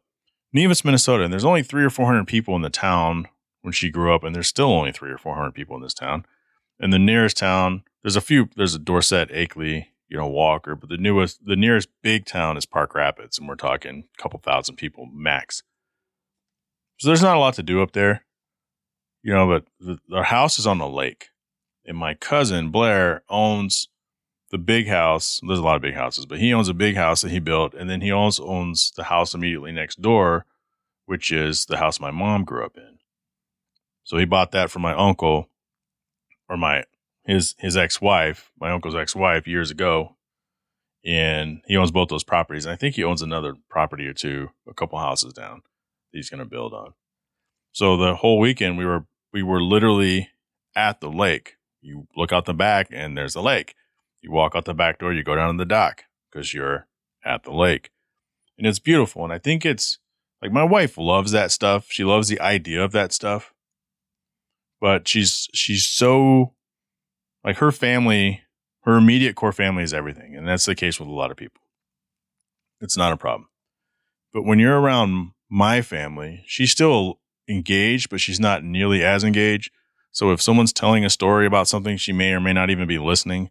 Nevis, 0.52 0.84
Minnesota, 0.84 1.22
and 1.22 1.32
there's 1.32 1.44
only 1.44 1.62
three 1.62 1.84
or 1.84 1.90
four 1.90 2.06
hundred 2.06 2.26
people 2.26 2.56
in 2.56 2.62
the 2.62 2.68
town 2.68 3.28
when 3.62 3.72
she 3.72 3.90
grew 3.90 4.12
up, 4.12 4.24
and 4.24 4.34
there's 4.34 4.48
still 4.48 4.72
only 4.72 4.90
three 4.90 5.12
or 5.12 5.18
four 5.18 5.36
hundred 5.36 5.54
people 5.54 5.76
in 5.76 5.82
this 5.82 5.94
town. 5.94 6.26
And 6.80 6.92
the 6.92 6.98
nearest 6.98 7.36
town, 7.36 7.82
there's 8.02 8.16
a 8.16 8.20
few. 8.20 8.48
There's 8.56 8.74
a 8.74 8.78
Dorset, 8.78 9.30
Akeley, 9.30 9.86
you 10.08 10.16
know, 10.16 10.28
Walker, 10.28 10.76
but 10.76 10.88
the 10.88 10.96
newest, 10.96 11.44
the 11.44 11.56
nearest 11.56 11.88
big 12.02 12.24
town 12.24 12.56
is 12.56 12.66
Park 12.66 12.94
Rapids, 12.94 13.38
and 13.38 13.48
we're 13.48 13.56
talking 13.56 14.04
a 14.18 14.22
couple 14.22 14.38
thousand 14.38 14.76
people 14.76 15.06
max. 15.12 15.62
So 16.98 17.08
there's 17.08 17.22
not 17.22 17.36
a 17.36 17.40
lot 17.40 17.54
to 17.54 17.62
do 17.62 17.82
up 17.82 17.92
there 17.92 18.24
you 19.22 19.32
know, 19.34 19.46
but 19.46 19.64
the, 19.80 20.16
our 20.16 20.24
house 20.24 20.58
is 20.58 20.66
on 20.66 20.78
the 20.78 20.88
lake, 20.88 21.28
and 21.84 21.96
my 21.96 22.14
cousin 22.14 22.70
Blair 22.70 23.22
owns 23.28 23.88
the 24.50 24.58
big 24.58 24.88
house. 24.88 25.40
There's 25.46 25.58
a 25.58 25.62
lot 25.62 25.76
of 25.76 25.82
big 25.82 25.94
houses, 25.94 26.26
but 26.26 26.38
he 26.38 26.54
owns 26.54 26.68
a 26.68 26.74
big 26.74 26.96
house 26.96 27.22
that 27.22 27.30
he 27.30 27.38
built, 27.38 27.74
and 27.74 27.90
then 27.90 28.00
he 28.00 28.10
also 28.10 28.46
owns 28.46 28.92
the 28.96 29.04
house 29.04 29.34
immediately 29.34 29.72
next 29.72 30.00
door, 30.00 30.46
which 31.06 31.30
is 31.30 31.66
the 31.66 31.78
house 31.78 32.00
my 32.00 32.10
mom 32.10 32.44
grew 32.44 32.64
up 32.64 32.76
in. 32.76 32.98
So 34.04 34.16
he 34.16 34.24
bought 34.24 34.52
that 34.52 34.70
from 34.70 34.82
my 34.82 34.94
uncle, 34.94 35.50
or 36.48 36.56
my 36.56 36.84
his 37.24 37.54
his 37.58 37.76
ex 37.76 38.00
wife, 38.00 38.50
my 38.58 38.70
uncle's 38.70 38.96
ex 38.96 39.14
wife, 39.14 39.46
years 39.46 39.70
ago, 39.70 40.16
and 41.04 41.60
he 41.66 41.76
owns 41.76 41.90
both 41.90 42.08
those 42.08 42.24
properties. 42.24 42.64
And 42.64 42.72
I 42.72 42.76
think 42.76 42.94
he 42.94 43.04
owns 43.04 43.22
another 43.22 43.54
property 43.68 44.06
or 44.06 44.14
two, 44.14 44.50
a 44.68 44.74
couple 44.74 44.98
houses 44.98 45.32
down 45.32 45.62
that 46.12 46.18
he's 46.18 46.30
going 46.30 46.42
to 46.42 46.48
build 46.48 46.72
on. 46.72 46.94
So 47.72 47.96
the 47.96 48.16
whole 48.16 48.38
weekend 48.38 48.78
we 48.78 48.86
were 48.86 49.06
we 49.32 49.42
were 49.42 49.62
literally 49.62 50.30
at 50.74 51.00
the 51.00 51.10
lake. 51.10 51.56
You 51.80 52.06
look 52.16 52.32
out 52.32 52.46
the 52.46 52.54
back 52.54 52.88
and 52.90 53.16
there's 53.16 53.34
a 53.34 53.40
lake. 53.40 53.74
You 54.20 54.32
walk 54.32 54.56
out 54.56 54.64
the 54.64 54.74
back 54.74 54.98
door, 54.98 55.12
you 55.12 55.22
go 55.22 55.36
down 55.36 55.54
to 55.54 55.58
the 55.58 55.68
dock 55.68 56.04
because 56.30 56.52
you're 56.52 56.86
at 57.24 57.44
the 57.44 57.52
lake. 57.52 57.90
And 58.56 58.66
it's 58.66 58.80
beautiful. 58.80 59.22
And 59.22 59.32
I 59.32 59.38
think 59.38 59.64
it's 59.64 59.98
like 60.42 60.50
my 60.50 60.64
wife 60.64 60.98
loves 60.98 61.32
that 61.32 61.52
stuff. 61.52 61.86
She 61.88 62.04
loves 62.04 62.28
the 62.28 62.40
idea 62.40 62.82
of 62.82 62.92
that 62.92 63.12
stuff. 63.12 63.52
But 64.80 65.08
she's 65.08 65.48
she's 65.54 65.86
so 65.86 66.54
like 67.44 67.56
her 67.58 67.72
family, 67.72 68.42
her 68.82 68.96
immediate 68.96 69.36
core 69.36 69.52
family 69.52 69.82
is 69.82 69.94
everything. 69.94 70.36
And 70.36 70.46
that's 70.46 70.66
the 70.66 70.74
case 70.74 71.00
with 71.00 71.08
a 71.08 71.12
lot 71.12 71.30
of 71.30 71.36
people. 71.36 71.60
It's 72.80 72.96
not 72.96 73.12
a 73.12 73.16
problem. 73.16 73.48
But 74.32 74.44
when 74.44 74.58
you're 74.58 74.80
around 74.80 75.32
my 75.50 75.82
family, 75.82 76.44
she's 76.46 76.70
still 76.70 77.20
engaged, 77.48 78.10
but 78.10 78.20
she's 78.20 78.38
not 78.38 78.62
nearly 78.62 79.04
as 79.04 79.24
engaged. 79.24 79.72
So 80.12 80.30
if 80.32 80.42
someone's 80.42 80.72
telling 80.72 81.04
a 81.04 81.10
story 81.10 81.46
about 81.46 81.68
something, 81.68 81.96
she 81.96 82.12
may 82.12 82.32
or 82.32 82.40
may 82.40 82.52
not 82.52 82.70
even 82.70 82.86
be 82.86 82.98
listening, 82.98 83.50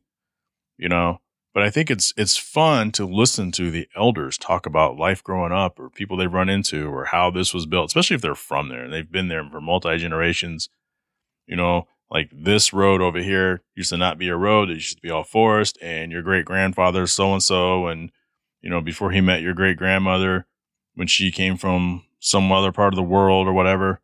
you 0.78 0.90
know. 0.90 1.20
But 1.54 1.64
I 1.64 1.72
think 1.72 1.90
it's 1.90 2.14
it's 2.16 2.38
fun 2.38 2.92
to 2.92 3.06
listen 3.06 3.52
to 3.54 3.72
the 3.72 3.88
elders 3.96 4.38
talk 4.38 4.68
about 4.68 4.98
life 4.98 5.24
growing 5.24 5.52
up 5.52 5.80
or 5.80 5.90
people 5.90 6.16
they've 6.16 6.32
run 6.32 6.50
into 6.50 6.88
or 6.88 7.06
how 7.06 7.32
this 7.32 7.52
was 7.52 7.66
built, 7.66 7.90
especially 7.90 8.16
if 8.16 8.22
they're 8.22 8.36
from 8.36 8.70
there 8.70 8.84
and 8.84 8.94
they've 8.94 9.12
been 9.12 9.28
there 9.28 9.44
for 9.50 9.60
multi 9.60 9.98
generations. 9.98 10.70
You 11.48 11.56
know, 11.56 11.88
like 12.12 12.30
this 12.32 12.74
road 12.74 13.02
over 13.02 13.20
here 13.20 13.62
used 13.76 13.90
to 13.90 13.98
not 13.98 14.18
be 14.18 14.30
a 14.30 14.36
road; 14.36 14.70
it 14.70 14.76
used 14.76 14.98
to 14.98 15.02
be 15.02 15.10
all 15.10 15.24
forest. 15.24 15.78
And 15.82 16.12
your 16.12 16.22
great 16.22 16.46
grandfather, 16.46 17.08
so 17.08 17.34
and 17.34 17.42
so, 17.42 17.88
and 17.88 18.12
you 18.62 18.70
know, 18.70 18.82
before 18.82 19.12
he 19.12 19.22
met 19.22 19.42
your 19.42 19.54
great 19.54 19.78
grandmother, 19.78 20.46
when 20.96 21.08
she 21.08 21.32
came 21.32 21.58
from 21.58 22.04
some 22.20 22.52
other 22.52 22.72
part 22.72 22.94
of 22.94 22.98
the 22.98 23.04
world 23.04 23.48
or 23.48 23.54
whatever, 23.54 24.02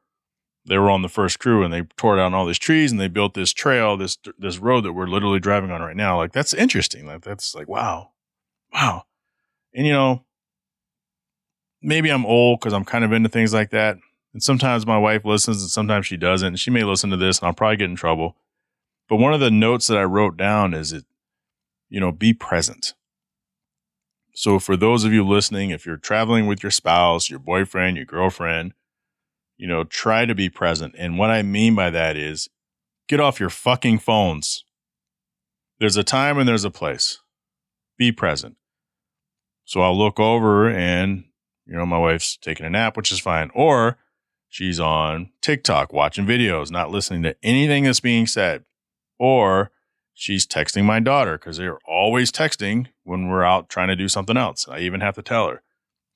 they 0.66 0.78
were 0.78 0.90
on 0.90 1.02
the 1.02 1.10
first 1.10 1.40
crew 1.40 1.64
and 1.64 1.74
they 1.74 1.82
tore 1.98 2.16
down 2.16 2.34
all 2.34 2.46
these 2.46 2.60
trees 2.60 2.92
and 2.92 3.00
they 3.00 3.08
built 3.08 3.34
this 3.34 3.52
trail, 3.52 3.98
this 3.98 4.18
this 4.38 4.58
road 4.58 4.82
that 4.82 4.94
we're 4.94 5.08
literally 5.08 5.40
driving 5.40 5.72
on 5.72 5.82
right 5.82 5.96
now. 5.96 6.18
Like 6.18 6.32
that's 6.32 6.54
interesting. 6.54 7.06
Like 7.06 7.22
that's 7.22 7.54
like 7.56 7.68
wow, 7.68 8.12
wow. 8.74 9.04
And 9.74 9.86
you 9.86 9.94
know, 9.94 10.24
maybe 11.82 12.10
I'm 12.10 12.26
old 12.26 12.60
because 12.60 12.74
I'm 12.74 12.86
kind 12.86 13.04
of 13.04 13.12
into 13.12 13.30
things 13.30 13.54
like 13.54 13.72
that. 13.72 13.98
And 14.34 14.42
sometimes 14.42 14.86
my 14.86 14.98
wife 14.98 15.26
listens 15.26 15.62
and 15.62 15.70
sometimes 15.70 16.08
she 16.08 16.18
doesn't. 16.18 16.48
And 16.48 16.60
she 16.60 16.72
may 16.72 16.84
listen 16.84 17.10
to 17.12 17.18
this 17.18 17.40
and 17.40 17.48
I'll 17.48 17.54
probably 17.54 17.78
get 17.78 17.90
in 17.90 17.96
trouble. 17.96 18.36
But 19.08 19.18
one 19.18 19.34
of 19.34 19.40
the 19.40 19.52
notes 19.52 19.88
that 19.88 19.98
I 19.98 20.04
wrote 20.04 20.38
down 20.38 20.74
is 20.74 20.92
it, 20.92 21.06
you 21.90 22.00
know, 22.00 22.12
be 22.12 22.34
present. 22.34 22.94
So 24.34 24.58
for 24.58 24.76
those 24.76 25.04
of 25.04 25.14
you 25.14 25.26
listening, 25.26 25.70
if 25.70 25.86
you're 25.86 25.98
traveling 25.98 26.48
with 26.48 26.64
your 26.64 26.72
spouse, 26.72 27.30
your 27.30 27.40
boyfriend, 27.40 27.98
your 27.98 28.06
girlfriend, 28.06 28.74
you 29.58 29.68
know, 29.68 29.84
try 29.84 30.26
to 30.26 30.34
be 30.34 30.50
present. 30.50 30.96
And 30.98 31.20
what 31.20 31.30
I 31.30 31.44
mean 31.44 31.76
by 31.76 31.92
that 31.92 32.18
is 32.18 32.50
get 33.08 33.20
off 33.20 33.40
your 33.40 33.52
fucking 33.52 34.00
phones. 34.00 34.66
There's 35.80 35.98
a 35.98 36.04
time 36.04 36.40
and 36.40 36.48
there's 36.48 36.66
a 36.66 36.72
place. 36.72 37.20
Be 37.98 38.12
present. 38.12 38.58
So 39.66 39.82
I'll 39.82 39.98
look 39.98 40.20
over 40.20 40.68
and, 40.68 41.26
you 41.68 41.76
know, 41.76 41.86
my 41.86 42.00
wife's 42.00 42.36
taking 42.38 42.66
a 42.66 42.70
nap, 42.72 42.98
which 42.98 43.12
is 43.12 43.20
fine. 43.20 43.52
Or 43.54 43.98
she's 44.54 44.80
on 44.80 45.32
TikTok 45.42 45.92
watching 45.92 46.28
videos, 46.28 46.70
not 46.70 46.92
listening 46.92 47.24
to 47.24 47.36
anything 47.42 47.86
that's 47.86 48.00
being 48.00 48.28
said. 48.28 48.64
Or 49.18 49.72
she's 50.14 50.46
texting 50.46 50.86
my 50.86 51.00
daughter 51.00 51.40
because 51.40 51.58
they're 51.58 51.80
always 51.88 52.32
texting 52.32 52.88
when 53.04 53.30
we're 53.30 53.44
out 53.44 53.68
trying 53.68 53.88
to 53.88 53.96
do 53.96 54.08
something 54.08 54.38
else. 54.38 54.68
I 54.70 54.80
even 54.80 55.02
have 55.02 55.16
to 55.16 55.24
tell 55.24 55.48
her, 55.48 55.64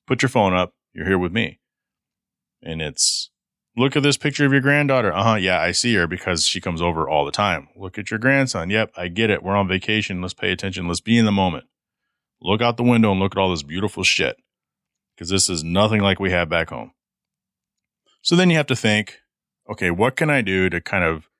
put 0.06 0.22
your 0.22 0.28
phone 0.28 0.54
up. 0.54 0.74
You're 0.92 1.06
here 1.06 1.18
with 1.18 1.32
me. 1.32 1.58
And 2.62 2.80
it's, 2.80 3.30
look 3.76 3.96
at 3.96 4.04
this 4.04 4.16
picture 4.16 4.46
of 4.46 4.52
your 4.52 4.60
granddaughter. 4.60 5.12
Uh 5.12 5.24
huh. 5.24 5.34
Yeah, 5.34 5.60
I 5.60 5.72
see 5.72 5.94
her 5.94 6.06
because 6.06 6.44
she 6.44 6.60
comes 6.60 6.80
over 6.80 7.08
all 7.08 7.24
the 7.24 7.32
time. 7.32 7.68
Look 7.76 7.98
at 7.98 8.10
your 8.10 8.18
grandson. 8.18 8.70
Yep, 8.70 8.92
I 8.96 9.08
get 9.08 9.30
it. 9.30 9.42
We're 9.42 9.56
on 9.56 9.66
vacation. 9.66 10.22
Let's 10.22 10.34
pay 10.34 10.52
attention. 10.52 10.86
Let's 10.86 11.00
be 11.00 11.18
in 11.18 11.24
the 11.24 11.32
moment. 11.32 11.66
Look 12.40 12.62
out 12.62 12.76
the 12.76 12.84
window 12.84 13.10
and 13.10 13.20
look 13.20 13.34
at 13.34 13.38
all 13.38 13.50
this 13.50 13.64
beautiful 13.64 14.04
shit 14.04 14.36
because 15.16 15.28
this 15.28 15.50
is 15.50 15.64
nothing 15.64 16.00
like 16.00 16.20
we 16.20 16.30
have 16.30 16.48
back 16.48 16.70
home. 16.70 16.92
So 18.28 18.36
then 18.36 18.50
you 18.50 18.58
have 18.58 18.66
to 18.66 18.76
think, 18.76 19.20
okay, 19.70 19.90
what 19.90 20.14
can 20.14 20.28
I 20.28 20.42
do 20.42 20.68
to 20.68 20.82
kind 20.82 21.02
of 21.02 21.30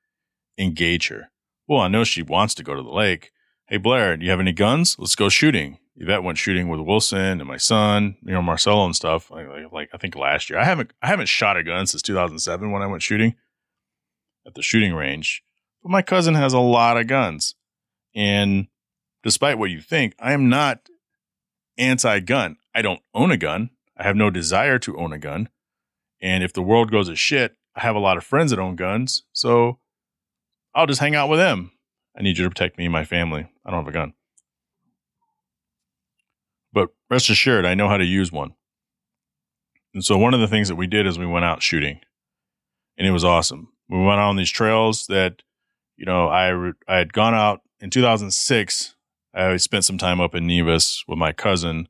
engage 0.57 1.09
her? 1.09 1.31
Well, 1.67 1.81
I 1.81 1.89
know 1.89 2.03
she 2.03 2.23
wants 2.23 2.55
to 2.55 2.63
go 2.63 2.75
to 2.75 2.83
the 2.83 2.89
lake. 2.89 3.31
Hey, 3.67 3.77
Blair, 3.77 4.17
do 4.17 4.25
you 4.25 4.31
have 4.31 4.41
any 4.41 4.55
guns? 4.55 4.97
Let's 4.99 5.15
go 5.15 5.29
shooting. 5.29 5.77
Yvette 5.97 6.23
went 6.23 6.39
shooting 6.39 6.71
with 6.71 6.81
Wilson 6.81 7.43
and 7.43 7.45
my 7.45 7.59
son, 7.59 8.17
you 8.23 8.33
know, 8.33 8.41
Marcelo 8.41 8.87
and 8.87 8.97
stuff. 8.97 9.31
Like, 9.31 9.47
like, 9.51 9.71
like, 9.71 9.91
I 9.93 9.99
think 9.99 10.17
last 10.17 10.49
year, 10.49 10.59
I 10.59 10.65
haven't, 10.65 10.95
I 11.03 11.09
haven't 11.09 11.29
shot 11.29 11.59
a 11.59 11.63
gun 11.63 11.87
since 11.87 12.01
2007 12.01 12.73
when 12.73 12.81
I 12.81 12.87
went 12.87 13.03
shooting 13.03 13.35
at 14.47 14.55
the 14.55 14.63
shooting 14.63 14.95
range. 14.95 15.43
But 15.83 15.91
my 15.91 16.01
cousin 16.01 16.37
has 16.37 16.55
a 16.55 16.59
lot 16.59 16.97
of 16.97 17.07
guns, 17.07 17.55
and 18.15 18.67
despite 19.23 19.59
what 19.59 19.69
you 19.69 19.83
think, 19.83 20.15
I 20.19 20.33
am 20.33 20.49
not 20.49 20.89
anti-gun. 21.77 22.57
I 22.75 22.81
don't 22.81 23.03
own 23.13 23.31
a 23.31 23.37
gun. 23.37 23.73
I 23.95 24.05
have 24.05 24.17
no 24.17 24.31
desire 24.31 24.79
to 24.79 24.97
own 24.97 25.13
a 25.13 25.19
gun. 25.19 25.51
And 26.21 26.43
if 26.43 26.53
the 26.53 26.63
world 26.63 26.91
goes 26.91 27.09
to 27.09 27.17
shit, 27.17 27.57
I 27.75 27.81
have 27.81 27.97
a 27.97 28.01
lot 28.01 28.17
of 28.17 28.25
friends 28.25 28.51
that 28.51 28.59
own 28.59 28.77
guns, 28.77 29.23
so 29.33 29.79
I'll 30.75 30.87
just 30.87 31.01
hang 31.01 31.15
out 31.15 31.29
with 31.29 31.39
them. 31.39 31.73
I 32.17 32.23
need 32.23 32.39
you 32.39 32.45
to 32.45 32.51
protect 32.51 32.77
me 32.77 32.87
and 32.87 32.93
my 32.93 33.05
family. 33.05 33.49
I 33.65 33.71
don't 33.71 33.85
have 33.85 33.89
a 33.89 33.97
gun. 33.97 34.15
But 36.73 36.91
rest 37.09 37.31
assured, 37.31 37.65
I 37.65 37.75
know 37.75 37.89
how 37.89 37.97
to 37.97 38.05
use 38.05 38.33
one. 38.33 38.55
And 39.95 40.05
so 40.05 40.19
one 40.19 40.35
of 40.35 40.41
the 40.41 40.49
things 40.49 40.69
that 40.69 40.77
we 40.77 40.87
did 40.87 41.07
is 41.07 41.19
we 41.19 41.27
went 41.27 41.45
out 41.45 41.63
shooting, 41.63 42.01
and 42.97 43.07
it 43.07 43.13
was 43.13 43.25
awesome. 43.25 43.69
We 43.89 43.99
went 43.99 44.21
out 44.21 44.29
on 44.29 44.37
these 44.37 44.51
trails 44.51 45.07
that, 45.07 45.43
you 45.97 46.05
know, 46.05 46.29
I 46.29 46.73
I 46.87 46.99
had 46.99 47.13
gone 47.13 47.35
out 47.35 47.63
in 47.81 47.91
2006. 47.91 48.95
I 49.35 49.57
spent 49.57 49.85
some 49.85 49.99
time 49.99 50.21
up 50.21 50.35
in 50.35 50.47
Nevis 50.47 51.05
with 51.07 51.19
my 51.19 51.33
cousin, 51.33 51.89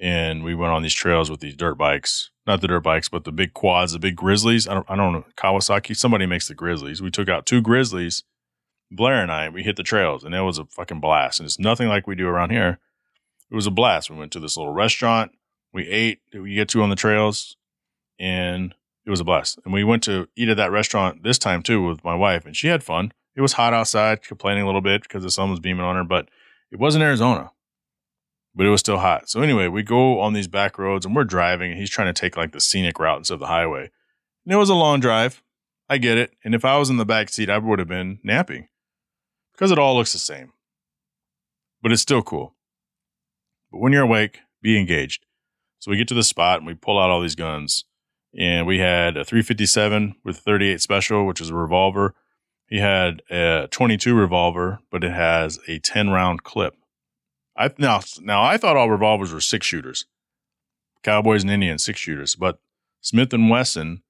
and 0.00 0.42
we 0.42 0.54
went 0.54 0.72
on 0.72 0.82
these 0.82 0.94
trails 0.94 1.30
with 1.30 1.40
these 1.40 1.56
dirt 1.56 1.74
bikes. 1.76 2.30
Not 2.46 2.60
the 2.60 2.68
dirt 2.68 2.80
bikes, 2.80 3.08
but 3.08 3.24
the 3.24 3.32
big 3.32 3.54
quads, 3.54 3.92
the 3.92 3.98
big 3.98 4.16
Grizzlies. 4.16 4.66
I 4.66 4.74
don't, 4.74 4.90
I 4.90 4.96
don't 4.96 5.12
know 5.12 5.24
Kawasaki. 5.36 5.96
Somebody 5.96 6.26
makes 6.26 6.48
the 6.48 6.54
Grizzlies. 6.54 7.02
We 7.02 7.10
took 7.10 7.28
out 7.28 7.46
two 7.46 7.60
Grizzlies. 7.60 8.24
Blair 8.90 9.22
and 9.22 9.30
I, 9.30 9.48
we 9.48 9.62
hit 9.62 9.76
the 9.76 9.84
trails, 9.84 10.24
and 10.24 10.34
it 10.34 10.40
was 10.40 10.58
a 10.58 10.64
fucking 10.64 10.98
blast. 10.98 11.38
And 11.38 11.46
it's 11.46 11.60
nothing 11.60 11.86
like 11.86 12.08
we 12.08 12.16
do 12.16 12.26
around 12.26 12.50
here 12.50 12.80
it 13.50 13.54
was 13.54 13.66
a 13.66 13.70
blast. 13.70 14.10
We 14.10 14.16
went 14.16 14.32
to 14.32 14.40
this 14.40 14.56
little 14.56 14.72
restaurant. 14.72 15.32
We 15.72 15.86
ate. 15.88 16.20
We 16.32 16.54
get 16.54 16.68
to 16.70 16.82
on 16.82 16.90
the 16.90 16.96
trails, 16.96 17.56
and 18.18 18.74
it 19.04 19.10
was 19.10 19.20
a 19.20 19.24
blast. 19.24 19.58
And 19.64 19.74
we 19.74 19.84
went 19.84 20.02
to 20.04 20.28
eat 20.36 20.48
at 20.48 20.56
that 20.56 20.72
restaurant 20.72 21.22
this 21.22 21.38
time 21.38 21.62
too 21.62 21.84
with 21.84 22.04
my 22.04 22.14
wife, 22.14 22.46
and 22.46 22.56
she 22.56 22.68
had 22.68 22.82
fun. 22.82 23.12
It 23.36 23.40
was 23.40 23.54
hot 23.54 23.74
outside, 23.74 24.22
complaining 24.22 24.62
a 24.62 24.66
little 24.66 24.80
bit 24.80 25.02
because 25.02 25.22
the 25.22 25.30
sun 25.30 25.50
was 25.50 25.60
beaming 25.60 25.84
on 25.84 25.96
her, 25.96 26.04
but 26.04 26.28
it 26.70 26.78
wasn't 26.78 27.04
Arizona, 27.04 27.52
but 28.54 28.66
it 28.66 28.70
was 28.70 28.80
still 28.80 28.98
hot. 28.98 29.28
So 29.28 29.42
anyway, 29.42 29.68
we 29.68 29.82
go 29.82 30.20
on 30.20 30.32
these 30.32 30.48
back 30.48 30.78
roads, 30.78 31.06
and 31.06 31.14
we're 31.14 31.24
driving, 31.24 31.70
and 31.70 31.80
he's 31.80 31.90
trying 31.90 32.12
to 32.12 32.20
take 32.20 32.36
like 32.36 32.52
the 32.52 32.60
scenic 32.60 32.98
route 32.98 33.18
instead 33.18 33.34
of 33.34 33.40
the 33.40 33.46
highway. 33.46 33.90
And 34.44 34.52
it 34.52 34.56
was 34.56 34.70
a 34.70 34.74
long 34.74 35.00
drive. 35.00 35.42
I 35.88 35.98
get 35.98 36.18
it. 36.18 36.32
And 36.44 36.54
if 36.54 36.64
I 36.64 36.78
was 36.78 36.88
in 36.88 36.96
the 36.96 37.04
back 37.04 37.28
seat, 37.28 37.50
I 37.50 37.58
would 37.58 37.78
have 37.78 37.88
been 37.88 38.20
napping 38.22 38.68
because 39.52 39.70
it 39.70 39.78
all 39.78 39.96
looks 39.96 40.12
the 40.12 40.18
same. 40.18 40.52
But 41.82 41.92
it's 41.92 42.02
still 42.02 42.22
cool. 42.22 42.54
But 43.70 43.78
when 43.78 43.92
you're 43.92 44.04
awake, 44.04 44.38
be 44.62 44.78
engaged. 44.78 45.26
So 45.78 45.90
we 45.90 45.96
get 45.96 46.08
to 46.08 46.14
the 46.14 46.22
spot 46.22 46.58
and 46.58 46.66
we 46.66 46.74
pull 46.74 46.98
out 46.98 47.10
all 47.10 47.20
these 47.20 47.34
guns. 47.34 47.84
And 48.38 48.66
we 48.66 48.78
had 48.78 49.16
a 49.16 49.24
357 49.24 50.14
with 50.24 50.38
38 50.38 50.80
special, 50.80 51.26
which 51.26 51.40
is 51.40 51.50
a 51.50 51.54
revolver. 51.54 52.14
He 52.68 52.78
had 52.78 53.22
a 53.30 53.66
22 53.70 54.14
revolver, 54.14 54.78
but 54.90 55.02
it 55.02 55.12
has 55.12 55.58
a 55.66 55.80
10 55.80 56.10
round 56.10 56.44
clip. 56.44 56.76
I 57.60 57.70
now 57.78 58.00
now 58.20 58.42
I 58.42 58.56
thought 58.56 58.76
all 58.76 58.90
revolvers 58.90 59.32
were 59.32 59.40
six 59.40 59.66
shooters, 59.66 60.06
Cowboys 61.02 61.42
and 61.42 61.50
Indians 61.50 61.84
six 61.84 62.00
shooters, 62.00 62.34
but 62.34 62.58
Smith 63.02 63.34
and 63.34 63.50
Wesson, 63.50 64.02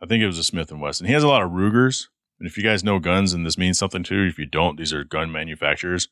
I 0.00 0.06
think 0.06 0.22
it 0.22 0.26
was 0.26 0.38
a 0.38 0.44
Smith 0.44 0.70
and 0.70 0.80
Wesson. 0.80 1.06
He 1.06 1.14
has 1.14 1.22
a 1.22 1.28
lot 1.28 1.42
of 1.42 1.52
Rugers, 1.52 2.10
and 2.38 2.46
if 2.46 2.58
you 2.58 2.62
guys 2.62 2.84
know 2.84 2.98
guns 2.98 3.32
and 3.32 3.46
this 3.46 3.58
means 3.58 3.78
something 3.78 4.02
to 4.04 4.14
you, 4.14 4.28
if 4.28 4.38
you 4.38 4.46
don't, 4.46 4.76
these 4.76 4.92
are 4.92 5.04
gun 5.04 5.32
manufacturers 5.32 6.08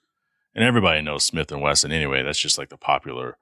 and 0.57 0.65
everybody 0.65 1.03
knows 1.03 1.23
Smith 1.23 1.53
and 1.53 1.61
Wesson 1.61 1.93
anyway. 1.93 2.23
That's 2.23 2.39
just 2.39 2.57
like 2.57 2.71
the 2.71 2.79
popular, 2.79 3.37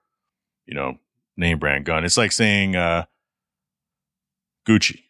you 0.66 0.74
know, 0.74 0.98
name 1.36 1.60
brand 1.60 1.84
gun. 1.84 2.04
It's 2.04 2.16
like 2.16 2.32
saying 2.32 2.74
uh, 2.74 3.04
Gucci. 4.66 5.04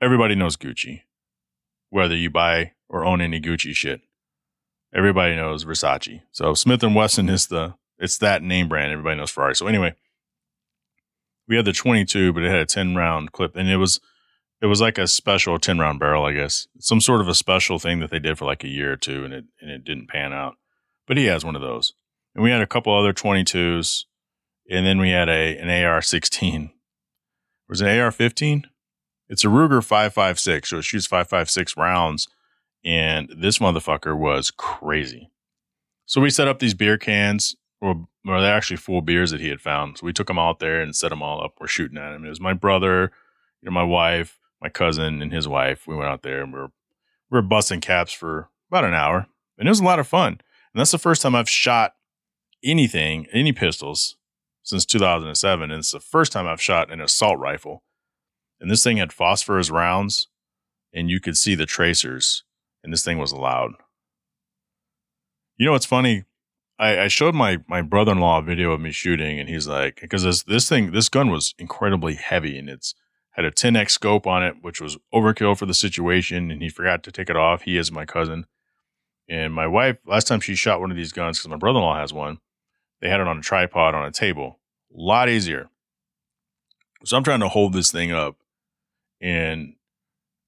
Everybody 0.00 0.36
knows 0.36 0.56
Gucci, 0.56 1.02
whether 1.90 2.14
you 2.14 2.30
buy 2.30 2.72
or 2.88 3.04
own 3.04 3.20
any 3.20 3.40
Gucci 3.40 3.74
shit. 3.74 4.02
Everybody 4.94 5.36
knows 5.36 5.64
Versace. 5.64 6.22
So 6.32 6.54
Smith 6.54 6.82
and 6.82 6.94
Wesson 6.94 7.28
is 7.28 7.46
the 7.46 7.74
it's 7.98 8.18
that 8.18 8.42
name 8.42 8.68
brand. 8.68 8.92
Everybody 8.92 9.16
knows 9.16 9.30
Ferrari. 9.30 9.54
So 9.54 9.66
anyway, 9.66 9.94
we 11.46 11.56
had 11.56 11.64
the 11.64 11.72
22, 11.72 12.32
but 12.32 12.42
it 12.42 12.50
had 12.50 12.60
a 12.60 12.66
10 12.66 12.94
round 12.94 13.32
clip, 13.32 13.56
and 13.56 13.68
it 13.68 13.76
was 13.76 14.00
it 14.60 14.66
was 14.66 14.80
like 14.80 14.98
a 14.98 15.06
special 15.06 15.58
10 15.58 15.78
round 15.78 16.00
barrel, 16.00 16.24
I 16.24 16.32
guess. 16.32 16.66
Some 16.78 17.00
sort 17.00 17.20
of 17.20 17.28
a 17.28 17.34
special 17.34 17.78
thing 17.78 18.00
that 18.00 18.10
they 18.10 18.18
did 18.18 18.38
for 18.38 18.44
like 18.44 18.64
a 18.64 18.68
year 18.68 18.92
or 18.92 18.96
two 18.96 19.24
and 19.24 19.32
it 19.32 19.44
and 19.60 19.70
it 19.70 19.84
didn't 19.84 20.08
pan 20.08 20.32
out. 20.32 20.56
But 21.06 21.16
he 21.16 21.26
has 21.26 21.44
one 21.44 21.56
of 21.56 21.62
those. 21.62 21.94
And 22.34 22.44
we 22.44 22.50
had 22.50 22.60
a 22.60 22.66
couple 22.66 22.96
other 22.96 23.12
22s 23.12 24.04
and 24.70 24.86
then 24.86 24.98
we 24.98 25.10
had 25.10 25.28
a 25.28 25.56
an 25.56 25.68
AR16. 25.68 26.72
Was 27.68 27.80
it 27.80 27.88
an 27.88 27.96
AR15? 27.96 28.64
It's 29.28 29.44
a 29.44 29.48
Ruger 29.48 29.82
556, 29.82 30.70
so 30.70 30.78
it 30.78 30.82
shoots 30.82 31.06
556 31.06 31.76
rounds 31.76 32.26
and 32.84 33.32
this 33.36 33.58
motherfucker 33.58 34.16
was 34.16 34.50
crazy. 34.50 35.30
So 36.06 36.20
we 36.20 36.30
set 36.30 36.48
up 36.48 36.58
these 36.58 36.74
beer 36.74 36.98
cans 36.98 37.56
or, 37.80 38.06
or 38.26 38.40
they're 38.40 38.54
actually 38.54 38.76
full 38.76 39.00
beers 39.00 39.30
that 39.30 39.40
he 39.40 39.48
had 39.48 39.60
found. 39.60 39.98
So 39.98 40.06
we 40.06 40.12
took 40.12 40.26
them 40.26 40.38
out 40.38 40.58
there 40.58 40.80
and 40.80 40.94
set 40.94 41.10
them 41.10 41.22
all 41.22 41.42
up. 41.44 41.54
We're 41.60 41.66
shooting 41.66 41.98
at 41.98 42.12
him. 42.12 42.24
It 42.24 42.30
was 42.30 42.40
my 42.40 42.52
brother, 42.52 43.12
you 43.62 43.70
know, 43.70 43.72
my 43.72 43.84
wife, 43.84 44.38
my 44.60 44.68
cousin 44.68 45.22
and 45.22 45.32
his 45.32 45.46
wife. 45.48 45.86
We 45.86 45.96
went 45.96 46.10
out 46.10 46.22
there 46.22 46.42
and 46.42 46.52
we 46.52 46.60
were 46.60 46.72
we 47.30 47.36
were 47.36 47.42
busting 47.42 47.80
caps 47.80 48.12
for 48.12 48.48
about 48.70 48.84
an 48.84 48.94
hour, 48.94 49.26
and 49.56 49.68
it 49.68 49.70
was 49.70 49.80
a 49.80 49.84
lot 49.84 50.00
of 50.00 50.08
fun. 50.08 50.32
And 50.72 50.80
that's 50.80 50.90
the 50.90 50.98
first 50.98 51.22
time 51.22 51.34
I've 51.34 51.48
shot 51.48 51.94
anything, 52.62 53.26
any 53.32 53.52
pistols, 53.52 54.16
since 54.62 54.84
2007. 54.84 55.70
And 55.70 55.78
it's 55.78 55.92
the 55.92 56.00
first 56.00 56.32
time 56.32 56.46
I've 56.46 56.60
shot 56.60 56.92
an 56.92 57.00
assault 57.00 57.38
rifle. 57.38 57.82
And 58.60 58.70
this 58.70 58.82
thing 58.82 58.98
had 58.98 59.12
phosphorus 59.12 59.70
rounds, 59.70 60.28
and 60.92 61.08
you 61.08 61.20
could 61.20 61.36
see 61.36 61.54
the 61.54 61.66
tracers, 61.66 62.44
and 62.82 62.92
this 62.92 63.04
thing 63.04 63.18
was 63.18 63.32
loud. 63.32 63.72
You 65.56 65.66
know 65.66 65.72
what's 65.72 65.86
funny? 65.86 66.24
I, 66.78 67.00
I 67.00 67.08
showed 67.08 67.34
my 67.34 67.58
my 67.68 67.82
brother 67.82 68.12
in 68.12 68.18
law 68.18 68.38
a 68.38 68.42
video 68.42 68.72
of 68.72 68.80
me 68.80 68.90
shooting, 68.90 69.38
and 69.38 69.48
he's 69.48 69.68
like, 69.68 70.00
because 70.00 70.22
this 70.22 70.42
this 70.42 70.68
thing, 70.68 70.92
this 70.92 71.08
gun 71.08 71.30
was 71.30 71.54
incredibly 71.58 72.14
heavy, 72.14 72.58
and 72.58 72.68
it's 72.68 72.94
had 73.32 73.44
a 73.44 73.50
10x 73.50 73.90
scope 73.90 74.26
on 74.26 74.42
it, 74.42 74.56
which 74.62 74.80
was 74.80 74.98
overkill 75.14 75.56
for 75.56 75.66
the 75.66 75.74
situation, 75.74 76.50
and 76.50 76.62
he 76.62 76.68
forgot 76.68 77.02
to 77.04 77.12
take 77.12 77.30
it 77.30 77.36
off. 77.36 77.62
He 77.62 77.76
is 77.76 77.92
my 77.92 78.04
cousin. 78.04 78.46
And 79.28 79.54
my 79.54 79.66
wife, 79.66 79.98
last 80.04 80.26
time 80.26 80.40
she 80.40 80.56
shot 80.56 80.80
one 80.80 80.90
of 80.90 80.96
these 80.96 81.12
guns, 81.12 81.38
because 81.38 81.50
my 81.50 81.56
brother 81.56 81.78
in 81.78 81.84
law 81.84 81.96
has 81.96 82.12
one, 82.12 82.38
they 83.00 83.08
had 83.08 83.20
it 83.20 83.28
on 83.28 83.38
a 83.38 83.42
tripod 83.42 83.94
on 83.94 84.04
a 84.04 84.10
table. 84.10 84.58
A 84.92 85.00
lot 85.00 85.28
easier. 85.28 85.70
So 87.04 87.16
I'm 87.16 87.24
trying 87.24 87.40
to 87.40 87.48
hold 87.48 87.72
this 87.72 87.92
thing 87.92 88.10
up. 88.10 88.36
And 89.20 89.74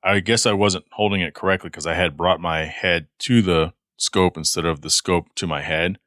I 0.04 0.20
guess 0.20 0.46
I 0.46 0.52
wasn't 0.52 0.84
holding 0.92 1.20
it 1.20 1.34
correctly 1.34 1.70
because 1.70 1.86
I 1.86 1.94
had 1.94 2.16
brought 2.16 2.40
my 2.40 2.64
head 2.64 3.06
to 3.20 3.40
the 3.42 3.72
scope 3.96 4.36
instead 4.36 4.64
of 4.64 4.80
the 4.80 4.90
scope 4.90 5.34
to 5.36 5.46
my 5.46 5.62
head. 5.62 5.98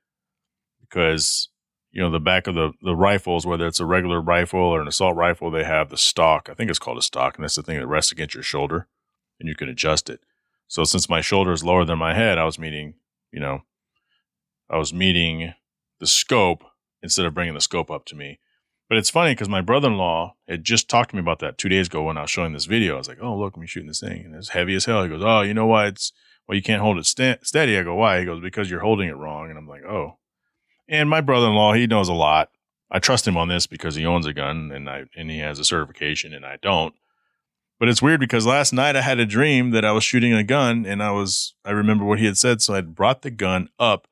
Because, 0.81 1.49
you 1.91 2.01
know, 2.01 2.11
the 2.11 2.19
back 2.19 2.47
of 2.47 2.55
the, 2.55 2.73
the 2.81 2.95
rifles, 2.95 3.45
whether 3.45 3.65
it's 3.65 3.79
a 3.79 3.85
regular 3.85 4.21
rifle 4.21 4.59
or 4.59 4.81
an 4.81 4.87
assault 4.87 5.15
rifle, 5.15 5.49
they 5.49 5.63
have 5.63 5.89
the 5.89 5.97
stock. 5.97 6.49
I 6.49 6.53
think 6.53 6.69
it's 6.69 6.79
called 6.79 6.97
a 6.97 7.01
stock. 7.01 7.35
And 7.35 7.43
that's 7.43 7.55
the 7.55 7.63
thing 7.63 7.79
that 7.79 7.87
rests 7.87 8.11
against 8.11 8.35
your 8.35 8.43
shoulder 8.43 8.87
and 9.39 9.47
you 9.47 9.55
can 9.55 9.69
adjust 9.69 10.09
it. 10.09 10.21
So 10.67 10.83
since 10.83 11.09
my 11.09 11.21
shoulder 11.21 11.51
is 11.51 11.63
lower 11.63 11.85
than 11.85 11.99
my 11.99 12.13
head, 12.13 12.37
I 12.37 12.45
was 12.45 12.59
meeting, 12.59 12.95
you 13.31 13.39
know, 13.39 13.61
I 14.69 14.77
was 14.77 14.93
meeting 14.93 15.53
the 15.99 16.07
scope 16.07 16.63
instead 17.01 17.25
of 17.25 17.33
bringing 17.33 17.53
the 17.53 17.61
scope 17.61 17.91
up 17.91 18.05
to 18.05 18.15
me. 18.15 18.39
But 18.87 18.97
it's 18.99 19.09
funny 19.09 19.31
because 19.31 19.49
my 19.49 19.61
brother 19.61 19.87
in 19.87 19.97
law 19.97 20.35
had 20.47 20.63
just 20.63 20.89
talked 20.89 21.09
to 21.09 21.15
me 21.15 21.21
about 21.21 21.39
that 21.39 21.57
two 21.57 21.69
days 21.69 21.87
ago 21.87 22.03
when 22.03 22.17
I 22.17 22.21
was 22.21 22.29
showing 22.29 22.53
this 22.53 22.65
video. 22.65 22.95
I 22.95 22.97
was 22.99 23.07
like, 23.07 23.17
oh, 23.21 23.35
look, 23.35 23.55
I'm 23.55 23.65
shooting 23.65 23.87
this 23.87 23.99
thing. 23.99 24.25
And 24.25 24.35
it's 24.35 24.49
heavy 24.49 24.75
as 24.75 24.85
hell. 24.85 25.03
He 25.03 25.09
goes, 25.09 25.23
oh, 25.23 25.41
you 25.41 25.55
know 25.55 25.65
why 25.65 25.87
it's, 25.87 26.13
well, 26.47 26.55
you 26.55 26.61
can't 26.61 26.81
hold 26.81 26.97
it 26.99 27.05
st- 27.05 27.45
steady. 27.45 27.77
I 27.77 27.83
go, 27.83 27.95
why? 27.95 28.19
He 28.19 28.25
goes, 28.25 28.41
because 28.41 28.69
you're 28.69 28.81
holding 28.81 29.09
it 29.09 29.17
wrong. 29.17 29.49
And 29.49 29.57
I'm 29.57 29.67
like, 29.67 29.83
oh. 29.83 30.17
And 30.87 31.09
my 31.09 31.21
brother 31.21 31.47
in 31.47 31.55
law, 31.55 31.73
he 31.73 31.87
knows 31.87 32.09
a 32.09 32.13
lot. 32.13 32.51
I 32.91 32.99
trust 32.99 33.27
him 33.27 33.37
on 33.37 33.47
this 33.47 33.65
because 33.65 33.95
he 33.95 34.05
owns 34.05 34.27
a 34.27 34.33
gun 34.33 34.71
and 34.71 34.89
I 34.89 35.05
and 35.15 35.29
he 35.29 35.39
has 35.39 35.57
a 35.57 35.65
certification 35.65 36.33
and 36.33 36.45
I 36.45 36.57
don't. 36.61 36.93
But 37.79 37.89
it's 37.89 38.01
weird 38.01 38.19
because 38.19 38.45
last 38.45 38.71
night 38.71 38.95
I 38.95 39.01
had 39.01 39.19
a 39.19 39.25
dream 39.25 39.71
that 39.71 39.83
I 39.83 39.91
was 39.91 40.03
shooting 40.03 40.33
a 40.33 40.43
gun 40.43 40.85
and 40.85 41.01
I 41.01 41.11
was 41.11 41.55
I 41.65 41.71
remember 41.71 42.05
what 42.05 42.19
he 42.19 42.25
had 42.25 42.37
said, 42.37 42.61
so 42.61 42.75
I 42.75 42.81
brought 42.81 43.23
the 43.23 43.31
gun 43.31 43.69
up 43.79 44.07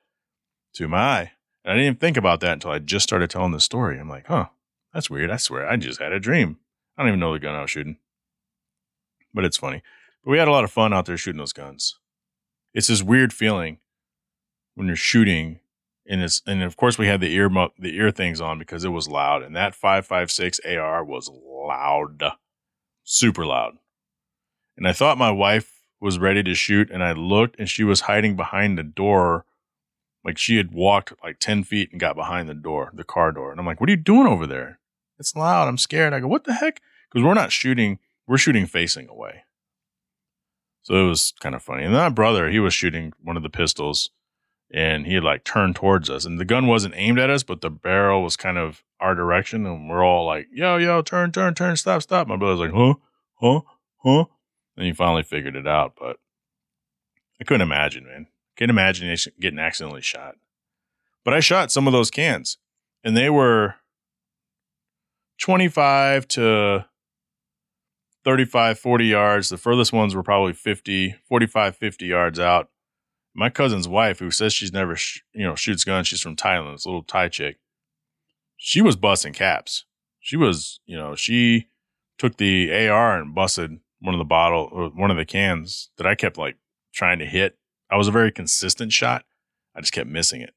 to 0.73 0.87
my 0.87 0.97
eye. 0.97 1.31
And 1.63 1.71
I 1.71 1.75
didn't 1.75 1.85
even 1.85 1.97
think 1.97 2.17
about 2.17 2.39
that 2.41 2.53
until 2.53 2.71
I 2.71 2.79
just 2.79 3.03
started 3.03 3.29
telling 3.29 3.51
the 3.51 3.61
story. 3.61 3.99
I'm 3.99 4.09
like, 4.09 4.25
huh, 4.27 4.47
that's 4.93 5.09
weird. 5.09 5.31
I 5.31 5.37
swear 5.37 5.67
I 5.67 5.75
just 5.77 5.99
had 5.99 6.11
a 6.11 6.19
dream. 6.19 6.59
I 6.97 7.01
don't 7.01 7.09
even 7.09 7.19
know 7.19 7.33
the 7.33 7.39
gun 7.39 7.55
I 7.55 7.61
was 7.61 7.71
shooting. 7.71 7.97
But 9.33 9.45
it's 9.45 9.57
funny. 9.57 9.81
But 10.23 10.31
we 10.31 10.37
had 10.37 10.47
a 10.47 10.51
lot 10.51 10.63
of 10.63 10.71
fun 10.71 10.93
out 10.93 11.05
there 11.05 11.17
shooting 11.17 11.39
those 11.39 11.53
guns. 11.53 11.97
It's 12.73 12.87
this 12.87 13.03
weird 13.03 13.33
feeling 13.33 13.79
when 14.75 14.87
you're 14.87 14.95
shooting 14.95 15.59
and 16.05 16.21
it's 16.21 16.41
and 16.45 16.61
of 16.63 16.75
course 16.75 16.97
we 16.97 17.07
had 17.07 17.21
the 17.21 17.33
ear 17.33 17.49
the 17.79 17.95
ear 17.95 18.11
things 18.11 18.41
on 18.41 18.59
because 18.59 18.83
it 18.83 18.89
was 18.89 19.07
loud 19.07 19.41
and 19.41 19.55
that 19.55 19.73
556 19.73 20.59
AR 20.65 21.03
was 21.03 21.29
loud 21.29 22.23
super 23.03 23.45
loud. 23.45 23.77
And 24.77 24.87
I 24.87 24.93
thought 24.93 25.17
my 25.17 25.31
wife 25.31 25.81
was 25.99 26.19
ready 26.19 26.43
to 26.43 26.55
shoot, 26.55 26.89
and 26.89 27.03
I 27.03 27.13
looked 27.13 27.59
and 27.59 27.69
she 27.69 27.83
was 27.83 28.01
hiding 28.01 28.35
behind 28.35 28.77
the 28.77 28.83
door. 28.83 29.45
Like 30.25 30.37
she 30.37 30.57
had 30.57 30.73
walked 30.73 31.13
like 31.23 31.39
10 31.39 31.63
feet 31.63 31.91
and 31.91 31.99
got 31.99 32.15
behind 32.15 32.47
the 32.47 32.53
door, 32.53 32.91
the 32.93 33.03
car 33.03 33.31
door. 33.31 33.51
And 33.51 33.59
I'm 33.59 33.65
like, 33.65 33.79
what 33.79 33.89
are 33.89 33.91
you 33.91 33.97
doing 33.97 34.27
over 34.27 34.47
there? 34.47 34.79
It's 35.23 35.37
loud. 35.37 35.69
I'm 35.69 35.77
scared. 35.77 36.13
I 36.13 36.19
go, 36.19 36.27
what 36.27 36.43
the 36.43 36.51
heck? 36.51 36.81
Because 37.09 37.25
we're 37.25 37.33
not 37.33 37.53
shooting, 37.53 37.97
we're 38.27 38.37
shooting 38.37 38.65
facing 38.65 39.07
away. 39.07 39.45
So 40.81 40.95
it 40.95 41.07
was 41.07 41.33
kind 41.39 41.55
of 41.55 41.63
funny. 41.63 41.85
And 41.85 41.93
then 41.93 42.01
my 42.01 42.09
brother, 42.09 42.49
he 42.49 42.59
was 42.59 42.73
shooting 42.73 43.13
one 43.23 43.37
of 43.37 43.43
the 43.43 43.49
pistols 43.49 44.09
and 44.69 45.05
he 45.05 45.13
had 45.13 45.23
like 45.23 45.45
turned 45.45 45.77
towards 45.77 46.09
us. 46.09 46.25
And 46.25 46.41
the 46.41 46.43
gun 46.43 46.67
wasn't 46.67 46.95
aimed 46.97 47.19
at 47.19 47.29
us, 47.29 47.41
but 47.41 47.61
the 47.61 47.69
barrel 47.69 48.21
was 48.21 48.35
kind 48.35 48.57
of 48.57 48.83
our 48.99 49.15
direction. 49.15 49.65
And 49.65 49.89
we're 49.89 50.03
all 50.03 50.25
like, 50.25 50.47
yo, 50.51 50.75
yo, 50.75 51.01
turn, 51.01 51.31
turn, 51.31 51.53
turn, 51.53 51.77
stop, 51.77 52.01
stop. 52.01 52.27
My 52.27 52.35
brother's 52.35 52.59
like, 52.59 52.73
huh, 52.73 52.95
huh, 53.35 53.61
huh. 53.99 54.25
And 54.75 54.85
he 54.85 54.91
finally 54.91 55.23
figured 55.23 55.55
it 55.55 55.67
out. 55.67 55.93
But 55.97 56.17
I 57.39 57.45
couldn't 57.45 57.61
imagine, 57.61 58.03
man. 58.03 58.27
Can't 58.57 58.69
imagine 58.69 59.15
getting 59.39 59.59
accidentally 59.59 60.01
shot. 60.01 60.35
But 61.23 61.33
I 61.33 61.39
shot 61.39 61.71
some 61.71 61.87
of 61.87 61.93
those 61.93 62.11
cans 62.11 62.57
and 63.05 63.15
they 63.15 63.29
were 63.29 63.75
25 65.39 66.27
to 66.29 66.85
35, 68.23 68.79
40 68.79 69.05
yards. 69.05 69.49
The 69.49 69.57
furthest 69.57 69.93
ones 69.93 70.15
were 70.15 70.23
probably 70.23 70.53
50, 70.53 71.15
45, 71.27 71.75
50 71.75 72.05
yards 72.05 72.39
out 72.39 72.69
my 73.35 73.49
cousin's 73.49 73.87
wife, 73.87 74.19
who 74.19 74.31
says 74.31 74.53
she's 74.53 74.73
never, 74.73 74.95
sh- 74.95 75.21
you 75.33 75.43
know, 75.43 75.55
shoots 75.55 75.83
guns. 75.83 76.07
She's 76.07 76.21
from 76.21 76.35
Thailand. 76.35 76.75
This 76.75 76.85
little 76.85 77.03
Thai 77.03 77.29
chick. 77.29 77.57
She 78.57 78.81
was 78.81 78.95
busting 78.95 79.33
caps. 79.33 79.85
She 80.19 80.37
was, 80.37 80.79
you 80.85 80.95
know, 80.95 81.15
she 81.15 81.67
took 82.17 82.37
the 82.37 82.87
AR 82.87 83.19
and 83.19 83.35
busted 83.35 83.79
one 83.99 84.13
of 84.13 84.19
the 84.19 84.25
bottle 84.25 84.69
or 84.71 84.89
one 84.89 85.11
of 85.11 85.17
the 85.17 85.25
cans 85.25 85.89
that 85.97 86.07
I 86.07 86.15
kept 86.15 86.37
like 86.37 86.57
trying 86.93 87.19
to 87.19 87.25
hit. 87.25 87.57
I 87.89 87.97
was 87.97 88.07
a 88.07 88.11
very 88.11 88.31
consistent 88.31 88.93
shot. 88.93 89.25
I 89.75 89.81
just 89.81 89.93
kept 89.93 90.09
missing 90.09 90.41
it. 90.41 90.53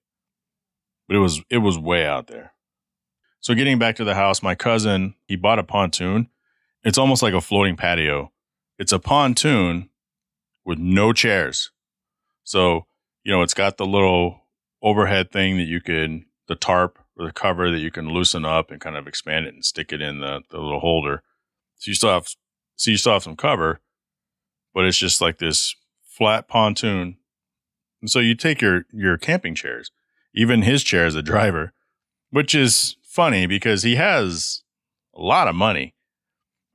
But 1.09 1.17
it 1.17 1.21
was 1.21 1.43
it 1.49 1.59
was 1.59 1.79
way 1.79 2.05
out 2.05 2.27
there. 2.27 2.53
So 3.41 3.55
getting 3.55 3.79
back 3.79 3.97
to 3.97 4.05
the 4.05 4.15
house, 4.15 4.43
my 4.43 4.55
cousin, 4.55 5.15
he 5.27 5.37
bought 5.37 5.59
a 5.59 5.65
pontoon. 5.65 6.29
It's 6.83 6.99
almost 6.99 7.23
like 7.23 7.35
a 7.35 7.41
floating 7.41 7.77
patio. 7.77 8.33
It's 8.79 8.93
a 8.93 8.99
pontoon 8.99 9.91
with 10.65 10.79
no 10.79 11.13
chairs. 11.13 11.71
So, 12.45 12.87
you 13.25 13.33
know, 13.33 13.43
it's 13.43 13.55
got 13.55 13.77
the 13.77 13.87
little 13.87 14.43
overhead 14.83 15.31
thing 15.33 15.57
that 15.57 15.65
you 15.65 15.81
can, 15.81 16.27
the 16.49 16.55
tarp 16.55 16.99
or 17.17 17.27
the 17.27 17.33
cover 17.33 17.71
that 17.71 17.79
you 17.79 17.91
can 17.91 18.09
loosen 18.09 18.45
up 18.45 18.71
and 18.71 18.81
kind 18.81 18.97
of 18.97 19.07
expand 19.07 19.47
it 19.47 19.55
and 19.55 19.65
stick 19.65 19.93
it 19.93 20.01
in 20.01 20.21
the, 20.21 20.43
the 20.51 20.59
little 20.59 20.81
holder. 20.81 21.23
So 21.77 21.91
you 21.91 21.95
still 21.95 22.11
have, 22.11 22.29
so 22.77 22.91
you 22.91 22.97
still 22.97 23.15
have 23.15 23.23
some 23.23 23.37
cover, 23.37 23.81
but 24.75 24.85
it's 24.85 24.99
just 24.99 25.21
like 25.21 25.39
this 25.39 25.75
flat 26.05 26.49
pontoon. 26.49 27.17
And 28.01 28.11
so 28.11 28.19
you 28.19 28.35
take 28.35 28.61
your, 28.61 28.85
your 28.93 29.17
camping 29.17 29.55
chairs, 29.55 29.91
even 30.35 30.63
his 30.63 30.83
chair 30.85 31.07
as 31.07 31.15
a 31.15 31.23
driver, 31.23 31.73
which 32.31 32.55
is 32.55 32.97
funny 33.17 33.47
because 33.47 33.83
he 33.83 33.97
has 33.97 34.63
a 35.15 35.21
lot 35.21 35.49
of 35.49 35.55
money 35.55 35.97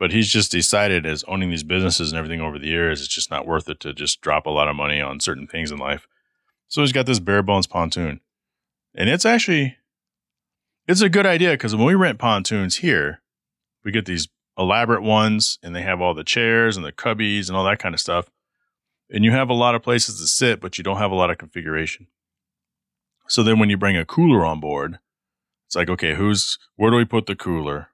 but 0.02 0.12
he's 0.12 0.30
just 0.30 0.52
decided 0.52 1.06
as 1.06 1.24
owning 1.28 1.52
these 1.52 1.62
businesses 1.62 2.12
and 2.12 2.18
everything 2.18 2.42
over 2.42 2.58
the 2.58 2.66
years, 2.66 3.02
it's 3.02 3.14
just 3.14 3.30
not 3.30 3.46
worth 3.46 3.70
it 3.70 3.80
to 3.82 3.94
just 3.94 4.20
drop 4.20 4.48
a 4.48 4.50
lot 4.50 4.68
of 4.68 4.76
money 4.76 5.00
on 5.00 5.20
certain 5.20 5.46
things 5.46 5.70
in 5.70 5.78
life. 5.78 6.08
So 6.68 6.82
he's 6.82 6.92
got 6.92 7.06
this 7.06 7.20
bare 7.20 7.44
bones 7.44 7.68
pontoon. 7.68 8.20
And 8.96 9.10
it's 9.12 9.28
actually 9.28 9.78
it's 10.88 11.02
a 11.02 11.08
good 11.08 11.28
idea 11.28 11.52
because 11.52 11.76
when 11.76 11.86
we 11.86 11.94
rent 11.94 12.18
pontoons 12.18 12.78
here, 12.78 13.22
we 13.84 13.92
get 13.92 14.08
these 14.08 14.28
elaborate 14.58 15.04
ones 15.04 15.60
and 15.62 15.76
they 15.76 15.84
have 15.84 16.02
all 16.02 16.16
the 16.16 16.24
chairs 16.24 16.76
and 16.76 16.84
the 16.84 16.92
cubbies 16.92 17.48
and 17.48 17.56
all 17.56 17.66
that 17.66 17.78
kind 17.78 17.94
of 17.94 18.02
stuff. 18.02 18.32
And 19.12 19.24
you 19.24 19.30
have 19.34 19.52
a 19.52 19.54
lot 19.54 19.76
of 19.76 19.84
places 19.84 20.20
to 20.20 20.26
sit, 20.26 20.60
but 20.60 20.80
you 20.80 20.84
don't 20.84 20.98
have 20.98 21.12
a 21.12 21.16
lot 21.16 21.30
of 21.30 21.38
configuration. 21.38 22.08
So 23.28 23.44
then 23.44 23.60
when 23.60 23.70
you 23.70 23.78
bring 23.78 23.98
a 23.98 24.04
cooler 24.04 24.44
on 24.44 24.60
board, 24.60 24.98
it's 25.72 25.76
like, 25.78 25.90
okay, 25.90 26.16
who's 26.16 26.60
where 26.76 26.92
do 26.92 26.98
we 26.98 27.06
put 27.06 27.28
the 27.28 27.36
cooler? 27.36 27.88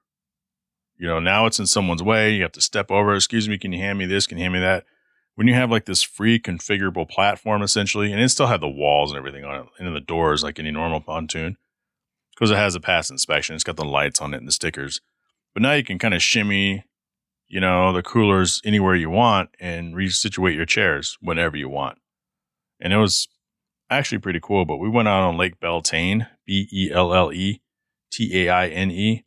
You 0.96 1.06
know, 1.06 1.20
now 1.20 1.46
it's 1.46 1.60
in 1.60 1.66
someone's 1.68 2.02
way. 2.02 2.34
You 2.34 2.42
have 2.42 2.50
to 2.52 2.60
step 2.60 2.90
over. 2.90 3.14
Excuse 3.14 3.48
me, 3.48 3.56
can 3.56 3.70
you 3.70 3.78
hand 3.78 4.00
me 4.00 4.04
this? 4.04 4.26
Can 4.26 4.36
you 4.36 4.42
hand 4.42 4.54
me 4.54 4.58
that? 4.58 4.84
When 5.36 5.46
you 5.46 5.54
have 5.54 5.70
like 5.70 5.84
this 5.84 6.02
free 6.02 6.40
configurable 6.40 7.08
platform 7.08 7.62
essentially, 7.62 8.10
and 8.12 8.20
it 8.20 8.30
still 8.30 8.48
had 8.48 8.60
the 8.60 8.68
walls 8.68 9.12
and 9.12 9.18
everything 9.18 9.44
on 9.44 9.60
it, 9.60 9.66
and 9.78 9.94
the 9.94 10.00
doors 10.00 10.42
like 10.42 10.58
any 10.58 10.72
normal 10.72 11.00
pontoon, 11.00 11.56
because 12.34 12.50
it 12.50 12.56
has 12.56 12.74
a 12.74 12.80
pass 12.80 13.10
inspection. 13.10 13.54
It's 13.54 13.62
got 13.62 13.76
the 13.76 13.84
lights 13.84 14.20
on 14.20 14.34
it 14.34 14.38
and 14.38 14.48
the 14.48 14.52
stickers. 14.52 15.00
But 15.54 15.62
now 15.62 15.74
you 15.74 15.84
can 15.84 16.00
kind 16.00 16.14
of 16.14 16.20
shimmy, 16.20 16.82
you 17.46 17.60
know, 17.60 17.92
the 17.92 18.02
coolers 18.02 18.60
anywhere 18.64 18.96
you 18.96 19.08
want 19.08 19.50
and 19.60 19.94
resituate 19.94 20.56
your 20.56 20.66
chairs 20.66 21.16
whenever 21.20 21.56
you 21.56 21.68
want. 21.68 21.98
And 22.80 22.92
it 22.92 22.96
was 22.98 23.28
actually 23.88 24.18
pretty 24.18 24.40
cool. 24.42 24.64
But 24.64 24.78
we 24.78 24.88
went 24.88 25.06
out 25.06 25.22
on 25.22 25.38
Lake 25.38 25.60
Belle 25.60 25.80
Taine, 25.80 26.26
B 26.44 26.68
E 26.72 26.90
L 26.92 27.14
L 27.14 27.32
E 27.32 27.60
T 28.10 28.46
A 28.46 28.50
I 28.50 28.68
N 28.68 28.90
E, 28.90 29.24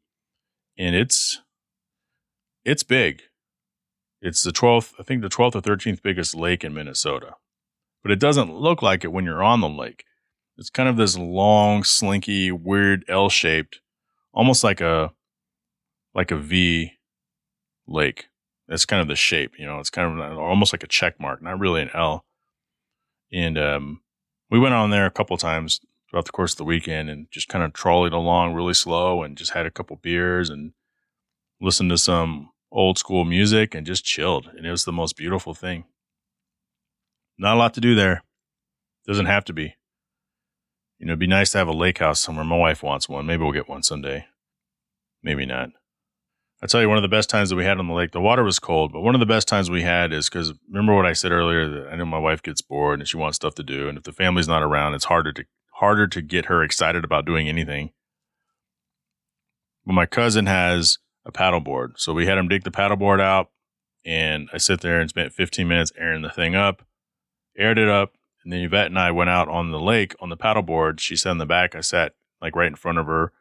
and 0.77 0.95
it's 0.95 1.41
it's 2.63 2.83
big. 2.83 3.23
It's 4.21 4.43
the 4.43 4.51
12th, 4.51 4.93
I 4.99 5.03
think 5.03 5.23
the 5.23 5.29
12th 5.29 5.55
or 5.55 5.61
13th 5.61 6.03
biggest 6.03 6.35
lake 6.35 6.63
in 6.63 6.75
Minnesota. 6.75 7.35
But 8.03 8.11
it 8.11 8.19
doesn't 8.19 8.53
look 8.53 8.81
like 8.81 9.03
it 9.03 9.11
when 9.11 9.25
you're 9.25 9.43
on 9.43 9.61
the 9.61 9.69
lake. 9.69 10.05
It's 10.57 10.69
kind 10.69 10.87
of 10.87 10.97
this 10.97 11.17
long, 11.17 11.83
slinky, 11.83 12.51
weird 12.51 13.03
L-shaped, 13.07 13.79
almost 14.33 14.63
like 14.63 14.79
a 14.79 15.11
like 16.13 16.29
a 16.29 16.37
V 16.37 16.93
lake. 17.87 18.27
That's 18.67 18.85
kind 18.85 19.01
of 19.01 19.07
the 19.07 19.15
shape, 19.15 19.53
you 19.57 19.65
know. 19.65 19.79
It's 19.79 19.89
kind 19.89 20.19
of 20.19 20.37
almost 20.37 20.73
like 20.73 20.83
a 20.83 20.87
check 20.87 21.19
mark, 21.19 21.41
not 21.41 21.59
really 21.59 21.81
an 21.81 21.89
L. 21.93 22.25
And 23.31 23.57
um, 23.57 24.01
we 24.49 24.59
went 24.59 24.75
on 24.75 24.91
there 24.91 25.05
a 25.05 25.11
couple 25.11 25.35
times 25.37 25.79
throughout 26.11 26.25
the 26.25 26.31
course 26.31 26.51
of 26.51 26.57
the 26.57 26.65
weekend 26.65 27.09
and 27.09 27.27
just 27.31 27.47
kind 27.47 27.63
of 27.63 27.71
trolleyed 27.71 28.11
along 28.11 28.53
really 28.53 28.73
slow 28.73 29.23
and 29.23 29.37
just 29.37 29.53
had 29.53 29.65
a 29.65 29.71
couple 29.71 29.95
beers 29.95 30.49
and 30.49 30.73
listened 31.61 31.89
to 31.89 31.97
some 31.97 32.51
old 32.69 32.97
school 32.97 33.23
music 33.23 33.73
and 33.73 33.87
just 33.87 34.03
chilled. 34.03 34.49
And 34.55 34.65
it 34.65 34.71
was 34.71 34.83
the 34.83 34.91
most 34.91 35.15
beautiful 35.15 35.53
thing. 35.53 35.85
Not 37.37 37.55
a 37.55 37.59
lot 37.59 37.73
to 37.75 37.81
do 37.81 37.95
there. 37.95 38.23
Doesn't 39.07 39.25
have 39.25 39.45
to 39.45 39.53
be. 39.53 39.75
You 40.99 41.07
know, 41.07 41.11
it'd 41.11 41.19
be 41.19 41.27
nice 41.27 41.51
to 41.51 41.57
have 41.57 41.69
a 41.69 41.73
lake 41.73 41.99
house 41.99 42.19
somewhere. 42.19 42.45
My 42.45 42.57
wife 42.57 42.83
wants 42.83 43.07
one. 43.07 43.25
Maybe 43.25 43.43
we'll 43.43 43.53
get 43.53 43.69
one 43.69 43.81
someday. 43.81 44.25
Maybe 45.23 45.45
not. 45.45 45.69
I 46.61 46.67
tell 46.67 46.81
you, 46.81 46.89
one 46.89 46.97
of 46.97 47.01
the 47.01 47.07
best 47.07 47.29
times 47.29 47.49
that 47.49 47.55
we 47.55 47.63
had 47.63 47.79
on 47.79 47.87
the 47.87 47.93
lake, 47.93 48.11
the 48.11 48.21
water 48.21 48.43
was 48.43 48.59
cold, 48.59 48.93
but 48.93 49.01
one 49.01 49.15
of 49.15 49.19
the 49.19 49.25
best 49.25 49.47
times 49.47 49.71
we 49.71 49.81
had 49.81 50.13
is 50.13 50.29
because 50.29 50.53
remember 50.69 50.95
what 50.95 51.07
I 51.07 51.13
said 51.13 51.31
earlier 51.31 51.89
I 51.89 51.95
know 51.95 52.05
my 52.05 52.19
wife 52.19 52.43
gets 52.43 52.61
bored 52.61 52.99
and 52.99 53.07
she 53.07 53.17
wants 53.17 53.37
stuff 53.37 53.55
to 53.55 53.63
do, 53.63 53.89
and 53.89 53.97
if 53.97 54.03
the 54.03 54.11
family's 54.11 54.47
not 54.47 54.61
around, 54.61 54.93
it's 54.93 55.05
harder 55.05 55.33
to 55.33 55.45
harder 55.81 56.07
to 56.07 56.21
get 56.21 56.45
her 56.45 56.63
excited 56.63 57.03
about 57.03 57.25
doing 57.25 57.49
anything. 57.49 57.91
But 59.85 59.93
my 59.93 60.05
cousin 60.05 60.45
has 60.45 60.99
a 61.25 61.31
paddleboard, 61.31 61.93
so 61.97 62.13
we 62.13 62.27
had 62.27 62.37
him 62.37 62.47
dig 62.47 62.63
the 62.63 62.71
paddleboard 62.71 63.19
out, 63.19 63.49
and 64.05 64.47
I 64.53 64.57
sit 64.57 64.81
there 64.81 65.01
and 65.01 65.09
spent 65.09 65.33
15 65.33 65.67
minutes 65.67 65.91
airing 65.97 66.21
the 66.21 66.29
thing 66.29 66.55
up, 66.55 66.83
aired 67.57 67.79
it 67.79 67.89
up, 67.89 68.13
and 68.43 68.53
then 68.53 68.61
Yvette 68.61 68.87
and 68.87 68.99
I 68.99 69.11
went 69.11 69.31
out 69.31 69.49
on 69.49 69.71
the 69.71 69.79
lake 69.79 70.15
on 70.19 70.29
the 70.29 70.37
paddleboard. 70.37 70.99
She 70.99 71.15
sat 71.15 71.31
in 71.31 71.39
the 71.39 71.45
back, 71.45 71.75
I 71.75 71.81
sat 71.81 72.13
like 72.41 72.55
right 72.55 72.67
in 72.67 72.75
front 72.75 72.99
of 72.99 73.07
her, 73.07 73.33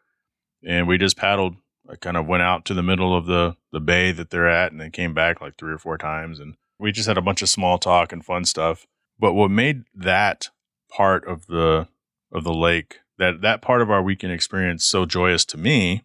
and 0.67 0.89
we 0.89 0.99
just 0.99 1.17
paddled 1.17 1.57
I 1.91 1.97
kind 1.97 2.17
of 2.17 2.27
went 2.27 2.43
out 2.43 2.65
to 2.67 2.75
the 2.75 2.83
middle 2.83 3.17
of 3.17 3.27
the 3.27 3.57
the 3.73 3.81
bay 3.81 4.13
that 4.13 4.31
they're 4.31 4.49
at 4.49 4.71
and 4.71 4.81
then 4.81 4.91
came 4.93 5.13
back 5.13 5.41
like 5.41 5.57
three 5.57 5.73
or 5.73 5.79
four 5.79 5.99
times 5.99 6.39
and 6.39 6.55
we 6.79 6.93
just 6.93 7.09
had 7.09 7.19
a 7.19 7.23
bunch 7.23 7.43
of 7.43 7.49
small 7.49 7.79
talk 7.79 8.13
and 8.13 8.25
fun 8.25 8.45
stuff. 8.45 8.87
But 9.19 9.35
what 9.35 9.51
made 9.51 9.85
that 9.95 10.49
part 10.89 11.27
of 11.27 11.47
the 11.47 11.89
of 12.33 12.45
the 12.45 12.55
lake 12.55 12.99
that 13.19 13.41
that 13.43 13.63
part 13.63 13.83
of 13.83 13.91
our 13.91 14.03
weekend 14.03 14.33
experience 14.33 14.85
so 14.85 15.05
joyous 15.05 15.45
to 15.47 15.59
me, 15.59 16.05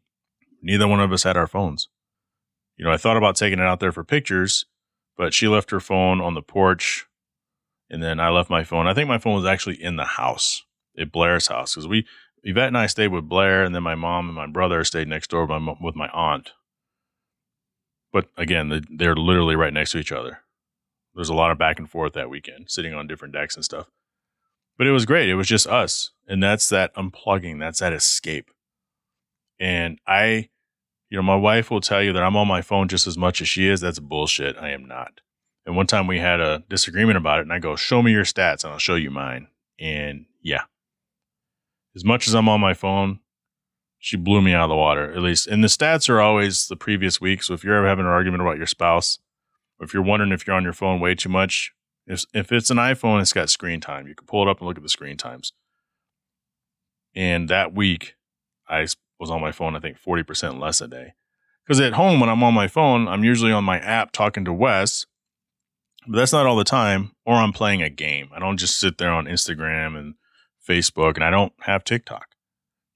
neither 0.62 0.88
one 0.88 1.00
of 1.00 1.12
us 1.12 1.24
had 1.24 1.38
our 1.38 1.48
phones. 1.48 1.88
You 2.78 2.86
know, 2.86 2.92
I 2.92 2.98
thought 2.98 3.18
about 3.18 3.36
taking 3.36 3.60
it 3.60 3.66
out 3.66 3.80
there 3.80 3.92
for 3.92 4.04
pictures, 4.04 4.66
but 5.18 5.34
she 5.34 5.48
left 5.48 5.72
her 5.72 5.80
phone 5.80 6.20
on 6.20 6.34
the 6.34 6.42
porch 6.42 7.08
and 7.90 8.02
then 8.02 8.20
I 8.20 8.30
left 8.30 8.50
my 8.50 8.64
phone. 8.64 8.88
I 8.88 8.94
think 8.94 9.08
my 9.08 9.18
phone 9.18 9.36
was 9.36 9.46
actually 9.46 9.82
in 9.82 9.96
the 9.96 10.06
house 10.06 10.64
at 10.98 11.12
Blair's 11.12 11.48
house 11.48 11.74
because 11.74 11.88
we 11.88 12.06
Yvette 12.44 12.68
and 12.68 12.78
I 12.78 12.86
stayed 12.86 13.08
with 13.08 13.28
Blair, 13.28 13.64
and 13.64 13.74
then 13.74 13.82
my 13.82 13.96
mom 13.96 14.28
and 14.28 14.36
my 14.36 14.46
brother 14.46 14.84
stayed 14.84 15.08
next 15.08 15.32
door 15.32 15.46
with 15.46 15.62
my, 15.62 15.74
with 15.82 15.96
my 15.96 16.10
aunt. 16.10 16.52
But 18.14 18.30
again, 18.38 18.86
they're 18.96 19.16
literally 19.16 19.56
right 19.56 19.74
next 19.74 19.92
to 19.92 19.98
each 19.98 20.12
other. 20.12 20.42
There's 21.16 21.30
a 21.30 21.34
lot 21.34 21.52
of 21.52 21.58
back 21.58 21.80
and 21.80 21.90
forth 21.90 22.14
that 22.14 22.30
weekend, 22.30 22.70
sitting 22.70 22.94
on 22.94 23.08
different 23.08 23.34
decks 23.34 23.56
and 23.56 23.66
stuff. 23.66 23.88
But 24.78 24.86
it 24.86 24.92
was 24.92 25.08
great. 25.08 25.28
It 25.28 25.36
was 25.36 25.48
just 25.48 25.66
us. 25.66 26.12
And 26.28 26.42
that's 26.42 26.70
that 26.70 26.94
unplugging, 26.96 27.60
that's 27.60 27.80
that 27.80 27.94
escape. 27.94 28.50
And 29.60 30.00
I, 30.08 30.50
you 31.10 31.18
know, 31.18 31.22
my 31.22 31.36
wife 31.36 31.70
will 31.70 31.82
tell 31.82 32.02
you 32.02 32.14
that 32.14 32.24
I'm 32.24 32.36
on 32.36 32.48
my 32.48 32.62
phone 32.62 32.88
just 32.88 33.08
as 33.08 33.18
much 33.18 33.42
as 33.42 33.48
she 33.48 33.68
is. 33.68 33.82
That's 33.82 34.00
bullshit. 34.00 34.58
I 34.58 34.72
am 34.72 34.86
not. 34.86 35.22
And 35.66 35.76
one 35.76 35.88
time 35.88 36.08
we 36.08 36.20
had 36.20 36.40
a 36.40 36.64
disagreement 36.70 37.18
about 37.18 37.40
it, 37.40 37.44
and 37.44 37.54
I 37.54 37.60
go, 37.60 37.76
Show 37.76 38.02
me 38.04 38.12
your 38.12 38.24
stats, 38.24 38.64
and 38.64 38.74
I'll 38.74 38.80
show 38.80 38.96
you 38.96 39.10
mine. 39.10 39.48
And 39.80 40.26
yeah, 40.42 40.64
as 41.96 42.04
much 42.04 42.28
as 42.28 42.36
I'm 42.36 42.50
on 42.50 42.62
my 42.62 42.74
phone, 42.74 43.20
she 43.98 44.18
blew 44.18 44.42
me 44.42 44.54
out 44.54 44.66
of 44.66 44.70
the 44.70 44.76
water, 44.76 45.12
at 45.12 45.22
least. 45.22 45.48
And 45.48 45.64
the 45.64 45.68
stats 45.68 46.10
are 46.10 46.22
always 46.22 46.68
the 46.68 46.76
previous 46.76 47.20
week. 47.20 47.42
So 47.42 47.54
if 47.54 47.64
you're 47.64 47.76
ever 47.76 47.88
having 47.88 48.06
an 48.06 48.12
argument 48.12 48.42
about 48.42 48.58
your 48.58 48.68
spouse, 48.68 49.18
or 49.80 49.86
if 49.86 49.94
you're 49.94 50.04
wondering 50.04 50.32
if 50.32 50.46
you're 50.46 50.56
on 50.56 50.64
your 50.64 50.74
phone 50.74 51.00
way 51.00 51.16
too 51.16 51.30
much, 51.30 51.72
if, 52.06 52.26
if 52.34 52.52
it's 52.52 52.70
an 52.70 52.78
iPhone, 52.78 53.22
it's 53.22 53.34
got 53.34 53.50
screen 53.50 53.82
time. 53.82 54.08
You 54.08 54.14
can 54.14 54.28
pull 54.28 54.48
it 54.48 54.50
up 54.50 54.60
and 54.60 54.68
look 54.68 54.78
at 54.78 54.84
the 54.84 54.90
screen 54.90 55.18
times. 55.18 55.54
And 57.16 57.50
that 57.50 57.74
week, 57.74 58.16
I 58.68 58.88
was 59.20 59.32
on 59.32 59.42
my 59.42 59.52
phone, 59.52 59.76
I 59.76 59.80
think 59.80 59.98
40% 60.00 60.60
less 60.60 60.82
a 60.82 60.88
day. 60.88 61.14
Because 61.66 61.80
at 61.80 61.94
home, 61.94 62.20
when 62.20 62.30
I'm 62.30 62.44
on 62.44 62.54
my 62.54 62.68
phone, 62.68 63.08
I'm 63.08 63.24
usually 63.24 63.52
on 63.52 63.64
my 63.64 63.80
app 63.80 64.12
talking 64.12 64.46
to 64.46 64.54
Wes, 64.54 65.06
but 66.08 66.18
that's 66.18 66.34
not 66.34 66.46
all 66.46 66.56
the 66.56 66.64
time, 66.64 67.14
or 67.26 67.36
I'm 67.36 67.54
playing 67.54 67.82
a 67.82 67.90
game. 67.90 68.30
I 68.36 68.40
don't 68.40 68.58
just 68.58 68.80
sit 68.80 68.98
there 68.98 69.12
on 69.12 69.26
Instagram 69.26 69.98
and 69.98 70.16
Facebook, 70.68 71.16
and 71.16 71.24
I 71.24 71.32
don't 71.32 71.54
have 71.62 71.84
TikTok. 71.84 72.36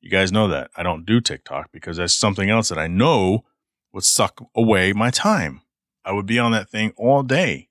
You 0.02 0.10
guys 0.10 0.32
know 0.32 0.48
that. 0.48 0.70
I 0.76 0.84
don't 0.84 1.06
do 1.06 1.20
TikTok 1.20 1.72
because 1.72 1.98
that's 1.98 2.14
something 2.14 2.50
else 2.50 2.70
that 2.70 2.78
I 2.78 2.88
know 2.88 3.46
would 3.92 4.04
suck 4.04 4.46
away 4.56 4.94
my 4.94 5.10
time. 5.10 5.62
I 6.06 6.12
would 6.12 6.26
be 6.26 6.40
on 6.40 6.52
that 6.52 6.70
thing 6.70 6.94
all 6.96 7.24
day. 7.24 7.70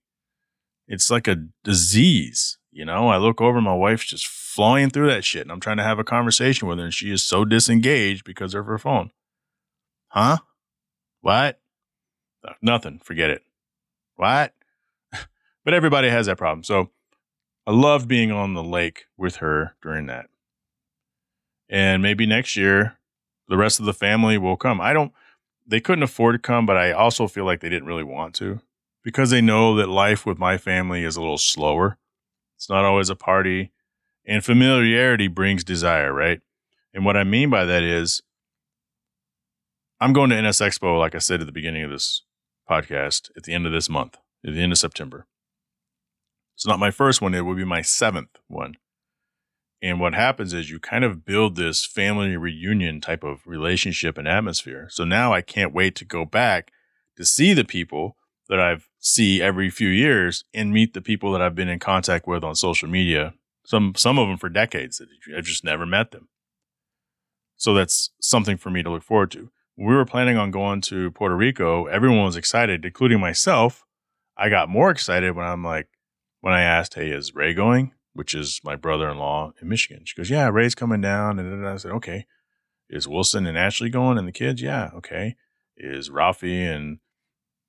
It's 0.87 1.11
like 1.11 1.29
a 1.29 1.45
disease. 1.65 2.58
You 2.71 2.85
know, 2.85 3.09
I 3.09 3.17
look 3.17 3.41
over, 3.41 3.61
my 3.61 3.75
wife's 3.75 4.07
just 4.07 4.27
flying 4.27 4.91
through 4.91 5.09
that 5.09 5.25
shit, 5.25 5.43
and 5.43 5.53
I'm 5.53 5.61
trying 5.61 5.79
to 5.79 5.83
have 5.83 5.99
a 5.99 6.05
conversation 6.05 6.69
with 6.69 6.79
her, 6.79 6.85
and 6.85 6.95
she 6.95 7.11
is 7.11 7.23
so 7.23 7.45
disengaged 7.45 8.25
because 8.25 8.55
of 8.55 8.67
her 8.67 8.79
phone. 8.79 9.11
Huh? 10.09 10.39
What? 11.21 11.61
Uh, 12.47 12.53
nothing. 12.61 13.01
Forget 13.03 13.31
it. 13.31 13.43
What? 14.17 14.55
but 15.65 15.75
everybody 15.75 16.09
has 16.09 16.27
that 16.27 16.39
problem. 16.39 16.63
So 16.63 16.91
I 17.67 17.73
loved 17.73 18.09
being 18.09 18.33
on 18.33 18.55
the 18.55 18.63
lake 18.63 19.07
with 19.17 19.37
her 19.37 19.75
during 19.83 20.07
that. 20.07 20.27
And 21.69 22.03
maybe 22.03 22.27
next 22.27 22.57
year, 22.57 22.99
the 23.49 23.57
rest 23.57 23.79
of 23.81 23.87
the 23.87 23.93
family 23.93 24.39
will 24.39 24.57
come. 24.57 24.81
I 24.81 24.93
don't, 24.93 25.13
they 25.67 25.81
couldn't 25.81 26.03
afford 26.03 26.35
to 26.35 26.39
come, 26.39 26.65
but 26.65 26.77
I 26.77 26.93
also 26.93 27.27
feel 27.27 27.45
like 27.45 27.61
they 27.61 27.69
didn't 27.69 27.89
really 27.89 28.05
want 28.05 28.35
to 28.37 28.61
because 29.05 29.31
they 29.31 29.41
know 29.41 29.75
that 29.77 29.89
life 29.89 30.25
with 30.25 30.39
my 30.39 30.57
family 30.57 31.05
is 31.05 31.17
a 31.17 31.21
little 31.21 31.39
slower. 31.39 31.99
It's 32.59 32.69
not 32.69 32.85
always 32.85 33.09
a 33.09 33.15
party. 33.15 33.71
And 34.27 34.45
familiarity 34.45 35.29
brings 35.29 35.63
desire, 35.63 36.13
right? 36.13 36.41
And 36.93 37.05
what 37.05 37.17
I 37.17 37.23
mean 37.23 37.51
by 37.51 37.65
that 37.65 37.85
is, 37.85 38.21
I'm 40.01 40.13
going 40.13 40.31
to 40.31 40.37
NSX 40.37 40.81
Expo, 40.81 40.99
like 40.99 41.15
I 41.15 41.19
said 41.19 41.41
at 41.41 41.47
the 41.47 41.53
beginning 41.53 41.85
of 41.85 41.91
this 41.91 42.23
podcast, 42.69 43.31
at 43.37 43.45
the 43.45 43.55
end 43.55 43.65
of 43.65 43.73
this 43.73 43.89
month, 43.89 44.17
at 44.45 44.55
the 44.55 44.61
end 44.61 44.73
of 44.73 44.79
September. 44.79 45.29
It's 46.57 46.67
not 46.67 46.81
my 46.81 46.91
first 46.91 47.23
one, 47.23 47.33
it 47.33 47.43
will 47.43 47.55
be 47.55 47.65
my 47.65 47.83
seventh 47.83 48.37
one. 48.49 48.75
And 49.81 50.01
what 50.01 50.15
happens 50.15 50.53
is 50.53 50.69
you 50.69 50.81
kind 50.81 51.05
of 51.05 51.25
build 51.25 51.55
this 51.55 51.87
family 51.87 52.37
reunion 52.37 53.01
type 53.01 53.23
of 53.23 53.47
relationship 53.47 54.19
and 54.19 54.27
atmosphere. 54.27 54.89
So 54.91 55.05
now 55.05 55.33
I 55.33 55.43
can't 55.43 55.73
wait 55.73 55.95
to 55.97 56.05
go 56.05 56.25
back 56.25 56.73
to 57.17 57.25
see 57.25 57.55
the 57.55 57.65
people 57.65 58.17
that 58.49 58.61
I've 58.61 58.89
see 58.99 59.41
every 59.41 59.71
few 59.71 59.89
years 59.89 60.45
and 60.53 60.73
meet 60.73 60.95
the 60.95 61.01
people 61.01 61.33
that 61.33 61.43
I've 61.43 61.55
been 61.55 61.69
in 61.69 61.79
contact 61.79 62.27
with 62.27 62.43
on 62.43 62.55
social 62.55 62.89
media. 62.89 63.35
Some 63.65 63.95
some 63.97 64.19
of 64.19 64.29
them 64.29 64.39
for 64.39 64.49
decades. 64.49 64.99
that 64.99 65.09
I've 65.37 65.45
just 65.45 65.65
never 65.65 65.87
met 65.87 66.11
them. 66.11 66.29
So 67.57 67.75
that's 67.75 68.11
something 68.21 68.57
for 68.57 68.71
me 68.71 68.83
to 68.83 68.91
look 68.91 69.03
forward 69.03 69.31
to. 69.33 69.51
We 69.77 69.95
were 69.95 70.05
planning 70.05 70.37
on 70.37 70.51
going 70.51 70.81
to 70.83 71.11
Puerto 71.13 71.37
Rico, 71.37 71.87
everyone 71.87 72.25
was 72.25 72.37
excited, 72.37 72.85
including 72.85 73.21
myself. 73.21 73.85
I 74.37 74.49
got 74.49 74.69
more 74.69 74.91
excited 74.91 75.37
when 75.37 75.47
I'm 75.47 75.65
like, 75.65 75.89
when 76.41 76.55
I 76.55 76.63
asked, 76.63 76.95
"Hey, 76.95 77.11
is 77.11 77.35
Ray 77.35 77.55
going?" 77.55 77.93
Which 78.13 78.35
is 78.35 78.61
my 78.65 78.75
brother-in-law 78.75 79.53
in 79.61 79.69
Michigan. 79.69 80.03
She 80.05 80.17
goes, 80.17 80.31
"Yeah, 80.31 80.49
Ray's 80.49 80.75
coming 80.75 81.01
down." 81.01 81.39
And 81.39 81.53
then 81.53 81.65
I 81.65 81.77
said, 81.77 81.93
"Okay." 81.93 82.27
Is 82.91 83.07
Wilson 83.07 83.47
and 83.47 83.59
Ashley 83.59 83.91
going 83.91 84.17
and 84.17 84.27
the 84.27 84.33
kids? 84.33 84.63
Yeah, 84.63 84.91
okay. 84.95 85.37
Is 85.77 86.11
Ralphie 86.11 86.65
and 86.65 87.01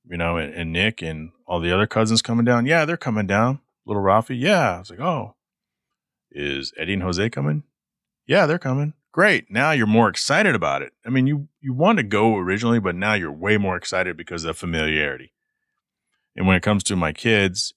you 0.09 0.17
know 0.17 0.37
and, 0.37 0.53
and 0.53 0.73
Nick 0.73 1.01
and 1.01 1.31
all 1.45 1.59
the 1.59 1.73
other 1.73 1.87
cousins 1.87 2.21
coming 2.21 2.45
down? 2.45 2.65
Yeah, 2.65 2.85
they're 2.85 2.97
coming 2.97 3.27
down. 3.27 3.59
Little 3.85 4.01
Ralphie, 4.01 4.37
yeah. 4.37 4.75
I 4.75 4.79
was 4.79 4.89
like, 4.89 4.99
oh, 4.99 5.35
is 6.31 6.73
Eddie 6.77 6.93
and 6.93 7.03
Jose 7.03 7.29
coming? 7.29 7.63
Yeah, 8.27 8.45
they're 8.45 8.59
coming. 8.59 8.93
Great. 9.11 9.49
Now 9.49 9.71
you're 9.71 9.87
more 9.87 10.07
excited 10.07 10.53
about 10.53 10.81
it. 10.81 10.93
I 11.05 11.09
mean, 11.09 11.25
you 11.25 11.47
you 11.61 11.73
wanted 11.73 12.03
to 12.03 12.07
go 12.09 12.37
originally, 12.37 12.79
but 12.79 12.95
now 12.95 13.13
you're 13.13 13.31
way 13.31 13.57
more 13.57 13.75
excited 13.75 14.15
because 14.15 14.45
of 14.45 14.57
familiarity. 14.57 15.33
And 16.35 16.47
when 16.47 16.55
it 16.55 16.63
comes 16.63 16.83
to 16.85 16.95
my 16.95 17.11
kids, 17.11 17.73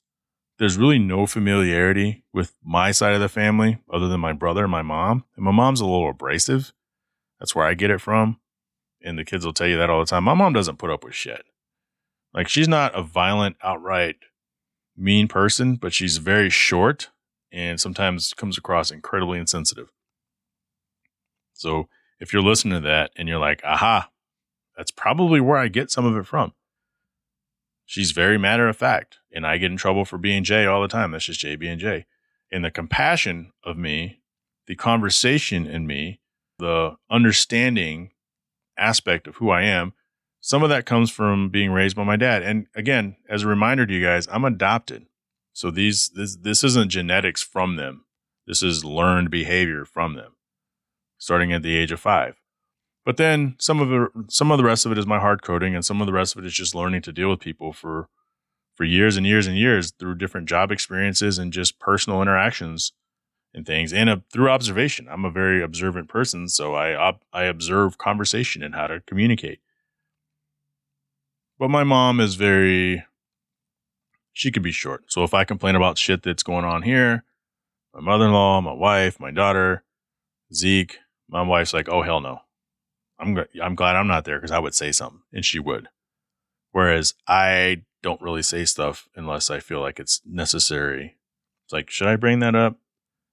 there's 0.58 0.76
really 0.76 0.98
no 0.98 1.26
familiarity 1.26 2.24
with 2.32 2.54
my 2.62 2.92
side 2.92 3.14
of 3.14 3.20
the 3.20 3.28
family 3.28 3.78
other 3.92 4.08
than 4.08 4.20
my 4.20 4.32
brother 4.32 4.64
and 4.64 4.70
my 4.70 4.82
mom. 4.82 5.24
And 5.34 5.44
my 5.44 5.50
mom's 5.50 5.80
a 5.80 5.86
little 5.86 6.10
abrasive. 6.10 6.72
That's 7.40 7.54
where 7.54 7.66
I 7.66 7.74
get 7.74 7.90
it 7.90 8.00
from. 8.00 8.38
And 9.02 9.18
the 9.18 9.24
kids 9.24 9.44
will 9.44 9.52
tell 9.52 9.66
you 9.66 9.78
that 9.78 9.90
all 9.90 10.00
the 10.00 10.06
time. 10.06 10.22
My 10.22 10.34
mom 10.34 10.52
doesn't 10.52 10.78
put 10.78 10.90
up 10.90 11.02
with 11.02 11.14
shit. 11.14 11.44
Like 12.34 12.48
she's 12.48 12.68
not 12.68 12.94
a 12.94 13.02
violent, 13.02 13.56
outright 13.62 14.16
mean 14.96 15.28
person, 15.28 15.76
but 15.76 15.92
she's 15.92 16.18
very 16.18 16.50
short 16.50 17.10
and 17.50 17.80
sometimes 17.80 18.32
comes 18.34 18.56
across 18.56 18.90
incredibly 18.90 19.38
insensitive. 19.38 19.88
So 21.52 21.88
if 22.18 22.32
you're 22.32 22.42
listening 22.42 22.74
to 22.74 22.88
that 22.88 23.10
and 23.16 23.28
you're 23.28 23.38
like, 23.38 23.62
aha, 23.64 24.10
that's 24.76 24.90
probably 24.90 25.40
where 25.40 25.58
I 25.58 25.68
get 25.68 25.90
some 25.90 26.06
of 26.06 26.16
it 26.16 26.26
from. 26.26 26.54
She's 27.84 28.12
very 28.12 28.38
matter 28.38 28.68
of 28.68 28.76
fact, 28.76 29.18
and 29.32 29.46
I 29.46 29.58
get 29.58 29.70
in 29.70 29.76
trouble 29.76 30.04
for 30.04 30.16
being 30.16 30.44
Jhae 30.44 30.72
all 30.72 30.80
the 30.80 30.88
time. 30.88 31.10
That's 31.10 31.26
just 31.26 31.40
Jhae 31.44 31.58
being 31.58 31.78
Jhae. 31.78 32.04
And 32.50 32.64
the 32.64 32.70
compassion 32.70 33.52
of 33.64 33.76
me, 33.76 34.22
the 34.66 34.76
conversation 34.76 35.66
in 35.66 35.86
me, 35.86 36.20
the 36.58 36.96
understanding 37.10 38.12
aspect 38.78 39.26
of 39.26 39.36
who 39.36 39.50
I 39.50 39.62
am, 39.62 39.92
some 40.42 40.64
of 40.64 40.70
that 40.70 40.86
comes 40.86 41.08
from 41.08 41.50
being 41.50 41.70
raised 41.70 41.94
by 41.94 42.02
my 42.02 42.16
dad. 42.16 42.42
And 42.42 42.66
again, 42.74 43.14
as 43.28 43.44
a 43.44 43.48
reminder 43.48 43.86
to 43.86 43.94
you 43.94 44.04
guys, 44.04 44.26
I'm 44.30 44.44
adopted. 44.44 45.06
So 45.52 45.70
these 45.70 46.10
this 46.14 46.36
this 46.36 46.64
isn't 46.64 46.90
genetics 46.90 47.42
from 47.42 47.76
them. 47.76 48.04
This 48.46 48.62
is 48.62 48.84
learned 48.84 49.30
behavior 49.30 49.84
from 49.84 50.14
them, 50.14 50.32
starting 51.16 51.52
at 51.52 51.62
the 51.62 51.76
age 51.76 51.92
of 51.92 52.00
five. 52.00 52.40
But 53.04 53.18
then 53.18 53.54
some 53.60 53.80
of 53.80 53.92
it, 53.92 54.32
some 54.32 54.50
of 54.50 54.58
the 54.58 54.64
rest 54.64 54.84
of 54.84 54.90
it 54.90 54.98
is 54.98 55.06
my 55.06 55.20
hard 55.20 55.42
coding, 55.42 55.76
and 55.76 55.84
some 55.84 56.00
of 56.00 56.06
the 56.08 56.12
rest 56.12 56.34
of 56.34 56.42
it 56.42 56.46
is 56.46 56.54
just 56.54 56.74
learning 56.74 57.02
to 57.02 57.12
deal 57.12 57.30
with 57.30 57.40
people 57.40 57.72
for 57.72 58.08
for 58.74 58.84
years 58.84 59.16
and 59.16 59.24
years 59.26 59.46
and 59.46 59.56
years 59.56 59.92
through 59.92 60.16
different 60.16 60.48
job 60.48 60.72
experiences 60.72 61.38
and 61.38 61.52
just 61.52 61.78
personal 61.78 62.20
interactions 62.20 62.92
and 63.54 63.64
things, 63.64 63.92
and 63.92 64.10
uh, 64.10 64.16
through 64.32 64.48
observation. 64.50 65.06
I'm 65.08 65.24
a 65.24 65.30
very 65.30 65.62
observant 65.62 66.08
person, 66.08 66.48
so 66.48 66.74
I 66.74 67.14
I 67.32 67.44
observe 67.44 67.96
conversation 67.96 68.64
and 68.64 68.74
how 68.74 68.88
to 68.88 69.00
communicate. 69.06 69.60
But 71.58 71.68
my 71.68 71.84
mom 71.84 72.20
is 72.20 72.34
very, 72.34 73.04
she 74.32 74.50
could 74.50 74.62
be 74.62 74.72
short. 74.72 75.04
So 75.08 75.22
if 75.22 75.34
I 75.34 75.44
complain 75.44 75.76
about 75.76 75.98
shit 75.98 76.22
that's 76.22 76.42
going 76.42 76.64
on 76.64 76.82
here, 76.82 77.24
my 77.94 78.00
mother 78.00 78.26
in 78.26 78.32
law, 78.32 78.60
my 78.60 78.72
wife, 78.72 79.20
my 79.20 79.30
daughter, 79.30 79.84
Zeke, 80.52 80.98
my 81.28 81.42
wife's 81.42 81.74
like, 81.74 81.88
oh, 81.88 82.02
hell 82.02 82.20
no. 82.20 82.40
I'm, 83.18 83.38
I'm 83.62 83.74
glad 83.74 83.96
I'm 83.96 84.08
not 84.08 84.24
there 84.24 84.38
because 84.38 84.50
I 84.50 84.58
would 84.58 84.74
say 84.74 84.90
something 84.92 85.22
and 85.32 85.44
she 85.44 85.58
would. 85.58 85.88
Whereas 86.72 87.14
I 87.28 87.82
don't 88.02 88.20
really 88.20 88.42
say 88.42 88.64
stuff 88.64 89.08
unless 89.14 89.50
I 89.50 89.60
feel 89.60 89.80
like 89.80 90.00
it's 90.00 90.20
necessary. 90.26 91.16
It's 91.64 91.72
like, 91.72 91.90
should 91.90 92.08
I 92.08 92.16
bring 92.16 92.40
that 92.40 92.54
up? 92.54 92.78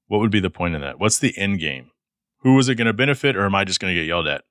What 0.07 0.19
would 0.19 0.31
be 0.31 0.39
the 0.39 0.49
point 0.49 0.75
of 0.75 0.81
that? 0.81 0.99
What's 0.99 1.19
the 1.19 1.35
end 1.37 1.59
game? 1.59 1.91
Who 2.41 2.57
is 2.59 2.69
it 2.69 2.75
going 2.75 2.87
to 2.87 2.93
benefit 2.93 3.35
or 3.35 3.45
am 3.45 3.55
I 3.55 3.63
just 3.63 3.79
going 3.79 3.93
to 3.93 3.99
get 3.99 4.07
yelled 4.07 4.27
at? 4.27 4.43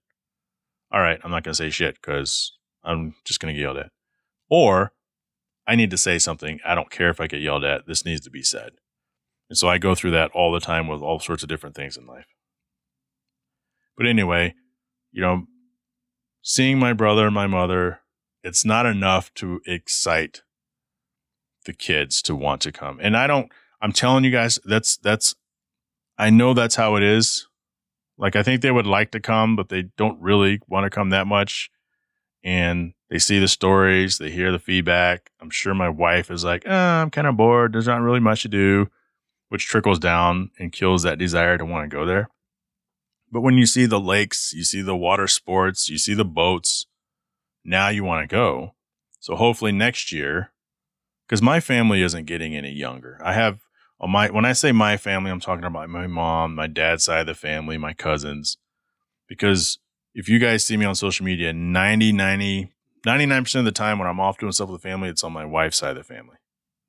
All 0.90 1.00
right, 1.00 1.20
I'm 1.22 1.30
not 1.30 1.44
going 1.44 1.52
to 1.52 1.56
say 1.56 1.70
shit 1.70 1.96
because 1.96 2.57
I'm 2.84 3.14
just 3.24 3.40
going 3.40 3.54
to 3.54 3.58
get 3.58 3.64
yelled 3.64 3.78
at. 3.78 3.90
Or 4.48 4.92
I 5.66 5.76
need 5.76 5.90
to 5.90 5.98
say 5.98 6.18
something. 6.18 6.60
I 6.64 6.74
don't 6.74 6.90
care 6.90 7.10
if 7.10 7.20
I 7.20 7.26
get 7.26 7.40
yelled 7.40 7.64
at. 7.64 7.86
This 7.86 8.04
needs 8.04 8.22
to 8.22 8.30
be 8.30 8.42
said. 8.42 8.72
And 9.48 9.58
so 9.58 9.68
I 9.68 9.78
go 9.78 9.94
through 9.94 10.12
that 10.12 10.30
all 10.32 10.52
the 10.52 10.60
time 10.60 10.88
with 10.88 11.02
all 11.02 11.20
sorts 11.20 11.42
of 11.42 11.48
different 11.48 11.74
things 11.76 11.96
in 11.96 12.06
life. 12.06 12.26
But 13.96 14.06
anyway, 14.06 14.54
you 15.10 15.20
know, 15.20 15.46
seeing 16.42 16.78
my 16.78 16.92
brother 16.92 17.30
my 17.30 17.46
mother, 17.46 18.00
it's 18.42 18.64
not 18.64 18.86
enough 18.86 19.32
to 19.34 19.60
excite 19.66 20.42
the 21.64 21.72
kids 21.72 22.22
to 22.22 22.34
want 22.34 22.60
to 22.62 22.72
come. 22.72 22.98
And 23.02 23.16
I 23.16 23.26
don't, 23.26 23.50
I'm 23.82 23.92
telling 23.92 24.24
you 24.24 24.30
guys, 24.30 24.58
that's, 24.64 24.96
that's, 24.96 25.34
I 26.16 26.30
know 26.30 26.54
that's 26.54 26.76
how 26.76 26.96
it 26.96 27.02
is. 27.02 27.46
Like, 28.16 28.36
I 28.36 28.42
think 28.42 28.62
they 28.62 28.70
would 28.70 28.86
like 28.86 29.10
to 29.12 29.20
come, 29.20 29.54
but 29.54 29.68
they 29.68 29.82
don't 29.96 30.20
really 30.20 30.60
want 30.66 30.84
to 30.84 30.90
come 30.90 31.10
that 31.10 31.26
much. 31.26 31.70
And 32.44 32.94
they 33.10 33.18
see 33.18 33.38
the 33.38 33.48
stories, 33.48 34.18
they 34.18 34.30
hear 34.30 34.52
the 34.52 34.58
feedback. 34.58 35.30
I'm 35.40 35.50
sure 35.50 35.74
my 35.74 35.88
wife 35.88 36.30
is 36.30 36.44
like, 36.44 36.64
oh, 36.66 36.72
I'm 36.72 37.10
kind 37.10 37.26
of 37.26 37.36
bored. 37.36 37.72
There's 37.72 37.86
not 37.86 38.00
really 38.00 38.20
much 38.20 38.42
to 38.42 38.48
do, 38.48 38.88
which 39.48 39.66
trickles 39.66 39.98
down 39.98 40.50
and 40.58 40.72
kills 40.72 41.02
that 41.02 41.18
desire 41.18 41.58
to 41.58 41.64
want 41.64 41.90
to 41.90 41.96
go 41.96 42.04
there. 42.04 42.28
But 43.30 43.40
when 43.40 43.58
you 43.58 43.66
see 43.66 43.86
the 43.86 44.00
lakes, 44.00 44.52
you 44.54 44.64
see 44.64 44.82
the 44.82 44.96
water 44.96 45.26
sports, 45.26 45.88
you 45.88 45.98
see 45.98 46.14
the 46.14 46.24
boats, 46.24 46.86
now 47.64 47.88
you 47.88 48.04
want 48.04 48.28
to 48.28 48.34
go. 48.34 48.74
So 49.20 49.36
hopefully 49.36 49.72
next 49.72 50.12
year, 50.12 50.52
because 51.26 51.42
my 51.42 51.60
family 51.60 52.02
isn't 52.02 52.26
getting 52.26 52.56
any 52.56 52.72
younger. 52.72 53.20
I 53.22 53.34
have 53.34 53.60
on 54.00 54.10
my 54.10 54.30
when 54.30 54.44
I 54.44 54.52
say 54.52 54.72
my 54.72 54.96
family, 54.96 55.30
I'm 55.30 55.40
talking 55.40 55.64
about 55.64 55.90
my 55.90 56.06
mom, 56.06 56.54
my 56.54 56.66
dad's 56.66 57.04
side 57.04 57.20
of 57.20 57.26
the 57.26 57.34
family, 57.34 57.76
my 57.76 57.92
cousins. 57.92 58.56
Because 59.28 59.78
if 60.14 60.28
you 60.28 60.38
guys 60.38 60.64
see 60.64 60.76
me 60.76 60.84
on 60.84 60.94
social 60.94 61.24
media, 61.24 61.52
90, 61.52 62.12
90, 62.12 62.72
99% 63.06 63.58
of 63.58 63.64
the 63.64 63.72
time 63.72 63.98
when 63.98 64.08
I'm 64.08 64.20
off 64.20 64.38
doing 64.38 64.52
stuff 64.52 64.68
with 64.68 64.82
the 64.82 64.88
family, 64.88 65.08
it's 65.08 65.24
on 65.24 65.32
my 65.32 65.44
wife's 65.44 65.78
side 65.78 65.90
of 65.90 65.96
the 65.96 66.04
family. 66.04 66.36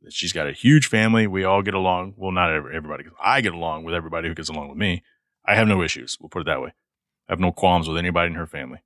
She's 0.09 0.34
got 0.34 0.47
a 0.47 0.53
huge 0.53 0.88
family. 0.88 1.28
We 1.28 1.43
all 1.43 1.61
get 1.61 1.74
along. 1.74 2.13
Well, 2.15 2.32
not 2.32 2.53
everybody. 2.53 3.03
I 3.22 3.41
get 3.41 3.53
along 3.53 3.84
with 3.84 3.93
everybody 3.93 4.30
who 4.30 4.34
gets 4.34 4.49
along 4.49 4.70
with 4.70 4.78
me. 4.78 5.03
I 5.45 5.55
have 5.55 5.67
no 5.67 5.82
issues. 5.82 6.17
We'll 6.20 6.30
put 6.30 6.41
it 6.41 6.45
that 6.45 6.61
way. 6.61 6.74
I 7.28 7.34
have 7.34 7.39
no 7.39 7.51
qualms 7.51 7.88
with 7.88 7.97
anybody 7.97 8.28
in 8.28 8.36
her 8.36 8.47
family. 8.47 8.80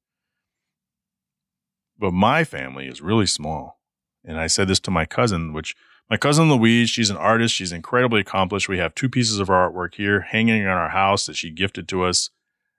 But 1.97 2.11
my 2.11 2.43
family 2.43 2.87
is 2.87 3.01
really 3.01 3.27
small. 3.27 3.79
And 4.25 4.39
I 4.39 4.47
said 4.47 4.67
this 4.67 4.79
to 4.81 4.91
my 4.91 5.05
cousin, 5.05 5.53
which 5.53 5.75
my 6.09 6.17
cousin 6.17 6.49
Louise, 6.49 6.89
she's 6.89 7.09
an 7.09 7.17
artist. 7.17 7.53
She's 7.53 7.71
incredibly 7.71 8.21
accomplished. 8.21 8.67
We 8.67 8.79
have 8.79 8.95
two 8.95 9.09
pieces 9.09 9.39
of 9.39 9.47
her 9.47 9.53
artwork 9.53 9.95
here 9.95 10.21
hanging 10.21 10.61
in 10.61 10.67
our 10.67 10.89
house 10.89 11.25
that 11.27 11.35
she 11.35 11.51
gifted 11.51 11.87
to 11.89 12.03
us. 12.03 12.29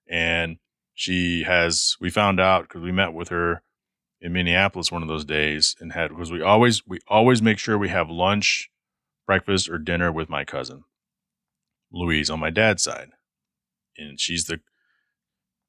And 0.08 0.58
she 0.94 1.42
has, 1.42 1.96
we 2.00 2.10
found 2.10 2.40
out 2.40 2.62
because 2.68 2.82
we 2.82 2.92
met 2.92 3.12
with 3.12 3.28
her 3.28 3.62
in 4.20 4.32
Minneapolis 4.32 4.90
one 4.90 5.02
of 5.02 5.08
those 5.08 5.24
days 5.24 5.76
and 5.80 5.92
had, 5.92 6.10
because 6.10 6.32
we 6.32 6.40
always, 6.40 6.86
we 6.86 7.00
always 7.08 7.42
make 7.42 7.58
sure 7.58 7.76
we 7.76 7.88
have 7.90 8.08
lunch, 8.08 8.70
breakfast, 9.26 9.68
or 9.68 9.78
dinner 9.78 10.10
with 10.10 10.28
my 10.28 10.44
cousin, 10.44 10.84
Louise, 11.92 12.30
on 12.30 12.40
my 12.40 12.50
dad's 12.50 12.82
side 12.82 13.10
and 13.96 14.20
she's 14.20 14.44
the 14.46 14.60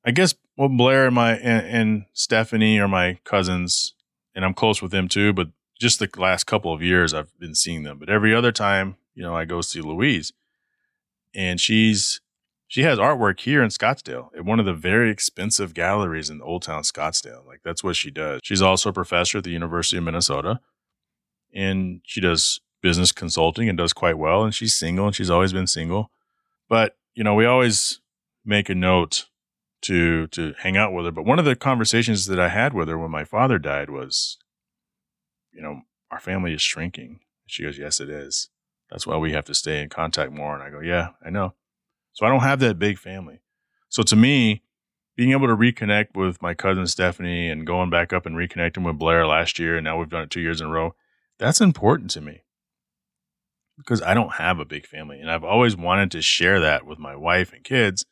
I 0.06 0.12
guess 0.12 0.36
well 0.58 0.70
Blair 0.70 1.08
and 1.08 1.16
my 1.16 1.36
and, 1.38 1.68
and 1.68 2.06
Stephanie 2.14 2.80
are 2.80 2.88
my 2.88 3.20
cousins, 3.24 3.94
and 4.36 4.46
I'm 4.46 4.54
close 4.54 4.82
with 4.82 4.92
them 4.92 5.08
too. 5.08 5.34
But 5.34 5.50
just 5.80 6.00
the 6.00 6.10
last 6.18 6.46
couple 6.46 6.74
of 6.74 6.82
years, 6.82 7.14
I've 7.14 7.38
been 7.40 7.56
seeing 7.56 7.84
them. 7.84 7.98
But 8.00 8.10
every 8.10 8.34
other 8.34 8.52
time, 8.52 8.98
you 9.14 9.24
know, 9.24 9.36
I 9.36 9.46
go 9.46 9.62
see 9.62 9.82
Louise, 9.82 10.32
and 11.34 11.60
she's 11.60 12.22
she 12.68 12.84
has 12.84 13.00
artwork 13.00 13.40
here 13.40 13.62
in 13.62 13.70
Scottsdale 13.70 14.30
at 14.36 14.46
one 14.46 14.60
of 14.60 14.66
the 14.66 14.74
very 14.74 15.12
expensive 15.12 15.74
galleries 15.74 16.30
in 16.30 16.42
Old 16.42 16.64
Town 16.64 16.84
Scottsdale. 16.84 17.46
Like 17.46 17.62
that's 17.64 17.84
what 17.84 17.96
she 17.96 18.12
does. 18.12 18.42
She's 18.44 18.62
also 18.62 18.90
a 18.90 18.94
professor 18.94 19.38
at 19.38 19.44
the 19.44 19.52
University 19.52 19.98
of 19.98 20.04
Minnesota, 20.04 20.60
and 21.54 22.02
she 22.04 22.22
does 22.22 22.60
business 22.82 23.12
consulting 23.12 23.70
and 23.70 23.78
does 23.78 23.94
quite 23.94 24.18
well. 24.18 24.44
And 24.44 24.54
she's 24.54 24.76
single, 24.76 25.06
and 25.06 25.16
she's 25.16 25.30
always 25.30 25.54
been 25.54 25.68
single. 25.68 26.12
But 26.68 26.98
you 27.14 27.24
know, 27.24 27.36
we 27.36 27.46
always 27.46 28.02
make 28.44 28.70
a 28.70 28.76
note 28.76 29.26
to 29.84 30.28
to 30.28 30.54
hang 30.60 30.76
out 30.76 30.94
with 30.94 31.06
her. 31.06 31.12
But 31.12 31.26
one 31.26 31.40
of 31.40 31.46
the 31.46 31.56
conversations 31.56 32.26
that 32.26 32.40
I 32.40 32.50
had 32.50 32.74
with 32.74 32.88
her 32.88 32.98
when 32.98 33.12
my 33.12 33.24
father 33.24 33.60
died 33.60 33.90
was, 33.90 34.38
you 35.52 35.62
know, 35.62 35.82
our 36.12 36.20
family 36.20 36.54
is 36.54 36.62
shrinking. 36.62 37.20
She 37.48 37.64
goes, 37.64 37.78
Yes, 37.78 38.00
it 38.00 38.10
is. 38.10 38.50
That's 38.90 39.06
why 39.06 39.18
we 39.18 39.34
have 39.34 39.46
to 39.46 39.56
stay 39.56 39.82
in 39.82 39.90
contact 39.90 40.32
more. 40.32 40.56
And 40.56 40.64
I 40.64 40.70
go, 40.70 40.80
Yeah, 40.80 41.10
I 41.24 41.30
know. 41.30 41.54
So 42.16 42.26
I 42.26 42.30
don't 42.30 42.40
have 42.40 42.60
that 42.62 42.80
big 42.80 42.98
family. 42.98 43.42
So 43.90 44.02
to 44.02 44.16
me, 44.16 44.64
being 45.16 45.32
able 45.32 45.48
to 45.48 45.56
reconnect 45.56 46.16
with 46.16 46.42
my 46.42 46.56
cousin 46.56 46.88
Stephanie 46.88 47.50
and 47.50 47.68
going 47.68 47.92
back 47.92 48.12
up 48.12 48.26
and 48.26 48.36
reconnecting 48.36 48.84
with 48.84 48.98
Blair 48.98 49.28
last 49.28 49.60
year, 49.60 49.78
and 49.78 49.84
now 49.84 50.00
we've 50.00 50.10
done 50.10 50.24
it 50.24 50.32
two 50.32 50.42
years 50.42 50.60
in 50.60 50.68
a 50.68 50.72
row, 50.72 50.96
that's 51.38 51.62
important 51.62 52.10
to 52.12 52.22
me 52.22 52.42
because 53.78 54.02
I 54.02 54.16
don't 54.16 54.34
have 54.34 54.60
a 54.60 54.66
big 54.66 54.88
family. 54.88 55.20
And 55.20 55.30
I've 55.30 55.44
always 55.44 55.78
wanted 55.78 56.10
to 56.12 56.22
share 56.24 56.60
that 56.62 56.86
with 56.86 56.98
my 56.98 57.16
wife 57.16 57.54
and 57.54 57.64
kids 57.64 58.06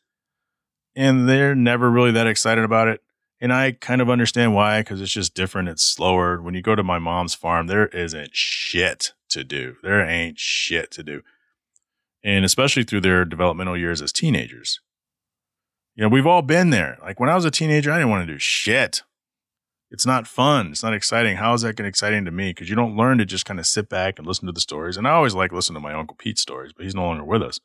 and 0.95 1.27
they're 1.27 1.55
never 1.55 1.89
really 1.89 2.11
that 2.11 2.27
excited 2.27 2.63
about 2.63 2.87
it. 2.87 3.01
And 3.41 3.51
I 3.51 3.73
kind 3.73 4.01
of 4.01 4.09
understand 4.09 4.55
why, 4.55 4.81
because 4.81 5.01
it's 5.01 5.11
just 5.11 5.33
different. 5.33 5.69
It's 5.69 5.83
slower. 5.83 6.41
When 6.41 6.53
you 6.53 6.61
go 6.61 6.75
to 6.75 6.83
my 6.83 6.99
mom's 6.99 7.35
farm, 7.35 7.67
there 7.67 7.87
isn't 7.87 8.29
shit 8.33 9.13
to 9.29 9.43
do. 9.43 9.75
There 9.83 10.07
ain't 10.07 10.39
shit 10.39 10.91
to 10.91 11.03
do. 11.03 11.21
And 12.23 12.45
especially 12.45 12.83
through 12.83 13.01
their 13.01 13.25
developmental 13.25 13.77
years 13.77 14.01
as 14.01 14.13
teenagers. 14.13 14.79
You 15.95 16.03
know, 16.03 16.09
we've 16.09 16.25
all 16.25 16.41
been 16.41 16.69
there. 16.69 16.97
Like 17.01 17.19
when 17.19 17.29
I 17.29 17.35
was 17.35 17.45
a 17.45 17.51
teenager, 17.51 17.91
I 17.91 17.97
didn't 17.97 18.09
want 18.09 18.25
to 18.25 18.33
do 18.33 18.39
shit. 18.39 19.03
It's 19.91 20.07
not 20.07 20.27
fun. 20.27 20.71
It's 20.71 20.81
not 20.81 20.95
exciting. 20.95 21.35
How 21.35 21.53
is 21.53 21.61
that 21.61 21.79
exciting 21.79 22.25
to 22.25 22.31
me? 22.31 22.49
Because 22.49 22.67
you 22.67 22.75
don't 22.75 22.97
learn 22.97 23.19
to 23.19 23.25
just 23.25 23.45
kind 23.45 23.59
of 23.59 23.67
sit 23.67 23.89
back 23.89 24.17
and 24.17 24.27
listen 24.27 24.47
to 24.47 24.51
the 24.51 24.59
stories. 24.59 24.97
And 24.97 25.07
I 25.07 25.11
always 25.11 25.35
like 25.35 25.51
listening 25.51 25.75
to 25.75 25.87
my 25.87 25.93
Uncle 25.93 26.15
Pete 26.17 26.39
stories, 26.39 26.73
but 26.73 26.83
he's 26.83 26.95
no 26.95 27.03
longer 27.03 27.23
with 27.23 27.43
us. 27.43 27.59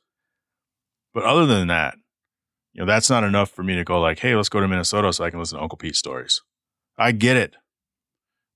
But 1.14 1.24
other 1.24 1.46
than 1.46 1.68
that, 1.68 1.94
you 2.74 2.82
know, 2.82 2.86
that's 2.86 3.08
not 3.08 3.24
enough 3.24 3.50
for 3.50 3.62
me 3.62 3.76
to 3.76 3.84
go 3.84 3.98
like, 3.98 4.18
hey, 4.18 4.36
let's 4.36 4.50
go 4.50 4.60
to 4.60 4.68
Minnesota 4.68 5.10
so 5.12 5.24
I 5.24 5.30
can 5.30 5.38
listen 5.38 5.56
to 5.56 5.62
Uncle 5.62 5.78
Pete 5.78 5.96
stories. 5.96 6.42
I 6.98 7.12
get 7.12 7.38
it. 7.38 7.56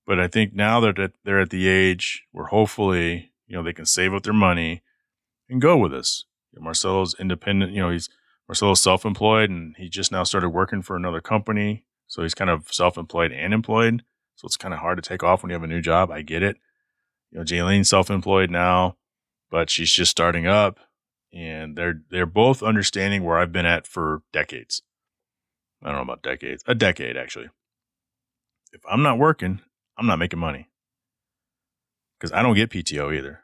But 0.05 0.19
I 0.19 0.27
think 0.27 0.53
now 0.53 0.79
that 0.81 1.13
they're 1.25 1.39
at 1.39 1.49
the 1.49 1.67
age 1.67 2.23
where 2.31 2.45
hopefully, 2.45 3.31
you 3.47 3.55
know, 3.55 3.63
they 3.63 3.73
can 3.73 3.87
save 3.87 4.13
up 4.13 4.21
their 4.21 4.33
money 4.33 4.83
go 5.59 5.77
with 5.77 5.93
us. 5.93 6.25
Marcelo's 6.55 7.15
independent, 7.19 7.71
you 7.71 7.81
know, 7.81 7.89
he's 7.89 8.09
Marcelo's 8.47 8.81
self-employed 8.81 9.49
and 9.49 9.75
he 9.77 9.89
just 9.89 10.11
now 10.11 10.23
started 10.23 10.49
working 10.49 10.81
for 10.81 10.95
another 10.95 11.21
company. 11.21 11.85
So 12.07 12.21
he's 12.21 12.35
kind 12.35 12.49
of 12.49 12.67
self-employed 12.71 13.31
and 13.31 13.53
employed. 13.53 14.03
So 14.35 14.45
it's 14.45 14.57
kind 14.57 14.73
of 14.73 14.81
hard 14.81 14.97
to 14.97 15.07
take 15.07 15.23
off 15.23 15.41
when 15.41 15.49
you 15.49 15.55
have 15.55 15.63
a 15.63 15.67
new 15.67 15.81
job. 15.81 16.11
I 16.11 16.21
get 16.21 16.43
it. 16.43 16.57
You 17.31 17.39
know, 17.39 17.45
Jaylene's 17.45 17.89
self-employed 17.89 18.51
now, 18.51 18.97
but 19.49 19.69
she's 19.69 19.91
just 19.91 20.11
starting 20.11 20.45
up 20.45 20.79
and 21.33 21.75
they're 21.75 22.01
they're 22.09 22.25
both 22.25 22.61
understanding 22.61 23.23
where 23.23 23.39
I've 23.39 23.51
been 23.51 23.65
at 23.65 23.87
for 23.87 24.21
decades. 24.31 24.83
I 25.81 25.87
don't 25.87 25.95
know 25.95 26.03
about 26.03 26.23
decades, 26.23 26.63
a 26.67 26.75
decade 26.75 27.17
actually. 27.17 27.49
If 28.71 28.81
I'm 28.89 29.03
not 29.03 29.17
working, 29.17 29.61
I'm 29.97 30.05
not 30.07 30.19
making 30.19 30.39
money 30.39 30.69
because 32.17 32.31
I 32.31 32.41
don't 32.41 32.55
get 32.55 32.69
PTO 32.69 33.15
either. 33.15 33.42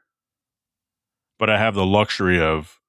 But 1.39 1.49
I 1.49 1.57
have 1.57 1.73
the 1.73 1.85
luxury 1.85 2.39
of 2.39 2.79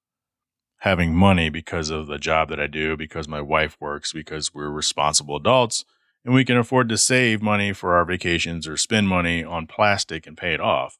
having 0.80 1.14
money 1.14 1.48
because 1.48 1.88
of 1.88 2.06
the 2.06 2.18
job 2.18 2.50
that 2.50 2.60
I 2.60 2.66
do, 2.66 2.96
because 2.96 3.28
my 3.28 3.40
wife 3.40 3.76
works, 3.80 4.12
because 4.12 4.52
we're 4.52 4.68
responsible 4.68 5.36
adults, 5.36 5.84
and 6.24 6.34
we 6.34 6.44
can 6.44 6.58
afford 6.58 6.88
to 6.90 6.98
save 6.98 7.40
money 7.40 7.72
for 7.72 7.94
our 7.94 8.04
vacations 8.04 8.68
or 8.68 8.76
spend 8.76 9.08
money 9.08 9.42
on 9.42 9.66
plastic 9.66 10.26
and 10.26 10.36
pay 10.36 10.52
it 10.52 10.60
off. 10.60 10.98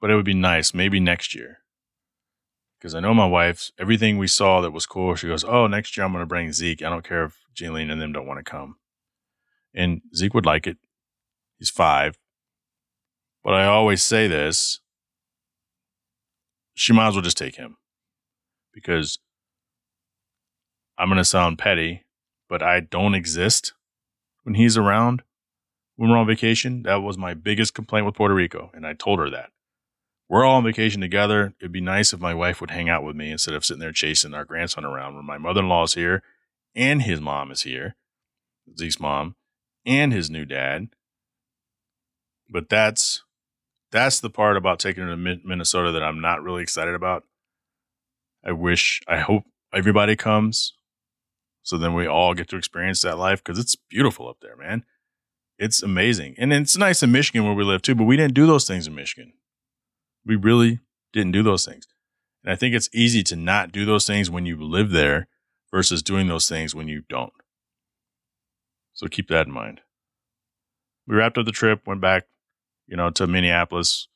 But 0.00 0.10
it 0.10 0.16
would 0.16 0.24
be 0.24 0.34
nice 0.34 0.74
maybe 0.74 1.00
next 1.00 1.34
year 1.34 1.62
because 2.82 2.96
I 2.96 3.00
know 3.00 3.14
my 3.14 3.26
wife, 3.26 3.70
everything 3.78 4.18
we 4.18 4.26
saw 4.26 4.60
that 4.60 4.72
was 4.72 4.86
cool, 4.86 5.14
she 5.14 5.28
goes, 5.28 5.44
Oh, 5.44 5.68
next 5.68 5.96
year 5.96 6.04
I'm 6.04 6.10
going 6.10 6.22
to 6.22 6.26
bring 6.26 6.52
Zeke. 6.52 6.82
I 6.82 6.90
don't 6.90 7.06
care 7.06 7.22
if 7.22 7.38
Jaylene 7.54 7.92
and 7.92 8.02
them 8.02 8.12
don't 8.12 8.26
want 8.26 8.44
to 8.44 8.50
come. 8.50 8.74
And 9.72 10.00
Zeke 10.16 10.34
would 10.34 10.44
like 10.44 10.66
it. 10.66 10.78
He's 11.60 11.70
five. 11.70 12.18
But 13.44 13.54
I 13.54 13.66
always 13.66 14.02
say 14.02 14.26
this 14.26 14.80
she 16.74 16.92
might 16.92 17.08
as 17.08 17.14
well 17.14 17.22
just 17.22 17.36
take 17.36 17.56
him 17.56 17.76
because 18.72 19.18
I'm 20.98 21.08
going 21.08 21.18
to 21.18 21.24
sound 21.24 21.58
petty, 21.58 22.04
but 22.48 22.62
I 22.62 22.80
don't 22.80 23.14
exist 23.14 23.72
when 24.44 24.54
he's 24.54 24.76
around. 24.76 25.22
when 25.96 26.10
we're 26.10 26.16
on 26.16 26.26
vacation. 26.26 26.82
That 26.82 26.96
was 27.02 27.18
my 27.18 27.34
biggest 27.34 27.74
complaint 27.74 28.06
with 28.06 28.14
Puerto 28.14 28.34
Rico. 28.34 28.70
And 28.74 28.86
I 28.86 28.94
told 28.94 29.18
her 29.18 29.30
that. 29.30 29.50
We're 30.28 30.44
all 30.44 30.56
on 30.56 30.64
vacation 30.64 31.00
together. 31.00 31.54
It'd 31.60 31.72
be 31.72 31.80
nice 31.80 32.12
if 32.12 32.20
my 32.20 32.32
wife 32.32 32.60
would 32.60 32.70
hang 32.70 32.88
out 32.88 33.04
with 33.04 33.14
me 33.14 33.30
instead 33.30 33.54
of 33.54 33.64
sitting 33.64 33.80
there 33.80 33.92
chasing 33.92 34.32
our 34.32 34.44
grandson 34.44 34.84
around 34.84 35.14
when 35.14 35.26
my 35.26 35.38
mother 35.38 35.60
in 35.60 35.68
law 35.68 35.82
is 35.84 35.94
here 35.94 36.22
and 36.74 37.02
his 37.02 37.20
mom 37.20 37.50
is 37.50 37.62
here, 37.62 37.96
Zeke's 38.78 38.98
mom, 38.98 39.36
and 39.84 40.12
his 40.12 40.30
new 40.30 40.46
dad. 40.46 40.88
But 42.48 42.70
that's 42.70 43.24
that's 43.92 44.20
the 44.20 44.30
part 44.30 44.56
about 44.56 44.80
taking 44.80 45.04
her 45.04 45.10
to 45.10 45.16
Minnesota 45.44 45.92
that 45.92 46.02
I'm 46.02 46.20
not 46.20 46.42
really 46.42 46.62
excited 46.62 46.94
about. 46.94 47.24
I 48.44 48.52
wish, 48.52 49.00
I 49.06 49.20
hope 49.20 49.44
everybody 49.72 50.16
comes 50.16 50.72
so 51.62 51.78
then 51.78 51.94
we 51.94 52.06
all 52.06 52.34
get 52.34 52.48
to 52.48 52.56
experience 52.56 53.02
that 53.02 53.18
life 53.18 53.42
because 53.42 53.58
it's 53.58 53.76
beautiful 53.76 54.28
up 54.28 54.38
there, 54.42 54.56
man. 54.56 54.84
It's 55.58 55.82
amazing. 55.82 56.34
And 56.38 56.52
it's 56.52 56.76
nice 56.76 57.02
in 57.02 57.12
Michigan 57.12 57.44
where 57.44 57.54
we 57.54 57.64
live 57.64 57.82
too, 57.82 57.94
but 57.94 58.04
we 58.04 58.16
didn't 58.16 58.34
do 58.34 58.46
those 58.46 58.66
things 58.66 58.86
in 58.86 58.94
Michigan. 58.94 59.32
We 60.26 60.34
really 60.34 60.80
didn't 61.12 61.32
do 61.32 61.42
those 61.42 61.64
things. 61.64 61.86
And 62.42 62.52
I 62.52 62.56
think 62.56 62.74
it's 62.74 62.88
easy 62.92 63.22
to 63.24 63.36
not 63.36 63.70
do 63.70 63.84
those 63.84 64.06
things 64.06 64.28
when 64.28 64.44
you 64.44 64.60
live 64.60 64.90
there 64.90 65.28
versus 65.70 66.02
doing 66.02 66.26
those 66.26 66.48
things 66.48 66.74
when 66.74 66.88
you 66.88 67.02
don't. 67.08 67.32
So 68.92 69.06
keep 69.06 69.28
that 69.28 69.46
in 69.46 69.52
mind. 69.52 69.82
We 71.06 71.14
wrapped 71.14 71.38
up 71.38 71.46
the 71.46 71.52
trip, 71.52 71.86
went 71.86 72.00
back, 72.00 72.24
you 72.92 72.96
know, 72.96 73.08
to 73.08 73.26
Minneapolis 73.26 74.06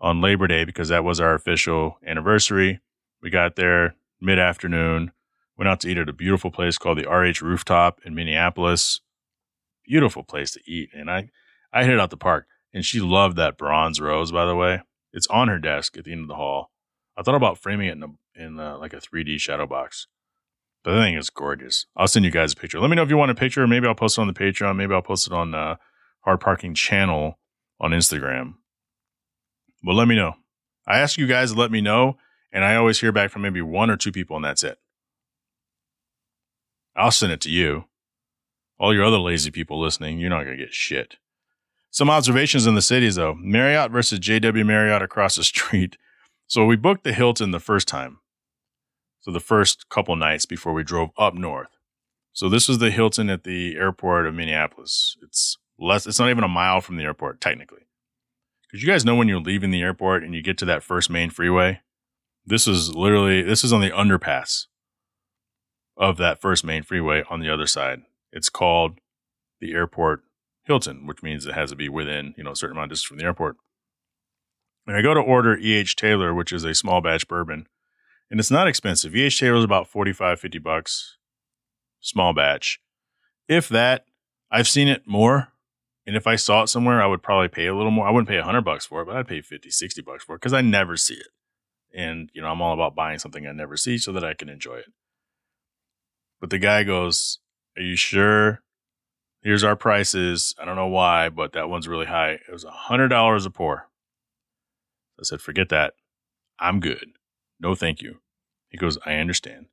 on 0.00 0.20
Labor 0.20 0.48
Day 0.48 0.64
because 0.64 0.88
that 0.88 1.04
was 1.04 1.20
our 1.20 1.34
official 1.34 1.98
anniversary. 2.04 2.80
We 3.22 3.30
got 3.30 3.54
there 3.54 3.94
mid 4.20 4.40
afternoon, 4.40 5.12
went 5.56 5.68
out 5.68 5.78
to 5.82 5.88
eat 5.88 5.98
at 5.98 6.08
a 6.08 6.12
beautiful 6.12 6.50
place 6.50 6.78
called 6.78 6.98
the 6.98 7.08
RH 7.08 7.44
Rooftop 7.44 8.00
in 8.04 8.16
Minneapolis. 8.16 9.00
Beautiful 9.86 10.24
place 10.24 10.50
to 10.50 10.60
eat. 10.66 10.90
And 10.92 11.08
I, 11.08 11.30
I 11.72 11.84
hit 11.84 11.94
it 11.94 12.00
out 12.00 12.10
the 12.10 12.16
park 12.16 12.48
and 12.74 12.84
she 12.84 12.98
loved 12.98 13.36
that 13.36 13.56
bronze 13.56 14.00
rose, 14.00 14.32
by 14.32 14.46
the 14.46 14.56
way. 14.56 14.82
It's 15.12 15.28
on 15.28 15.46
her 15.46 15.60
desk 15.60 15.96
at 15.96 16.02
the 16.02 16.10
end 16.10 16.22
of 16.22 16.28
the 16.28 16.34
hall. 16.34 16.72
I 17.16 17.22
thought 17.22 17.36
about 17.36 17.58
framing 17.58 17.86
it 17.86 17.92
in, 17.92 18.02
a, 18.02 18.08
in 18.34 18.58
a, 18.58 18.78
like 18.78 18.94
a 18.94 19.00
3D 19.00 19.38
shadow 19.38 19.68
box. 19.68 20.08
But 20.82 20.94
the 20.94 21.02
thing 21.02 21.14
is 21.14 21.30
gorgeous. 21.30 21.86
I'll 21.96 22.08
send 22.08 22.24
you 22.24 22.32
guys 22.32 22.54
a 22.54 22.56
picture. 22.56 22.80
Let 22.80 22.90
me 22.90 22.96
know 22.96 23.04
if 23.04 23.10
you 23.10 23.16
want 23.16 23.30
a 23.30 23.36
picture. 23.36 23.64
Maybe 23.68 23.86
I'll 23.86 23.94
post 23.94 24.18
it 24.18 24.20
on 24.20 24.26
the 24.26 24.32
Patreon. 24.32 24.74
Maybe 24.74 24.92
I'll 24.92 25.02
post 25.02 25.28
it 25.28 25.32
on 25.32 25.52
the 25.52 25.58
uh, 25.58 25.76
Hard 26.22 26.40
Parking 26.40 26.74
channel 26.74 27.38
on 27.80 27.90
Instagram. 27.90 28.54
But 29.82 29.94
let 29.94 30.08
me 30.08 30.16
know. 30.16 30.34
I 30.86 30.98
ask 30.98 31.18
you 31.18 31.26
guys 31.26 31.52
to 31.52 31.58
let 31.58 31.70
me 31.70 31.80
know, 31.80 32.16
and 32.52 32.64
I 32.64 32.76
always 32.76 33.00
hear 33.00 33.12
back 33.12 33.30
from 33.30 33.42
maybe 33.42 33.62
one 33.62 33.90
or 33.90 33.96
two 33.96 34.12
people, 34.12 34.36
and 34.36 34.44
that's 34.44 34.62
it. 34.62 34.78
I'll 36.96 37.10
send 37.10 37.32
it 37.32 37.40
to 37.42 37.50
you. 37.50 37.84
All 38.80 38.94
your 38.94 39.04
other 39.04 39.18
lazy 39.18 39.50
people 39.50 39.80
listening, 39.80 40.18
you're 40.18 40.30
not 40.30 40.44
going 40.44 40.56
to 40.56 40.64
get 40.64 40.74
shit. 40.74 41.16
Some 41.90 42.10
observations 42.10 42.66
in 42.66 42.74
the 42.74 42.82
cities, 42.82 43.16
though. 43.16 43.34
Marriott 43.34 43.90
versus 43.90 44.20
JW 44.20 44.64
Marriott 44.64 45.02
across 45.02 45.36
the 45.36 45.44
street. 45.44 45.96
So 46.46 46.64
we 46.64 46.76
booked 46.76 47.04
the 47.04 47.12
Hilton 47.12 47.50
the 47.50 47.60
first 47.60 47.86
time. 47.86 48.18
So 49.20 49.30
the 49.30 49.40
first 49.40 49.88
couple 49.88 50.16
nights 50.16 50.46
before 50.46 50.72
we 50.72 50.82
drove 50.82 51.10
up 51.18 51.34
north. 51.34 51.76
So 52.32 52.48
this 52.48 52.68
was 52.68 52.78
the 52.78 52.90
Hilton 52.90 53.28
at 53.30 53.44
the 53.44 53.76
airport 53.76 54.26
of 54.26 54.34
Minneapolis. 54.34 55.16
It's 55.22 55.58
less, 55.78 56.06
it's 56.06 56.18
not 56.18 56.30
even 56.30 56.44
a 56.44 56.48
mile 56.48 56.80
from 56.80 56.96
the 56.96 57.04
airport, 57.04 57.40
technically. 57.40 57.86
Because 58.62 58.82
you 58.82 58.88
guys 58.88 59.04
know 59.04 59.14
when 59.14 59.28
you're 59.28 59.40
leaving 59.40 59.70
the 59.70 59.82
airport 59.82 60.22
and 60.22 60.34
you 60.34 60.42
get 60.42 60.58
to 60.58 60.64
that 60.66 60.82
first 60.82 61.08
main 61.08 61.30
freeway, 61.30 61.80
this 62.44 62.66
is 62.66 62.94
literally, 62.94 63.42
this 63.42 63.64
is 63.64 63.72
on 63.72 63.80
the 63.80 63.90
underpass 63.90 64.66
of 65.96 66.16
that 66.18 66.40
first 66.40 66.64
main 66.64 66.82
freeway 66.82 67.22
on 67.30 67.40
the 67.40 67.52
other 67.52 67.66
side. 67.66 68.02
It's 68.32 68.48
called 68.48 68.98
the 69.60 69.72
airport 69.72 70.22
Hilton, 70.64 71.06
which 71.06 71.22
means 71.22 71.46
it 71.46 71.54
has 71.54 71.70
to 71.70 71.76
be 71.76 71.88
within, 71.88 72.34
you 72.36 72.44
know, 72.44 72.52
a 72.52 72.56
certain 72.56 72.76
amount 72.76 72.92
of 72.92 72.96
distance 72.96 73.08
from 73.08 73.18
the 73.18 73.24
airport. 73.24 73.56
And 74.86 74.96
I 74.96 75.02
go 75.02 75.14
to 75.14 75.20
order 75.20 75.56
E.H. 75.58 75.96
Taylor, 75.96 76.32
which 76.34 76.52
is 76.52 76.64
a 76.64 76.74
small 76.74 77.00
batch 77.00 77.26
bourbon, 77.26 77.66
and 78.30 78.38
it's 78.38 78.50
not 78.50 78.68
expensive. 78.68 79.16
E.H. 79.16 79.40
Taylor 79.40 79.58
is 79.58 79.64
about 79.64 79.88
45, 79.88 80.40
50 80.40 80.58
bucks, 80.58 81.16
small 82.00 82.32
batch. 82.32 82.80
If 83.48 83.68
that, 83.68 84.04
I've 84.50 84.68
seen 84.68 84.88
it 84.88 85.02
more. 85.06 85.48
And 86.08 86.16
if 86.16 86.26
I 86.26 86.36
saw 86.36 86.62
it 86.62 86.68
somewhere, 86.68 87.02
I 87.02 87.06
would 87.06 87.22
probably 87.22 87.48
pay 87.48 87.66
a 87.66 87.74
little 87.74 87.90
more. 87.90 88.08
I 88.08 88.10
wouldn't 88.10 88.30
pay 88.30 88.36
a 88.36 88.40
100 88.40 88.62
bucks 88.62 88.86
for 88.86 89.02
it, 89.02 89.04
but 89.04 89.14
I'd 89.14 89.28
pay 89.28 89.42
50, 89.42 89.70
60 89.70 90.00
bucks 90.00 90.24
for 90.24 90.34
it 90.34 90.38
because 90.38 90.54
I 90.54 90.62
never 90.62 90.96
see 90.96 91.12
it. 91.12 91.26
And, 91.94 92.30
you 92.32 92.40
know, 92.40 92.48
I'm 92.48 92.62
all 92.62 92.72
about 92.72 92.94
buying 92.94 93.18
something 93.18 93.46
I 93.46 93.52
never 93.52 93.76
see 93.76 93.98
so 93.98 94.10
that 94.12 94.24
I 94.24 94.32
can 94.32 94.48
enjoy 94.48 94.76
it. 94.76 94.90
But 96.40 96.48
the 96.48 96.58
guy 96.58 96.82
goes, 96.82 97.40
Are 97.76 97.82
you 97.82 97.94
sure? 97.94 98.62
Here's 99.42 99.62
our 99.62 99.76
prices. 99.76 100.54
I 100.58 100.64
don't 100.64 100.76
know 100.76 100.86
why, 100.86 101.28
but 101.28 101.52
that 101.52 101.68
one's 101.68 101.86
really 101.86 102.06
high. 102.06 102.38
It 102.48 102.52
was 102.52 102.64
a 102.64 102.88
$100 102.88 103.44
a 103.44 103.50
pour. 103.50 103.88
I 105.20 105.24
said, 105.24 105.42
Forget 105.42 105.68
that. 105.68 105.92
I'm 106.58 106.80
good. 106.80 107.18
No, 107.60 107.74
thank 107.74 108.00
you. 108.00 108.20
He 108.70 108.78
goes, 108.78 108.96
I 109.04 109.16
understand. 109.16 109.66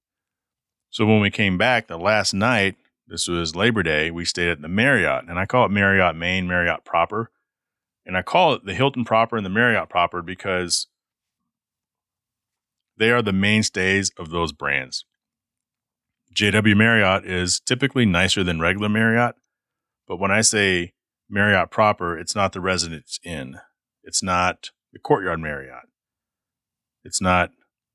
So 0.89 1.05
when 1.05 1.21
we 1.21 1.31
came 1.31 1.57
back 1.57 1.88
the 1.88 1.97
last 1.97 2.33
night, 2.33 2.75
this 3.08 3.28
was 3.28 3.56
Labor 3.56 3.84
Day, 3.84 4.10
we 4.10 4.26
stayed 4.26 4.49
at 4.49 4.62
the 4.62 4.68
Marriott, 4.68 5.26
and 5.28 5.38
I 5.38 5.45
call 5.45 5.66
it 5.66 5.72
Marriott 5.72 6.16
Main, 6.16 6.47
Marriott 6.47 6.84
proper. 6.86 7.32
And 8.06 8.18
I 8.18 8.22
call 8.22 8.53
it 8.53 8.66
the 8.66 8.74
Hilton 8.74 9.03
proper 9.03 9.38
and 9.38 9.45
the 9.45 9.49
Marriott 9.49 9.89
proper 9.89 10.22
because 10.22 10.88
they 12.97 13.12
are 13.12 13.22
the 13.22 13.34
mainstays 13.34 14.12
of 14.18 14.30
those 14.30 14.51
brands. 14.51 15.06
JW 16.36 16.76
Marriott 16.76 17.26
is 17.26 17.60
typically 17.60 18.06
nicer 18.06 18.43
than 18.43 18.60
regular 18.60 18.89
Marriott, 18.89 19.36
but 20.08 20.18
when 20.18 20.32
I 20.32 20.41
say 20.41 20.93
Marriott 21.30 21.72
proper, 21.72 22.18
it's 22.18 22.36
not 22.36 22.53
the 22.53 22.62
Residence 22.62 23.20
Inn. 23.24 23.60
It's 24.03 24.22
not 24.22 24.70
the 24.93 24.99
Courtyard 24.99 25.39
Marriott. 25.39 25.89
It's 27.03 27.22
not, 27.22 27.51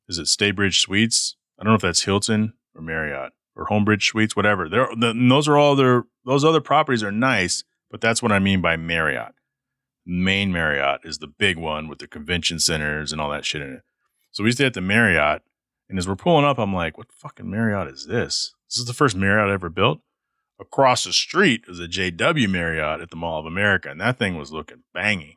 is 0.08 0.18
it 0.18 0.26
Staybridge 0.26 0.80
Suites? 0.80 1.36
I 1.58 1.64
don't 1.64 1.72
know 1.72 1.76
if 1.76 1.82
that's 1.82 2.02
Hilton 2.02 2.54
or 2.74 2.82
Marriott 2.82 3.32
or 3.60 3.66
Homebridge 3.66 4.04
Suites, 4.04 4.34
whatever. 4.34 4.68
The, 4.68 5.14
those 5.28 5.46
are 5.46 5.58
all 5.58 5.76
their, 5.76 6.04
those 6.24 6.44
other 6.44 6.62
properties 6.62 7.02
are 7.02 7.12
nice, 7.12 7.62
but 7.90 8.00
that's 8.00 8.22
what 8.22 8.32
I 8.32 8.38
mean 8.38 8.62
by 8.62 8.76
Marriott. 8.76 9.34
Main 10.06 10.50
Marriott 10.50 11.02
is 11.04 11.18
the 11.18 11.26
big 11.26 11.58
one 11.58 11.86
with 11.86 11.98
the 11.98 12.08
convention 12.08 12.58
centers 12.58 13.12
and 13.12 13.20
all 13.20 13.30
that 13.30 13.44
shit 13.44 13.60
in 13.60 13.74
it. 13.74 13.82
So 14.32 14.42
we 14.42 14.52
stayed 14.52 14.66
at 14.66 14.74
the 14.74 14.80
Marriott, 14.80 15.42
and 15.90 15.98
as 15.98 16.08
we're 16.08 16.16
pulling 16.16 16.46
up, 16.46 16.58
I'm 16.58 16.72
like, 16.72 16.96
what 16.96 17.12
fucking 17.12 17.50
Marriott 17.50 17.92
is 17.92 18.06
this? 18.06 18.54
This 18.68 18.78
is 18.78 18.86
the 18.86 18.94
first 18.94 19.14
Marriott 19.14 19.50
I 19.50 19.54
ever 19.54 19.68
built. 19.68 20.00
Across 20.58 21.04
the 21.04 21.12
street 21.12 21.64
is 21.68 21.80
a 21.80 21.88
JW 21.88 22.48
Marriott 22.48 23.00
at 23.00 23.10
the 23.10 23.16
Mall 23.16 23.40
of 23.40 23.46
America, 23.46 23.90
and 23.90 24.00
that 24.00 24.18
thing 24.18 24.38
was 24.38 24.52
looking 24.52 24.84
banging. 24.94 25.36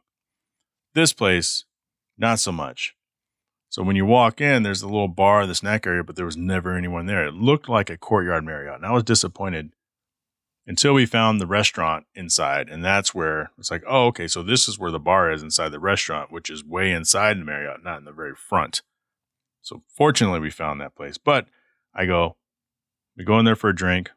This 0.93 1.11
place, 1.11 1.65
not 2.17 2.39
so 2.39 2.51
much. 2.51 2.95
So 3.73 3.81
when 3.81 3.95
you 3.95 4.05
walk 4.05 4.39
in, 4.39 4.61
there's 4.61 4.83
a 4.83 4.87
little 4.87 5.07
bar, 5.07 5.47
the 5.47 5.55
snack 5.55 5.87
area, 5.87 6.03
but 6.03 6.15
there 6.15 6.27
was 6.27 6.37
never 6.37 6.77
anyone 6.77 7.07
there. 7.07 7.25
It 7.25 7.33
looked 7.33 7.67
like 7.67 7.89
a 7.89 7.97
courtyard 7.97 8.45
Marriott, 8.45 8.75
and 8.75 8.85
I 8.85 8.91
was 8.91 9.01
disappointed 9.01 9.71
until 10.67 10.93
we 10.93 11.07
found 11.07 11.41
the 11.41 11.47
restaurant 11.47 12.05
inside, 12.13 12.69
and 12.69 12.85
that's 12.85 13.15
where 13.15 13.49
it's 13.57 13.71
like, 13.71 13.81
oh, 13.87 14.05
okay, 14.05 14.27
so 14.27 14.43
this 14.43 14.67
is 14.67 14.77
where 14.77 14.91
the 14.91 14.99
bar 14.99 15.31
is 15.31 15.41
inside 15.41 15.69
the 15.69 15.79
restaurant, 15.79 16.31
which 16.31 16.51
is 16.51 16.63
way 16.63 16.91
inside 16.91 17.39
the 17.39 17.45
Marriott, 17.45 17.83
not 17.83 17.97
in 17.97 18.05
the 18.05 18.11
very 18.11 18.35
front. 18.35 18.83
So 19.63 19.81
fortunately, 19.89 20.39
we 20.39 20.51
found 20.51 20.79
that 20.79 20.95
place. 20.95 21.17
But 21.17 21.47
I 21.95 22.05
go, 22.05 22.35
we 23.17 23.23
go 23.23 23.39
in 23.39 23.45
there 23.45 23.55
for 23.55 23.71
a 23.71 23.75
drink 23.75 24.11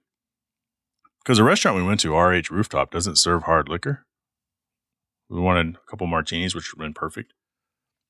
because 1.24 1.38
the 1.38 1.44
restaurant 1.44 1.78
we 1.78 1.82
went 1.82 2.00
to, 2.00 2.14
RH 2.14 2.50
Rooftop, 2.50 2.90
doesn't 2.90 3.16
serve 3.16 3.44
hard 3.44 3.70
liquor. 3.70 4.04
We 5.30 5.40
wanted 5.40 5.76
a 5.76 5.90
couple 5.90 6.06
martinis, 6.08 6.54
which 6.54 6.74
would 6.74 6.82
have 6.82 6.86
been 6.88 6.92
perfect. 6.92 7.32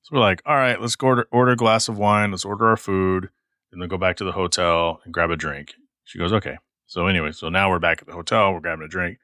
So 0.06 0.14
we're 0.14 0.22
like, 0.22 0.40
all 0.46 0.54
right, 0.54 0.80
let's 0.80 0.94
go 0.94 1.08
order, 1.08 1.26
order 1.32 1.50
a 1.50 1.56
glass 1.56 1.88
of 1.88 1.98
wine, 1.98 2.30
let's 2.30 2.44
order 2.44 2.68
our 2.68 2.76
food, 2.76 3.28
and 3.72 3.82
then 3.82 3.88
go 3.88 3.98
back 3.98 4.14
to 4.18 4.24
the 4.24 4.30
hotel 4.30 5.00
and 5.04 5.12
grab 5.12 5.30
a 5.30 5.36
drink. 5.36 5.74
She 6.04 6.16
goes, 6.16 6.32
okay. 6.32 6.58
So 6.86 7.08
anyway, 7.08 7.32
so 7.32 7.48
now 7.48 7.68
we're 7.68 7.80
back 7.80 8.02
at 8.02 8.06
the 8.06 8.12
hotel, 8.12 8.52
we're 8.52 8.60
grabbing 8.60 8.84
a 8.84 8.88
drink. 8.88 9.18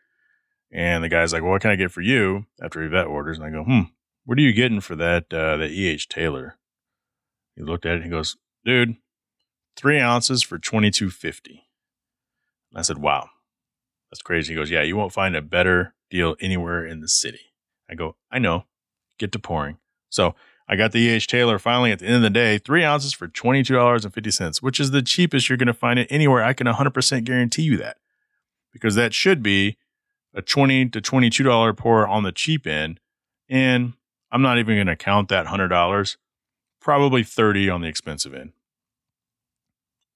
And 0.72 1.04
the 1.04 1.08
guy's 1.08 1.32
like, 1.32 1.42
well, 1.42 1.52
what 1.52 1.62
can 1.62 1.70
I 1.70 1.76
get 1.76 1.92
for 1.92 2.00
you 2.00 2.46
after 2.60 2.82
Yvette 2.82 3.06
orders? 3.06 3.38
And 3.38 3.46
I 3.46 3.50
go, 3.50 3.62
hmm, 3.62 3.82
what 4.24 4.38
are 4.38 4.40
you 4.40 4.52
getting 4.52 4.80
for 4.80 4.96
that, 4.96 5.32
uh, 5.32 5.56
that 5.58 5.70
E.H. 5.70 6.08
Taylor? 6.08 6.58
He 7.54 7.62
looked 7.62 7.86
at 7.86 7.92
it 7.92 7.96
and 7.96 8.04
he 8.04 8.10
goes, 8.10 8.36
dude, 8.64 8.96
three 9.76 10.00
ounces 10.00 10.42
for 10.42 10.58
twenty 10.58 10.90
two 10.90 11.10
fifty. 11.10 11.68
I 12.74 12.82
said, 12.82 12.98
wow, 12.98 13.28
that's 14.10 14.22
crazy. 14.22 14.52
He 14.52 14.58
goes, 14.58 14.70
yeah, 14.70 14.82
you 14.82 14.96
won't 14.96 15.12
find 15.12 15.36
a 15.36 15.42
better 15.42 15.94
deal 16.10 16.34
anywhere 16.40 16.84
in 16.84 16.98
the 16.98 17.08
city. 17.08 17.52
I 17.88 17.94
go, 17.94 18.16
I 18.32 18.40
know. 18.40 18.64
Get 19.18 19.30
to 19.30 19.38
pouring. 19.38 19.76
So 20.08 20.34
I 20.68 20.76
got 20.76 20.92
the 20.92 21.00
E.H. 21.00 21.26
Taylor 21.26 21.58
finally 21.58 21.92
at 21.92 21.98
the 21.98 22.06
end 22.06 22.16
of 22.16 22.22
the 22.22 22.30
day, 22.30 22.58
three 22.58 22.84
ounces 22.84 23.12
for 23.12 23.28
$22.50, 23.28 24.62
which 24.62 24.80
is 24.80 24.90
the 24.90 25.02
cheapest 25.02 25.48
you're 25.48 25.58
going 25.58 25.66
to 25.66 25.74
find 25.74 25.98
it 25.98 26.06
anywhere. 26.10 26.42
I 26.42 26.52
can 26.52 26.66
100% 26.66 27.24
guarantee 27.24 27.62
you 27.62 27.76
that 27.78 27.98
because 28.72 28.94
that 28.94 29.12
should 29.12 29.42
be 29.42 29.76
a 30.34 30.40
20 30.40 30.88
to 30.90 31.00
$22 31.00 31.76
pour 31.76 32.06
on 32.06 32.22
the 32.22 32.32
cheap 32.32 32.66
end. 32.66 33.00
And 33.48 33.94
I'm 34.30 34.42
not 34.42 34.58
even 34.58 34.76
going 34.76 34.86
to 34.86 34.96
count 34.96 35.28
that 35.28 35.46
$100 35.46 36.16
probably 36.80 37.22
30 37.22 37.68
on 37.68 37.80
the 37.80 37.88
expensive 37.88 38.34
end 38.34 38.52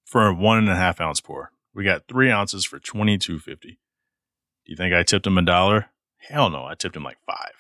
for 0.05 0.27
a 0.27 0.35
one 0.35 0.59
and 0.59 0.69
a 0.69 0.77
half 0.77 1.01
ounce 1.01 1.21
pour. 1.21 1.51
We 1.75 1.85
got 1.85 2.09
three 2.09 2.31
ounces 2.31 2.65
for 2.65 2.79
22.50. 2.79 3.61
Do 3.61 3.77
you 4.65 4.77
think 4.77 4.95
I 4.95 5.03
tipped 5.03 5.27
him 5.27 5.37
a 5.37 5.43
dollar? 5.43 5.91
Hell 6.17 6.49
no, 6.49 6.65
I 6.65 6.75
tipped 6.75 6.97
him 6.97 7.05
like 7.05 7.19
five. 7.27 7.53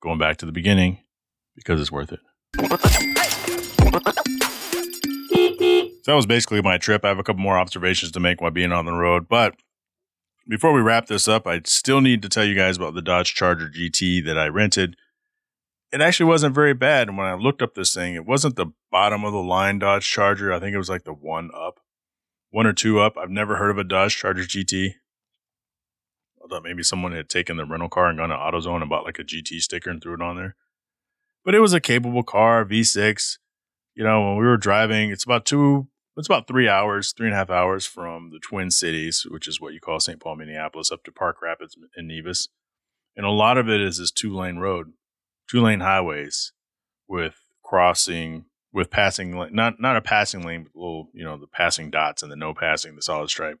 Going 0.00 0.18
back 0.18 0.36
to 0.38 0.46
the 0.46 0.52
beginning 0.52 1.00
because 1.58 1.80
it's 1.80 1.92
worth 1.92 2.12
it. 2.12 2.20
So 6.08 6.12
that 6.12 6.16
was 6.16 6.24
basically 6.24 6.62
my 6.62 6.78
trip. 6.78 7.04
I 7.04 7.08
have 7.08 7.18
a 7.18 7.22
couple 7.22 7.42
more 7.42 7.58
observations 7.58 8.12
to 8.12 8.20
make 8.20 8.40
while 8.40 8.50
being 8.50 8.72
on 8.72 8.86
the 8.86 8.94
road. 8.94 9.28
But 9.28 9.56
before 10.48 10.72
we 10.72 10.80
wrap 10.80 11.06
this 11.06 11.28
up, 11.28 11.46
I 11.46 11.60
still 11.66 12.00
need 12.00 12.22
to 12.22 12.30
tell 12.30 12.46
you 12.46 12.54
guys 12.54 12.78
about 12.78 12.94
the 12.94 13.02
Dodge 13.02 13.34
Charger 13.34 13.68
GT 13.68 14.24
that 14.24 14.38
I 14.38 14.48
rented. 14.48 14.96
It 15.92 16.00
actually 16.00 16.30
wasn't 16.30 16.54
very 16.54 16.72
bad. 16.72 17.08
And 17.08 17.18
when 17.18 17.26
I 17.26 17.34
looked 17.34 17.60
up 17.60 17.74
this 17.74 17.92
thing, 17.92 18.14
it 18.14 18.24
wasn't 18.24 18.56
the 18.56 18.72
bottom 18.90 19.22
of 19.22 19.34
the 19.34 19.42
line 19.42 19.80
Dodge 19.80 20.08
Charger. 20.08 20.50
I 20.50 20.58
think 20.58 20.72
it 20.72 20.78
was 20.78 20.88
like 20.88 21.04
the 21.04 21.12
one 21.12 21.50
up, 21.54 21.78
one 22.48 22.66
or 22.66 22.72
two 22.72 23.00
up. 23.00 23.18
I've 23.18 23.28
never 23.28 23.56
heard 23.56 23.70
of 23.70 23.76
a 23.76 23.84
Dodge 23.84 24.16
Charger 24.16 24.44
GT. 24.44 24.94
I 26.42 26.48
thought 26.48 26.64
maybe 26.64 26.82
someone 26.82 27.12
had 27.12 27.28
taken 27.28 27.58
the 27.58 27.66
rental 27.66 27.90
car 27.90 28.08
and 28.08 28.16
gone 28.16 28.30
to 28.30 28.34
AutoZone 28.34 28.80
and 28.80 28.88
bought 28.88 29.04
like 29.04 29.18
a 29.18 29.24
GT 29.24 29.60
sticker 29.60 29.90
and 29.90 30.02
threw 30.02 30.14
it 30.14 30.22
on 30.22 30.36
there. 30.36 30.56
But 31.48 31.54
it 31.54 31.60
was 31.60 31.72
a 31.72 31.80
capable 31.80 32.24
car, 32.24 32.62
V6. 32.66 33.38
You 33.94 34.04
know, 34.04 34.20
when 34.20 34.36
we 34.36 34.44
were 34.44 34.58
driving, 34.58 35.10
it's 35.10 35.24
about 35.24 35.46
two 35.46 35.88
it's 36.14 36.28
about 36.28 36.46
three 36.46 36.68
hours, 36.68 37.14
three 37.16 37.28
and 37.28 37.34
a 37.34 37.38
half 37.38 37.48
hours 37.48 37.86
from 37.86 38.28
the 38.32 38.38
Twin 38.38 38.70
Cities, 38.70 39.26
which 39.30 39.48
is 39.48 39.58
what 39.58 39.72
you 39.72 39.80
call 39.80 39.98
St. 39.98 40.20
Paul, 40.20 40.36
Minneapolis, 40.36 40.92
up 40.92 41.04
to 41.04 41.10
Park 41.10 41.40
Rapids 41.40 41.74
and 41.96 42.06
Nevis. 42.06 42.48
And 43.16 43.24
a 43.24 43.30
lot 43.30 43.56
of 43.56 43.66
it 43.66 43.80
is 43.80 43.96
this 43.96 44.10
two 44.10 44.36
lane 44.36 44.58
road, 44.58 44.92
two 45.50 45.62
lane 45.62 45.80
highways 45.80 46.52
with 47.08 47.36
crossing, 47.64 48.44
with 48.70 48.90
passing, 48.90 49.30
not, 49.50 49.80
not 49.80 49.96
a 49.96 50.02
passing 50.02 50.42
lane, 50.42 50.64
but 50.64 50.78
little, 50.78 51.08
you 51.14 51.24
know, 51.24 51.38
the 51.38 51.46
passing 51.46 51.90
dots 51.90 52.22
and 52.22 52.30
the 52.30 52.36
no 52.36 52.52
passing, 52.52 52.94
the 52.94 53.00
solid 53.00 53.30
stripe. 53.30 53.58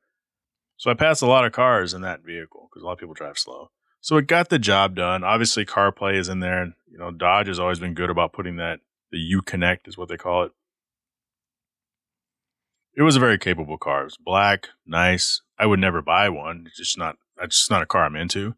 So 0.76 0.90
I 0.90 0.94
passed 0.94 1.22
a 1.22 1.26
lot 1.26 1.46
of 1.46 1.52
cars 1.52 1.94
in 1.94 2.02
that 2.02 2.20
vehicle 2.22 2.68
because 2.68 2.82
a 2.82 2.84
lot 2.84 2.92
of 2.92 2.98
people 2.98 3.14
drive 3.14 3.38
slow. 3.38 3.70
So 4.00 4.16
it 4.16 4.26
got 4.26 4.48
the 4.48 4.58
job 4.58 4.94
done. 4.94 5.24
Obviously, 5.24 5.64
CarPlay 5.64 6.14
is 6.14 6.28
in 6.28 6.40
there. 6.40 6.74
You 6.90 6.98
know, 6.98 7.10
Dodge 7.10 7.48
has 7.48 7.58
always 7.58 7.78
been 7.78 7.94
good 7.94 8.10
about 8.10 8.32
putting 8.32 8.56
that, 8.56 8.80
the 9.10 9.18
Uconnect 9.18 9.86
is 9.86 9.96
what 9.98 10.08
they 10.08 10.16
call 10.16 10.44
it, 10.44 10.52
it 12.98 13.02
was 13.02 13.14
a 13.14 13.20
very 13.20 13.38
capable 13.38 13.78
car. 13.78 14.00
It 14.00 14.04
was 14.04 14.16
black, 14.16 14.70
nice. 14.84 15.40
I 15.56 15.66
would 15.66 15.78
never 15.78 16.02
buy 16.02 16.28
one. 16.28 16.64
It's 16.66 16.78
just 16.78 16.98
not. 16.98 17.16
That's 17.36 17.56
just 17.56 17.70
not 17.70 17.80
a 17.80 17.86
car 17.86 18.04
I'm 18.04 18.16
into. 18.16 18.56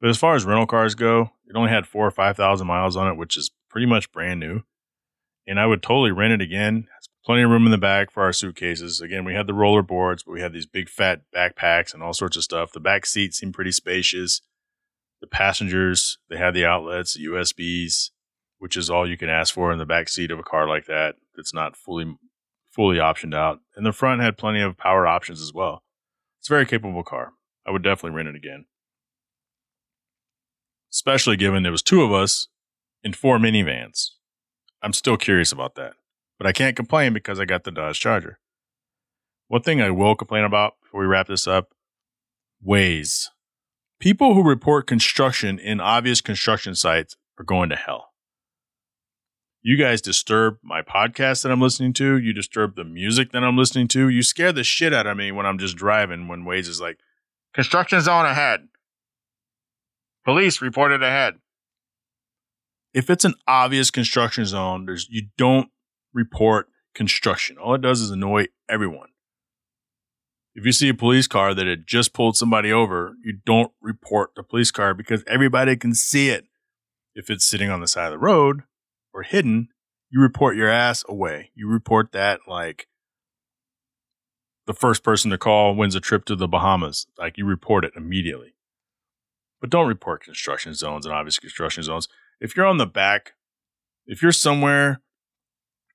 But 0.00 0.10
as 0.10 0.18
far 0.18 0.34
as 0.34 0.44
rental 0.44 0.66
cars 0.66 0.96
go, 0.96 1.30
it 1.46 1.54
only 1.54 1.70
had 1.70 1.86
four 1.86 2.04
or 2.04 2.10
five 2.10 2.36
thousand 2.36 2.66
miles 2.66 2.96
on 2.96 3.06
it, 3.06 3.16
which 3.16 3.36
is 3.36 3.52
pretty 3.70 3.86
much 3.86 4.10
brand 4.10 4.40
new. 4.40 4.62
And 5.46 5.60
I 5.60 5.66
would 5.66 5.80
totally 5.80 6.10
rent 6.10 6.32
it 6.32 6.40
again. 6.40 6.88
Plenty 7.24 7.42
of 7.42 7.50
room 7.50 7.66
in 7.66 7.70
the 7.70 7.78
back 7.78 8.10
for 8.10 8.24
our 8.24 8.32
suitcases. 8.32 9.00
Again, 9.00 9.24
we 9.24 9.34
had 9.34 9.46
the 9.46 9.54
roller 9.54 9.82
boards, 9.82 10.24
but 10.24 10.32
we 10.32 10.40
had 10.40 10.52
these 10.52 10.66
big 10.66 10.88
fat 10.88 11.20
backpacks 11.32 11.94
and 11.94 12.02
all 12.02 12.12
sorts 12.12 12.36
of 12.36 12.42
stuff. 12.42 12.72
The 12.72 12.80
back 12.80 13.06
seat 13.06 13.32
seemed 13.32 13.54
pretty 13.54 13.72
spacious. 13.72 14.40
The 15.20 15.26
passengers, 15.26 16.18
they 16.30 16.36
had 16.36 16.54
the 16.54 16.64
outlets, 16.64 17.14
the 17.14 17.26
USBs, 17.26 18.10
which 18.58 18.76
is 18.76 18.90
all 18.90 19.08
you 19.08 19.16
can 19.16 19.28
ask 19.28 19.54
for 19.54 19.72
in 19.72 19.78
the 19.78 19.86
back 19.86 20.08
seat 20.08 20.30
of 20.30 20.38
a 20.38 20.44
car 20.44 20.68
like 20.68 20.86
that. 20.86 21.16
That's 21.36 21.54
not 21.54 21.76
fully 21.76 22.16
fully 22.70 22.98
optioned 22.98 23.34
out, 23.34 23.60
and 23.74 23.84
the 23.84 23.92
front 23.92 24.20
had 24.20 24.38
plenty 24.38 24.60
of 24.60 24.76
power 24.76 25.06
options 25.06 25.40
as 25.40 25.52
well. 25.52 25.82
It's 26.38 26.48
a 26.48 26.52
very 26.52 26.66
capable 26.66 27.02
car. 27.02 27.32
I 27.66 27.70
would 27.70 27.82
definitely 27.82 28.16
rent 28.16 28.28
it 28.28 28.36
again. 28.36 28.66
Especially 30.92 31.36
given 31.36 31.62
there 31.62 31.72
was 31.72 31.82
two 31.82 32.02
of 32.02 32.12
us 32.12 32.46
in 33.02 33.12
four 33.12 33.38
minivans. 33.38 34.10
I'm 34.82 34.92
still 34.92 35.16
curious 35.16 35.52
about 35.52 35.74
that. 35.74 35.94
But 36.38 36.46
I 36.46 36.52
can't 36.52 36.76
complain 36.76 37.12
because 37.12 37.40
I 37.40 37.44
got 37.44 37.64
the 37.64 37.72
Dodge 37.72 37.98
Charger. 37.98 38.38
One 39.48 39.62
thing 39.62 39.82
I 39.82 39.90
will 39.90 40.14
complain 40.14 40.44
about 40.44 40.74
before 40.80 41.00
we 41.00 41.06
wrap 41.06 41.26
this 41.26 41.46
up 41.46 41.72
Waze. 42.64 43.28
People 44.00 44.34
who 44.34 44.42
report 44.42 44.86
construction 44.86 45.58
in 45.58 45.80
obvious 45.80 46.20
construction 46.20 46.74
sites 46.74 47.16
are 47.38 47.44
going 47.44 47.68
to 47.70 47.76
hell 47.76 48.08
you 49.68 49.76
guys 49.76 50.00
disturb 50.00 50.56
my 50.62 50.82
podcast 50.82 51.42
that 51.42 51.52
I'm 51.52 51.60
listening 51.60 51.92
to. 51.94 52.16
You 52.16 52.32
disturb 52.32 52.76
the 52.76 52.84
music 52.84 53.32
that 53.32 53.44
I'm 53.44 53.56
listening 53.56 53.88
to. 53.88 54.08
You 54.08 54.22
scare 54.22 54.52
the 54.52 54.64
shit 54.64 54.94
out 54.94 55.06
of 55.06 55.16
me 55.16 55.32
when 55.32 55.46
I'm 55.46 55.58
just 55.58 55.76
driving 55.76 56.28
when 56.28 56.44
Waze 56.44 56.68
is 56.68 56.80
like, 56.80 56.98
construction 57.54 58.00
zone 58.00 58.24
ahead. 58.24 58.68
Police 60.24 60.62
reported 60.62 61.02
ahead. 61.02 61.34
If 62.94 63.10
it's 63.10 63.24
an 63.24 63.34
obvious 63.46 63.90
construction 63.90 64.46
zone, 64.46 64.86
there's 64.86 65.06
you 65.10 65.28
don't 65.36 65.68
report 66.14 66.68
construction. 66.94 67.58
All 67.58 67.74
it 67.74 67.82
does 67.82 68.00
is 68.00 68.10
annoy 68.10 68.46
everyone. 68.68 69.08
If 70.58 70.66
you 70.66 70.72
see 70.72 70.88
a 70.88 70.94
police 70.94 71.28
car 71.28 71.54
that 71.54 71.68
had 71.68 71.86
just 71.86 72.12
pulled 72.12 72.36
somebody 72.36 72.72
over, 72.72 73.14
you 73.22 73.38
don't 73.46 73.70
report 73.80 74.30
the 74.34 74.42
police 74.42 74.72
car 74.72 74.92
because 74.92 75.22
everybody 75.28 75.76
can 75.76 75.94
see 75.94 76.30
it. 76.30 76.46
If 77.14 77.30
it's 77.30 77.44
sitting 77.44 77.70
on 77.70 77.80
the 77.80 77.86
side 77.86 78.06
of 78.06 78.10
the 78.10 78.18
road, 78.18 78.64
or 79.14 79.22
hidden, 79.22 79.68
you 80.10 80.20
report 80.20 80.56
your 80.56 80.68
ass 80.68 81.04
away. 81.08 81.52
You 81.54 81.68
report 81.68 82.10
that 82.10 82.40
like 82.48 82.88
the 84.66 84.74
first 84.74 85.04
person 85.04 85.30
to 85.30 85.38
call 85.38 85.76
wins 85.76 85.94
a 85.94 86.00
trip 86.00 86.24
to 86.24 86.34
the 86.34 86.48
Bahamas. 86.48 87.06
Like 87.16 87.38
you 87.38 87.46
report 87.46 87.84
it 87.84 87.92
immediately. 87.94 88.56
But 89.60 89.70
don't 89.70 89.86
report 89.86 90.24
construction 90.24 90.74
zones 90.74 91.06
and 91.06 91.14
obvious 91.14 91.38
construction 91.38 91.84
zones. 91.84 92.08
If 92.40 92.56
you're 92.56 92.66
on 92.66 92.78
the 92.78 92.86
back, 92.86 93.34
if 94.08 94.22
you're 94.22 94.32
somewhere 94.32 95.02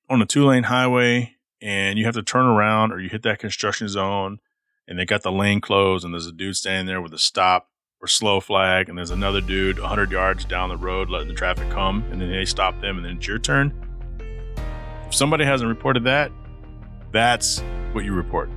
on 0.09 0.21
a 0.21 0.25
two 0.25 0.45
lane 0.45 0.63
highway 0.63 1.35
and 1.61 1.99
you 1.99 2.05
have 2.05 2.15
to 2.15 2.23
turn 2.23 2.45
around 2.45 2.93
or 2.93 3.01
you 3.01 3.09
hit 3.09 3.23
that 3.23 3.39
construction 3.39 3.89
zone 3.89 4.39
and 4.87 4.97
they 4.97 5.05
got 5.05 5.23
the 5.23 5.31
lane 5.31 5.61
closed 5.61 6.03
and 6.03 6.13
there's 6.13 6.27
a 6.27 6.31
dude 6.31 6.55
standing 6.55 6.85
there 6.85 7.01
with 7.01 7.13
a 7.13 7.19
stop 7.19 7.69
or 8.01 8.07
slow 8.07 8.41
flag, 8.41 8.89
and 8.89 8.97
there's 8.97 9.11
another 9.11 9.39
dude 9.39 9.79
100 9.79 10.11
yards 10.11 10.43
down 10.43 10.67
the 10.69 10.77
road 10.77 11.09
letting 11.09 11.29
the 11.29 11.33
traffic 11.33 11.69
come, 11.69 12.03
and 12.11 12.19
then 12.19 12.29
they 12.29 12.43
stop 12.43 12.79
them, 12.81 12.97
and 12.97 13.05
then 13.05 13.15
it's 13.15 13.27
your 13.27 13.39
turn. 13.39 13.73
If 15.07 15.15
somebody 15.15 15.45
hasn't 15.45 15.69
reported 15.69 16.03
that, 16.03 16.31
that's 17.13 17.61
what 17.93 18.03
you 18.03 18.13
report. 18.13 18.49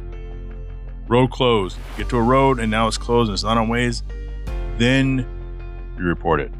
Road 1.08 1.30
closed. 1.30 1.76
You 1.76 2.04
get 2.04 2.10
to 2.10 2.16
a 2.16 2.22
road 2.22 2.58
and 2.58 2.70
now 2.70 2.88
it's 2.88 2.98
closed 2.98 3.28
and 3.28 3.34
it's 3.34 3.44
not 3.44 3.56
on 3.56 3.68
Waze. 3.68 4.02
then 4.78 5.18
you 5.96 6.04
report 6.04 6.40
it. 6.40 6.50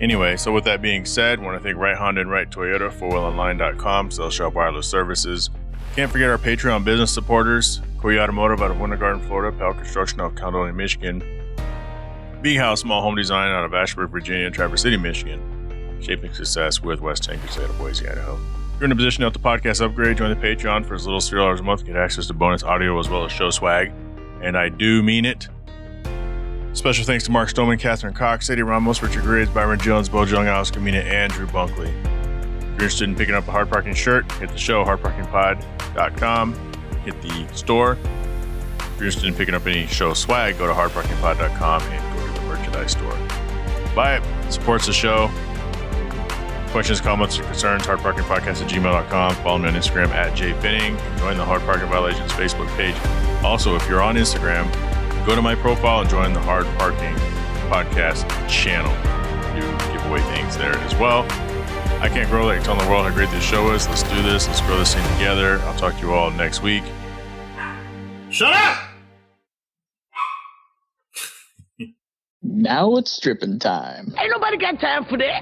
Anyway, 0.00 0.36
so 0.36 0.50
with 0.50 0.64
that 0.64 0.80
being 0.80 1.04
said, 1.04 1.38
I 1.38 1.42
want 1.42 1.58
to 1.58 1.62
thank 1.62 1.76
Right 1.76 1.96
Honda 1.96 2.22
and 2.22 2.30
Right 2.30 2.50
Toyota, 2.50 2.90
4wheelonline.com, 2.90 4.10
Sales 4.10 4.34
Shop 4.34 4.54
Wireless 4.54 4.88
Services. 4.88 5.50
Can't 5.96 6.10
forget 6.10 6.30
our 6.30 6.38
Patreon 6.38 6.84
business 6.84 7.12
supporters, 7.12 7.80
Koei 7.98 8.20
Automotive 8.20 8.62
out 8.62 8.70
of 8.70 8.80
Winter 8.80 8.96
Garden, 8.96 9.20
Florida, 9.26 9.56
Pal 9.56 9.74
Construction 9.74 10.20
out 10.20 10.32
of 10.32 10.36
Caledonia, 10.36 10.72
Michigan, 10.72 11.22
Big 12.42 12.58
House 12.58 12.80
Small 12.80 13.02
Home 13.02 13.16
Design 13.16 13.50
out 13.50 13.64
of 13.64 13.74
Ashburn, 13.74 14.06
Virginia, 14.06 14.46
and 14.46 14.54
Traverse 14.54 14.82
City, 14.82 14.96
Michigan. 14.96 15.98
Shaping 16.00 16.32
success 16.32 16.80
with 16.80 17.00
West 17.00 17.24
Tankers 17.24 17.58
out 17.58 17.68
of 17.68 17.76
Boise, 17.76 18.08
Idaho. 18.08 18.34
If 18.34 18.80
you're 18.80 18.86
in 18.86 18.92
a 18.92 18.96
position 18.96 19.20
to 19.20 19.24
help 19.24 19.34
the 19.34 19.40
podcast 19.40 19.84
upgrade, 19.84 20.16
join 20.16 20.30
the 20.30 20.36
Patreon 20.36 20.86
for 20.86 20.94
as 20.94 21.04
little 21.04 21.18
as 21.18 21.28
$3 21.28 21.58
a 21.58 21.62
month. 21.62 21.84
Get 21.84 21.96
access 21.96 22.26
to 22.28 22.32
bonus 22.34 22.62
audio 22.62 22.98
as 22.98 23.10
well 23.10 23.26
as 23.26 23.32
show 23.32 23.50
swag. 23.50 23.92
And 24.40 24.56
I 24.56 24.70
do 24.70 25.02
mean 25.02 25.26
it. 25.26 25.48
Special 26.72 27.04
thanks 27.04 27.24
to 27.24 27.30
Mark 27.30 27.50
Stoneman, 27.50 27.78
Catherine 27.78 28.14
Cox, 28.14 28.46
Sadie 28.46 28.62
Ramos, 28.62 29.02
Richard 29.02 29.24
Graves, 29.24 29.50
Byron 29.50 29.78
Jones, 29.80 30.08
Bo 30.08 30.24
Jung, 30.24 30.46
Alice 30.46 30.70
Kamina, 30.70 31.02
and 31.04 31.30
Drew 31.30 31.46
Bunkley. 31.48 31.92
You're 32.80 32.86
interested 32.86 33.10
in 33.10 33.14
picking 33.14 33.34
up 33.34 33.46
a 33.46 33.50
hard 33.50 33.68
parking 33.68 33.92
shirt, 33.92 34.32
hit 34.32 34.48
the 34.48 34.56
show, 34.56 34.82
hardparkingpod.com. 34.86 36.54
Hit 37.04 37.20
the 37.20 37.46
store. 37.54 37.92
If 37.92 38.96
you're 38.96 39.08
interested 39.08 39.26
in 39.26 39.34
picking 39.34 39.54
up 39.54 39.66
any 39.66 39.86
show 39.86 40.14
swag, 40.14 40.56
go 40.56 40.66
to 40.66 40.72
hardparkingpod.com 40.72 41.82
and 41.82 42.18
go 42.18 42.26
to 42.26 42.32
the 42.32 42.46
merchandise 42.46 42.92
store. 42.92 43.12
Buy 43.94 44.16
it, 44.16 44.50
supports 44.50 44.86
the 44.86 44.94
show. 44.94 45.30
Questions, 46.70 47.02
comments, 47.02 47.38
or 47.38 47.42
concerns, 47.42 47.82
hardparkingpodcast 47.82 48.62
at 48.62 48.70
gmail.com. 48.70 49.34
Follow 49.34 49.58
me 49.58 49.68
on 49.68 49.74
Instagram 49.74 50.08
at 50.08 50.34
jfinning. 50.34 51.18
Join 51.18 51.36
the 51.36 51.44
Hard 51.44 51.60
Parking 51.66 51.88
Violations 51.88 52.32
Facebook 52.32 52.74
page. 52.78 52.96
Also, 53.44 53.76
if 53.76 53.86
you're 53.90 54.00
on 54.00 54.14
Instagram, 54.14 54.64
go 55.26 55.36
to 55.36 55.42
my 55.42 55.54
profile 55.54 56.00
and 56.00 56.08
join 56.08 56.32
the 56.32 56.40
Hard 56.40 56.64
Parking 56.78 57.14
Podcast 57.68 58.26
channel. 58.48 58.90
Do 59.54 59.92
give 59.92 60.06
away 60.06 60.22
things 60.34 60.56
there 60.56 60.74
as 60.78 60.94
well. 60.94 61.26
I 62.00 62.08
can't 62.08 62.30
grow 62.30 62.46
like 62.46 62.62
telling 62.64 62.82
the 62.82 62.90
world 62.90 63.06
how 63.06 63.12
great 63.14 63.30
this 63.30 63.44
show 63.44 63.72
is. 63.72 63.86
Let's 63.86 64.02
do 64.04 64.22
this. 64.22 64.48
Let's 64.48 64.62
grow 64.62 64.78
this 64.78 64.94
thing 64.94 65.04
together. 65.18 65.58
I'll 65.60 65.78
talk 65.78 65.94
to 65.96 66.00
you 66.00 66.14
all 66.14 66.30
next 66.30 66.62
week. 66.62 66.82
Shut 68.30 68.54
up! 68.54 68.78
Now 72.42 72.96
it's 72.96 73.12
stripping 73.12 73.58
time. 73.58 74.14
Ain't 74.18 74.30
nobody 74.30 74.56
got 74.56 74.80
time 74.80 75.04
for 75.04 75.18
that. 75.18 75.38